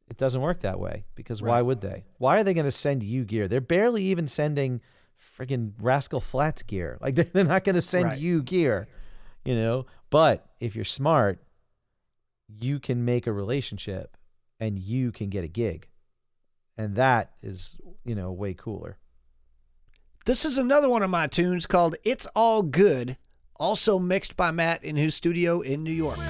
it 0.08 0.16
doesn't 0.16 0.40
work 0.40 0.60
that 0.60 0.80
way 0.80 1.04
because 1.14 1.42
right. 1.42 1.50
why 1.50 1.62
would 1.62 1.82
they? 1.82 2.04
Why 2.16 2.38
are 2.38 2.44
they 2.44 2.54
going 2.54 2.64
to 2.64 2.72
send 2.72 3.02
you 3.02 3.24
gear? 3.24 3.46
They're 3.46 3.60
barely 3.60 4.04
even 4.04 4.26
sending 4.26 4.80
freaking 5.38 5.72
Rascal 5.78 6.22
Flatts 6.22 6.62
gear. 6.62 6.96
Like 7.02 7.14
they're 7.14 7.44
not 7.44 7.64
going 7.64 7.74
to 7.74 7.82
send 7.82 8.06
right. 8.06 8.18
you 8.18 8.42
gear, 8.42 8.88
you 9.44 9.54
know? 9.54 9.84
But 10.08 10.46
if 10.60 10.74
you're 10.74 10.86
smart, 10.86 11.42
you 12.48 12.80
can 12.80 13.04
make 13.04 13.26
a 13.26 13.32
relationship 13.32 14.16
and 14.62 14.78
you 14.78 15.10
can 15.10 15.28
get 15.28 15.42
a 15.42 15.48
gig. 15.48 15.88
And 16.78 16.94
that 16.94 17.32
is, 17.42 17.76
you 18.04 18.14
know, 18.14 18.30
way 18.30 18.54
cooler. 18.54 18.96
This 20.24 20.44
is 20.44 20.56
another 20.56 20.88
one 20.88 21.02
of 21.02 21.10
my 21.10 21.26
tunes 21.26 21.66
called 21.66 21.96
It's 22.04 22.28
All 22.36 22.62
Good, 22.62 23.16
also 23.56 23.98
mixed 23.98 24.36
by 24.36 24.52
Matt 24.52 24.84
in 24.84 24.94
his 24.94 25.16
studio 25.16 25.62
in 25.62 25.82
New 25.82 25.90
York. 25.90 26.20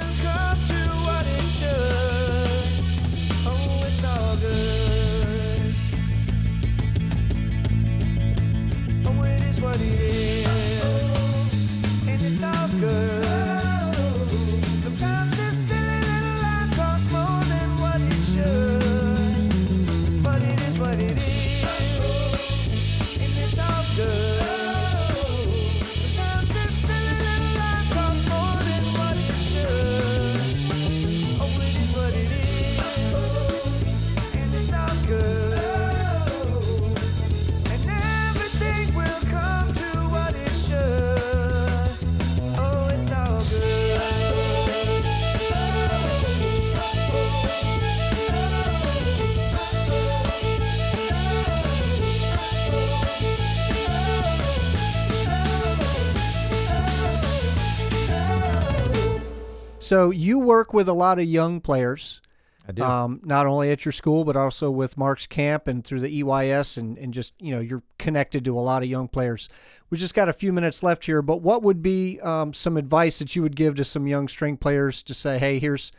So 59.83 60.11
you 60.11 60.39
work 60.39 60.73
with 60.73 60.89
a 60.89 60.93
lot 60.93 61.19
of 61.19 61.25
young 61.25 61.61
players. 61.61 62.21
I 62.69 62.71
do. 62.71 62.85
Um, 62.85 63.21
not 63.25 63.47
only 63.47 63.73
at 63.73 63.85
your 63.85 63.91
school, 63.91 64.25
but 64.25 64.37
also 64.37 64.71
with 64.71 64.97
Mark's 64.97 65.27
camp 65.27 65.67
and 65.67 65.85
through 65.85 65.99
the 65.99 66.23
EYS, 66.23 66.79
and, 66.79 66.97
and 66.97 67.13
just 67.13 67.33
you 67.41 67.53
know 67.53 67.61
you're 67.61 67.83
connected 67.99 68.45
to 68.45 68.57
a 68.57 68.61
lot 68.61 68.85
of 68.85 68.89
young 68.89 69.09
players. 69.09 69.49
We 69.91 69.99
just 69.99 70.15
got 70.15 70.29
a 70.29 70.33
few 70.33 70.53
minutes 70.53 70.85
left 70.85 71.05
here, 71.05 71.21
but 71.21 71.43
what 71.43 71.65
would 71.65 71.83
be 71.83 72.21
um, 72.21 72.55
some 72.55 72.77
advice 72.77 73.19
that 73.19 73.35
you 73.35 73.43
would 73.43 73.57
give 73.57 73.75
to 73.75 73.85
some 73.85 74.07
young 74.07 74.29
string 74.29 74.57
players 74.57 75.03
to 75.03 75.15
say, 75.15 75.41
hey, 75.41 75.59
here's 75.59 75.91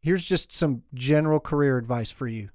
here's 0.00 0.24
just 0.24 0.52
some 0.52 0.84
general 0.94 1.40
career 1.40 1.76
advice 1.76 2.12
for 2.12 2.28
you. 2.28 2.50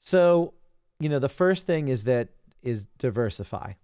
So, 0.00 0.54
you 0.98 1.08
know, 1.08 1.20
the 1.20 1.28
first 1.28 1.68
thing 1.68 1.86
is 1.86 2.02
that 2.04 2.30
is 2.62 2.86
diversify, 2.98 3.74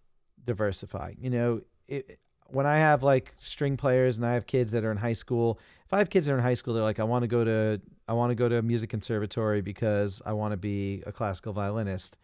diversify. 0.45 1.14
You 1.20 1.31
know, 1.31 1.61
it, 1.87 2.18
when 2.51 2.66
I 2.66 2.78
have 2.78 3.03
like 3.03 3.34
string 3.38 3.76
players 3.76 4.16
and 4.16 4.26
I 4.26 4.34
have 4.34 4.46
kids 4.46 4.72
that 4.72 4.84
are 4.84 4.90
in 4.90 4.96
high 4.96 5.12
school, 5.12 5.59
if 5.86 5.92
I 5.92 5.99
have 5.99 6.11
kids 6.11 6.26
that 6.26 6.32
are 6.32 6.38
in 6.38 6.42
high 6.42 6.55
school, 6.55 6.74
they're 6.74 6.82
like, 6.82 7.01
I 7.01 7.05
want 7.05 7.22
to 7.22 7.28
go 7.28 7.44
to, 7.44 7.80
I 8.09 8.12
want 8.14 8.30
to 8.30 8.34
go 8.34 8.49
to 8.49 8.57
a 8.57 8.62
music 8.62 8.90
conservatory 8.90 9.61
because 9.61 10.22
I 10.24 10.32
want 10.32 10.53
to 10.53 10.57
be 10.57 11.03
a 11.07 11.12
classical 11.12 11.53
violinist. 11.53 12.16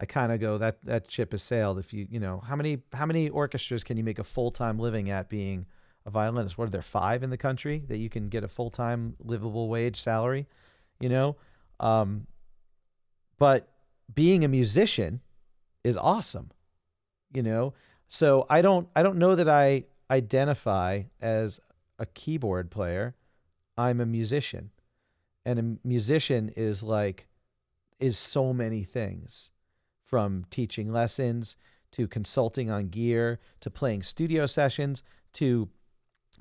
I 0.00 0.04
kind 0.06 0.32
of 0.32 0.40
go 0.40 0.58
that 0.58 0.82
that 0.84 1.10
ship 1.10 1.32
has 1.32 1.42
sailed. 1.42 1.78
If 1.78 1.92
you, 1.92 2.06
you 2.10 2.18
know, 2.18 2.40
how 2.40 2.56
many 2.56 2.78
how 2.92 3.06
many 3.06 3.28
orchestras 3.28 3.84
can 3.84 3.96
you 3.96 4.02
make 4.02 4.18
a 4.18 4.24
full 4.24 4.50
time 4.50 4.78
living 4.78 5.10
at 5.10 5.28
being 5.28 5.66
a 6.06 6.10
violinist? 6.10 6.58
What 6.58 6.68
are 6.68 6.70
there 6.70 6.82
five 6.82 7.22
in 7.22 7.30
the 7.30 7.36
country 7.36 7.84
that 7.88 7.98
you 7.98 8.08
can 8.08 8.28
get 8.28 8.42
a 8.42 8.48
full 8.48 8.70
time 8.70 9.14
livable 9.20 9.68
wage 9.68 10.00
salary? 10.00 10.48
You 10.98 11.08
know, 11.08 11.36
um, 11.78 12.26
but 13.38 13.68
being 14.12 14.44
a 14.44 14.48
musician 14.48 15.20
is 15.84 15.96
awesome. 15.96 16.50
You 17.32 17.42
know, 17.42 17.74
so 18.12 18.44
I 18.50 18.60
don't 18.60 18.88
I 18.94 19.02
don't 19.02 19.16
know 19.16 19.34
that 19.34 19.48
I 19.48 19.84
identify 20.10 21.04
as 21.22 21.58
a 21.98 22.04
keyboard 22.04 22.70
player. 22.70 23.14
I'm 23.78 24.00
a 24.00 24.06
musician. 24.06 24.70
And 25.46 25.58
a 25.58 25.88
musician 25.88 26.52
is 26.54 26.82
like 26.82 27.26
is 27.98 28.18
so 28.18 28.52
many 28.52 28.84
things 28.84 29.48
from 30.04 30.44
teaching 30.50 30.92
lessons 30.92 31.56
to 31.92 32.06
consulting 32.06 32.70
on 32.70 32.90
gear 32.90 33.40
to 33.60 33.70
playing 33.70 34.02
studio 34.02 34.44
sessions 34.44 35.02
to 35.32 35.70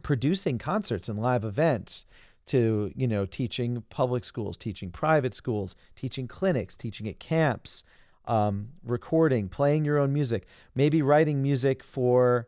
producing 0.04 0.58
concerts 0.58 1.08
and 1.08 1.22
live 1.22 1.46
events 1.46 2.06
to 2.48 2.92
you 2.98 3.08
know 3.08 3.26
teaching 3.26 3.82
public 3.90 4.26
schools 4.26 4.58
teaching 4.58 4.92
private 4.92 5.34
schools 5.34 5.76
teaching 5.96 6.28
clinics 6.28 6.76
teaching 6.76 7.08
at 7.08 7.20
camps 7.20 7.86
um, 8.32 8.70
recording, 8.86 9.50
playing 9.50 9.84
your 9.84 9.98
own 9.98 10.14
music, 10.14 10.48
maybe 10.74 11.02
writing 11.02 11.42
music 11.42 11.84
for, 11.84 12.48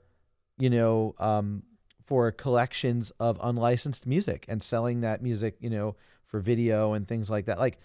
you 0.58 0.70
know, 0.70 1.14
um, 1.20 1.62
for 2.06 2.32
collections 2.32 3.12
of 3.20 3.38
unlicensed 3.44 4.08
music 4.08 4.46
and 4.48 4.64
selling 4.64 5.02
that 5.02 5.22
music, 5.22 5.58
you 5.60 5.70
know, 5.70 5.98
for 6.26 6.40
video 6.40 6.94
and 6.94 7.06
things 7.06 7.30
like 7.30 7.48
that. 7.48 7.60
Like, 7.60 7.80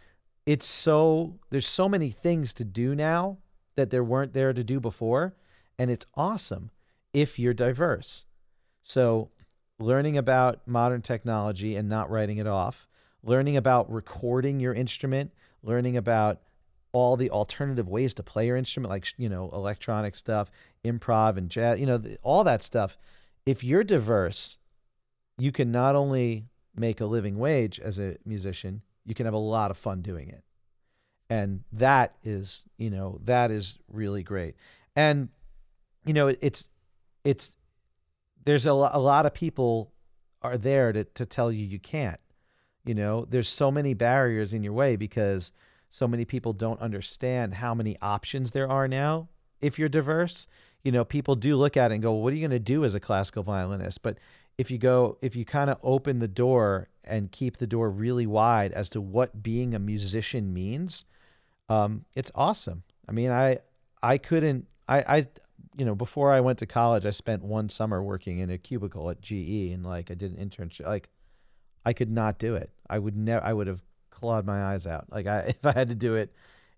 it's 0.46 0.64
so 0.64 1.40
there's 1.50 1.66
so 1.66 1.88
many 1.88 2.10
things 2.10 2.54
to 2.54 2.64
do 2.64 2.94
now 2.94 3.38
that 3.74 3.90
there 3.90 4.04
weren't 4.04 4.32
there 4.32 4.52
to 4.52 4.62
do 4.62 4.78
before, 4.78 5.34
and 5.76 5.90
it's 5.90 6.06
awesome 6.14 6.70
if 7.12 7.36
you're 7.36 7.52
diverse. 7.52 8.26
So, 8.80 9.30
learning 9.80 10.16
about 10.16 10.60
modern 10.68 11.02
technology 11.02 11.74
and 11.74 11.88
not 11.88 12.10
writing 12.10 12.38
it 12.38 12.46
off, 12.46 12.86
learning 13.24 13.56
about 13.56 13.90
recording 13.90 14.60
your 14.60 14.72
instrument, 14.72 15.32
learning 15.64 15.96
about 15.96 16.42
all 16.92 17.16
the 17.16 17.30
alternative 17.30 17.88
ways 17.88 18.14
to 18.14 18.22
play 18.22 18.46
your 18.46 18.56
instrument, 18.56 18.90
like 18.90 19.06
you 19.16 19.28
know 19.28 19.50
electronic 19.52 20.14
stuff, 20.14 20.50
improv 20.84 21.36
and 21.36 21.50
jazz, 21.50 21.80
you 21.80 21.86
know 21.86 22.02
all 22.22 22.44
that 22.44 22.62
stuff. 22.62 22.96
If 23.46 23.64
you're 23.64 23.84
diverse, 23.84 24.58
you 25.38 25.52
can 25.52 25.70
not 25.72 25.96
only 25.96 26.46
make 26.74 27.00
a 27.00 27.06
living 27.06 27.38
wage 27.38 27.80
as 27.80 27.98
a 27.98 28.16
musician, 28.24 28.82
you 29.04 29.14
can 29.14 29.26
have 29.26 29.34
a 29.34 29.38
lot 29.38 29.70
of 29.70 29.76
fun 29.76 30.02
doing 30.02 30.28
it, 30.28 30.44
and 31.30 31.64
that 31.72 32.16
is 32.24 32.64
you 32.76 32.90
know 32.90 33.20
that 33.24 33.50
is 33.50 33.78
really 33.88 34.22
great. 34.22 34.56
And 34.96 35.28
you 36.04 36.14
know 36.14 36.28
it's 36.40 36.68
it's 37.24 37.56
there's 38.44 38.66
a, 38.66 38.70
a 38.70 39.00
lot 39.00 39.26
of 39.26 39.34
people 39.34 39.92
are 40.42 40.56
there 40.56 40.92
to 40.92 41.04
to 41.04 41.26
tell 41.26 41.52
you 41.52 41.64
you 41.64 41.78
can't. 41.78 42.20
You 42.84 42.94
know, 42.94 43.26
there's 43.28 43.50
so 43.50 43.70
many 43.70 43.92
barriers 43.92 44.54
in 44.54 44.62
your 44.62 44.72
way 44.72 44.96
because 44.96 45.52
so 45.90 46.06
many 46.06 46.24
people 46.24 46.52
don't 46.52 46.80
understand 46.80 47.54
how 47.54 47.74
many 47.74 47.96
options 48.02 48.50
there 48.50 48.70
are 48.70 48.88
now 48.88 49.28
if 49.60 49.78
you're 49.78 49.88
diverse. 49.88 50.46
You 50.84 50.92
know, 50.92 51.04
people 51.04 51.34
do 51.34 51.56
look 51.56 51.76
at 51.76 51.90
it 51.90 51.94
and 51.94 52.02
go, 52.02 52.12
well, 52.12 52.22
what 52.22 52.32
are 52.32 52.36
you 52.36 52.42
going 52.42 52.50
to 52.52 52.58
do 52.58 52.84
as 52.84 52.94
a 52.94 53.00
classical 53.00 53.42
violinist? 53.42 54.02
But 54.02 54.18
if 54.56 54.70
you 54.70 54.78
go, 54.78 55.18
if 55.20 55.34
you 55.36 55.44
kind 55.44 55.70
of 55.70 55.78
open 55.82 56.18
the 56.18 56.28
door 56.28 56.88
and 57.04 57.32
keep 57.32 57.56
the 57.56 57.66
door 57.66 57.90
really 57.90 58.26
wide 58.26 58.72
as 58.72 58.88
to 58.90 59.00
what 59.00 59.42
being 59.42 59.74
a 59.74 59.78
musician 59.78 60.52
means, 60.52 61.04
um, 61.68 62.04
it's 62.14 62.30
awesome. 62.34 62.82
I 63.08 63.12
mean, 63.12 63.30
I, 63.30 63.58
I 64.02 64.18
couldn't, 64.18 64.66
I, 64.88 64.98
I, 65.00 65.26
you 65.76 65.84
know, 65.84 65.94
before 65.94 66.32
I 66.32 66.40
went 66.40 66.58
to 66.60 66.66
college, 66.66 67.06
I 67.06 67.10
spent 67.10 67.42
one 67.42 67.68
summer 67.68 68.02
working 68.02 68.38
in 68.38 68.50
a 68.50 68.58
cubicle 68.58 69.10
at 69.10 69.20
GE 69.20 69.72
and 69.72 69.84
like 69.84 70.10
I 70.10 70.14
did 70.14 70.36
an 70.36 70.48
internship. 70.48 70.86
Like, 70.86 71.08
I 71.84 71.92
could 71.92 72.10
not 72.10 72.38
do 72.38 72.54
it. 72.54 72.70
I 72.90 72.98
would 72.98 73.16
never, 73.16 73.44
I 73.44 73.52
would 73.52 73.66
have 73.66 73.82
clawed 74.18 74.46
my 74.46 74.62
eyes 74.72 74.86
out. 74.86 75.06
Like 75.10 75.26
I 75.26 75.40
if 75.48 75.64
I 75.64 75.72
had 75.72 75.88
to 75.88 75.94
do 75.94 76.14
it 76.14 76.32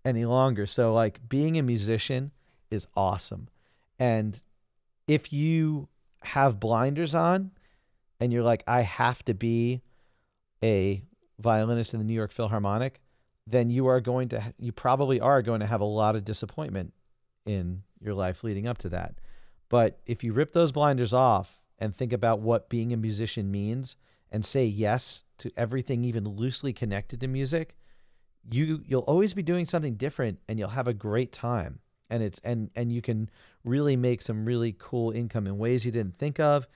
any 0.05 0.25
longer. 0.25 0.67
So 0.67 0.95
like 0.95 1.29
being 1.29 1.59
a 1.59 1.63
musician 1.63 2.31
is 2.71 2.87
awesome. 2.97 3.49
And 3.99 4.39
if 5.07 5.33
you 5.33 5.89
have 6.23 6.61
blinders 6.61 7.15
on 7.15 7.51
and 8.21 8.33
you're 8.33 8.43
like 8.43 8.63
I 8.67 8.83
have 8.83 9.25
to 9.25 9.35
be 9.35 9.83
a 10.63 11.03
violinist 11.39 11.95
in 11.95 12.01
the 12.01 12.05
New 12.05 12.15
York 12.15 12.33
Philharmonic, 12.33 13.01
then 13.47 13.71
you 13.71 13.87
are 13.87 14.01
going 14.01 14.29
to 14.29 14.55
you 14.59 14.73
probably 14.73 15.21
are 15.21 15.43
going 15.43 15.61
to 15.61 15.67
have 15.67 15.81
a 15.81 15.85
lot 15.85 16.17
of 16.17 16.25
disappointment 16.25 16.93
in 17.47 17.83
your 18.01 18.15
life 18.15 18.45
leading 18.45 18.67
up 18.67 18.79
to 18.79 18.89
that. 18.91 19.15
But 19.69 20.01
if 20.07 20.23
you 20.25 20.33
rip 20.33 20.53
those 20.53 20.73
blinders 20.73 21.13
off 21.13 21.61
and 21.79 21.95
think 21.95 22.13
about 22.13 22.41
what 22.41 22.69
being 22.69 22.93
a 22.93 22.97
musician 22.97 23.51
means 23.51 23.97
and 24.31 24.45
say 24.45 24.65
yes 24.65 25.23
to 25.39 25.51
everything 25.57 26.05
even 26.05 26.25
loosely 26.25 26.73
connected 26.73 27.21
to 27.21 27.29
music, 27.29 27.77
you 28.51 28.83
you'll 28.87 29.03
always 29.03 29.35
be 29.35 29.43
doing 29.43 29.67
something 29.67 29.95
different 29.95 30.39
and 30.49 30.59
you'll 30.59 30.69
have 30.69 30.89
a 30.89 30.95
great 30.95 31.33
time. 31.33 31.81
And 32.09 32.23
it's 32.23 32.41
and 32.45 32.71
and 32.75 32.93
you 32.93 33.03
can 33.03 33.31
really 33.65 33.97
make 33.97 34.23
some 34.23 34.45
really 34.45 34.75
cool 34.79 35.11
income 35.11 35.47
in 35.47 35.59
ways 35.59 35.85
you 35.85 35.93
didn't 35.93 36.17
think 36.17 36.41
of 36.41 36.67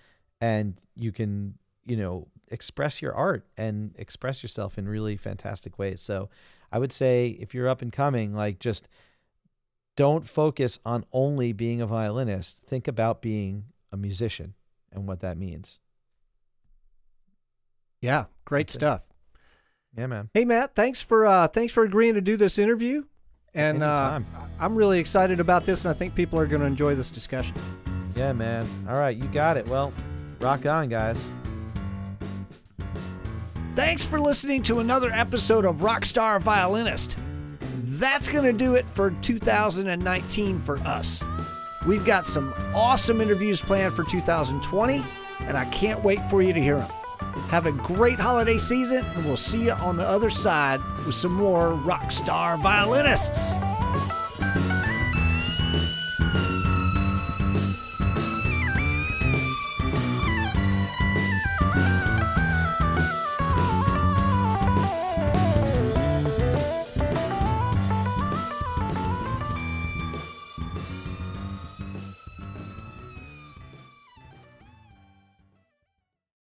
and 0.40 0.80
you 0.94 1.12
can, 1.12 1.54
you 1.84 1.96
know, 1.96 2.28
express 2.48 3.00
your 3.00 3.14
art 3.14 3.46
and 3.56 3.94
express 3.98 4.42
yourself 4.42 4.78
in 4.78 4.88
really 4.88 5.16
fantastic 5.16 5.78
ways. 5.78 6.00
So, 6.00 6.28
I 6.70 6.78
would 6.78 6.92
say 6.92 7.28
if 7.40 7.54
you're 7.54 7.68
up 7.68 7.82
and 7.82 7.92
coming, 7.92 8.34
like 8.34 8.58
just 8.58 8.88
don't 9.96 10.28
focus 10.28 10.78
on 10.84 11.04
only 11.12 11.52
being 11.52 11.80
a 11.80 11.86
violinist. 11.86 12.62
Think 12.64 12.88
about 12.88 13.22
being 13.22 13.64
a 13.92 13.96
musician 13.96 14.54
and 14.92 15.06
what 15.06 15.20
that 15.20 15.38
means. 15.38 15.78
Yeah, 18.04 18.26
great 18.44 18.66
That's 18.66 18.74
stuff. 18.74 19.00
It. 19.94 20.00
Yeah, 20.00 20.06
man. 20.08 20.28
Hey, 20.34 20.44
Matt, 20.44 20.74
thanks 20.74 21.00
for 21.00 21.24
uh, 21.24 21.48
thanks 21.48 21.72
for 21.72 21.84
agreeing 21.84 22.12
to 22.14 22.20
do 22.20 22.36
this 22.36 22.58
interview. 22.58 23.04
And 23.54 23.82
uh, 23.82 24.20
I'm 24.60 24.74
really 24.74 24.98
excited 24.98 25.40
about 25.40 25.64
this, 25.64 25.86
and 25.86 25.94
I 25.94 25.96
think 25.96 26.14
people 26.14 26.38
are 26.38 26.46
going 26.46 26.60
to 26.60 26.66
enjoy 26.66 26.96
this 26.96 27.08
discussion. 27.08 27.54
Yeah, 28.14 28.34
man. 28.34 28.68
All 28.86 28.96
right, 28.96 29.16
you 29.16 29.24
got 29.28 29.56
it. 29.56 29.66
Well, 29.66 29.90
rock 30.38 30.66
on, 30.66 30.90
guys. 30.90 31.30
Thanks 33.74 34.06
for 34.06 34.20
listening 34.20 34.62
to 34.64 34.80
another 34.80 35.10
episode 35.10 35.64
of 35.64 35.76
Rockstar 35.76 36.42
Violinist. 36.42 37.16
That's 37.84 38.28
going 38.28 38.44
to 38.44 38.52
do 38.52 38.74
it 38.74 38.90
for 38.90 39.12
2019 39.22 40.60
for 40.60 40.76
us. 40.80 41.24
We've 41.86 42.04
got 42.04 42.26
some 42.26 42.52
awesome 42.74 43.22
interviews 43.22 43.62
planned 43.62 43.94
for 43.94 44.04
2020, 44.04 45.02
and 45.40 45.56
I 45.56 45.64
can't 45.66 46.04
wait 46.04 46.20
for 46.28 46.42
you 46.42 46.52
to 46.52 46.60
hear 46.60 46.76
them. 46.76 46.90
Have 47.48 47.66
a 47.66 47.72
great 47.72 48.18
holiday 48.18 48.58
season, 48.58 49.04
and 49.04 49.24
we'll 49.24 49.36
see 49.36 49.64
you 49.64 49.72
on 49.72 49.96
the 49.96 50.06
other 50.06 50.30
side 50.30 50.80
with 51.04 51.14
some 51.14 51.32
more 51.32 51.74
rock 51.74 52.10
star 52.10 52.56
violinists. 52.56 53.54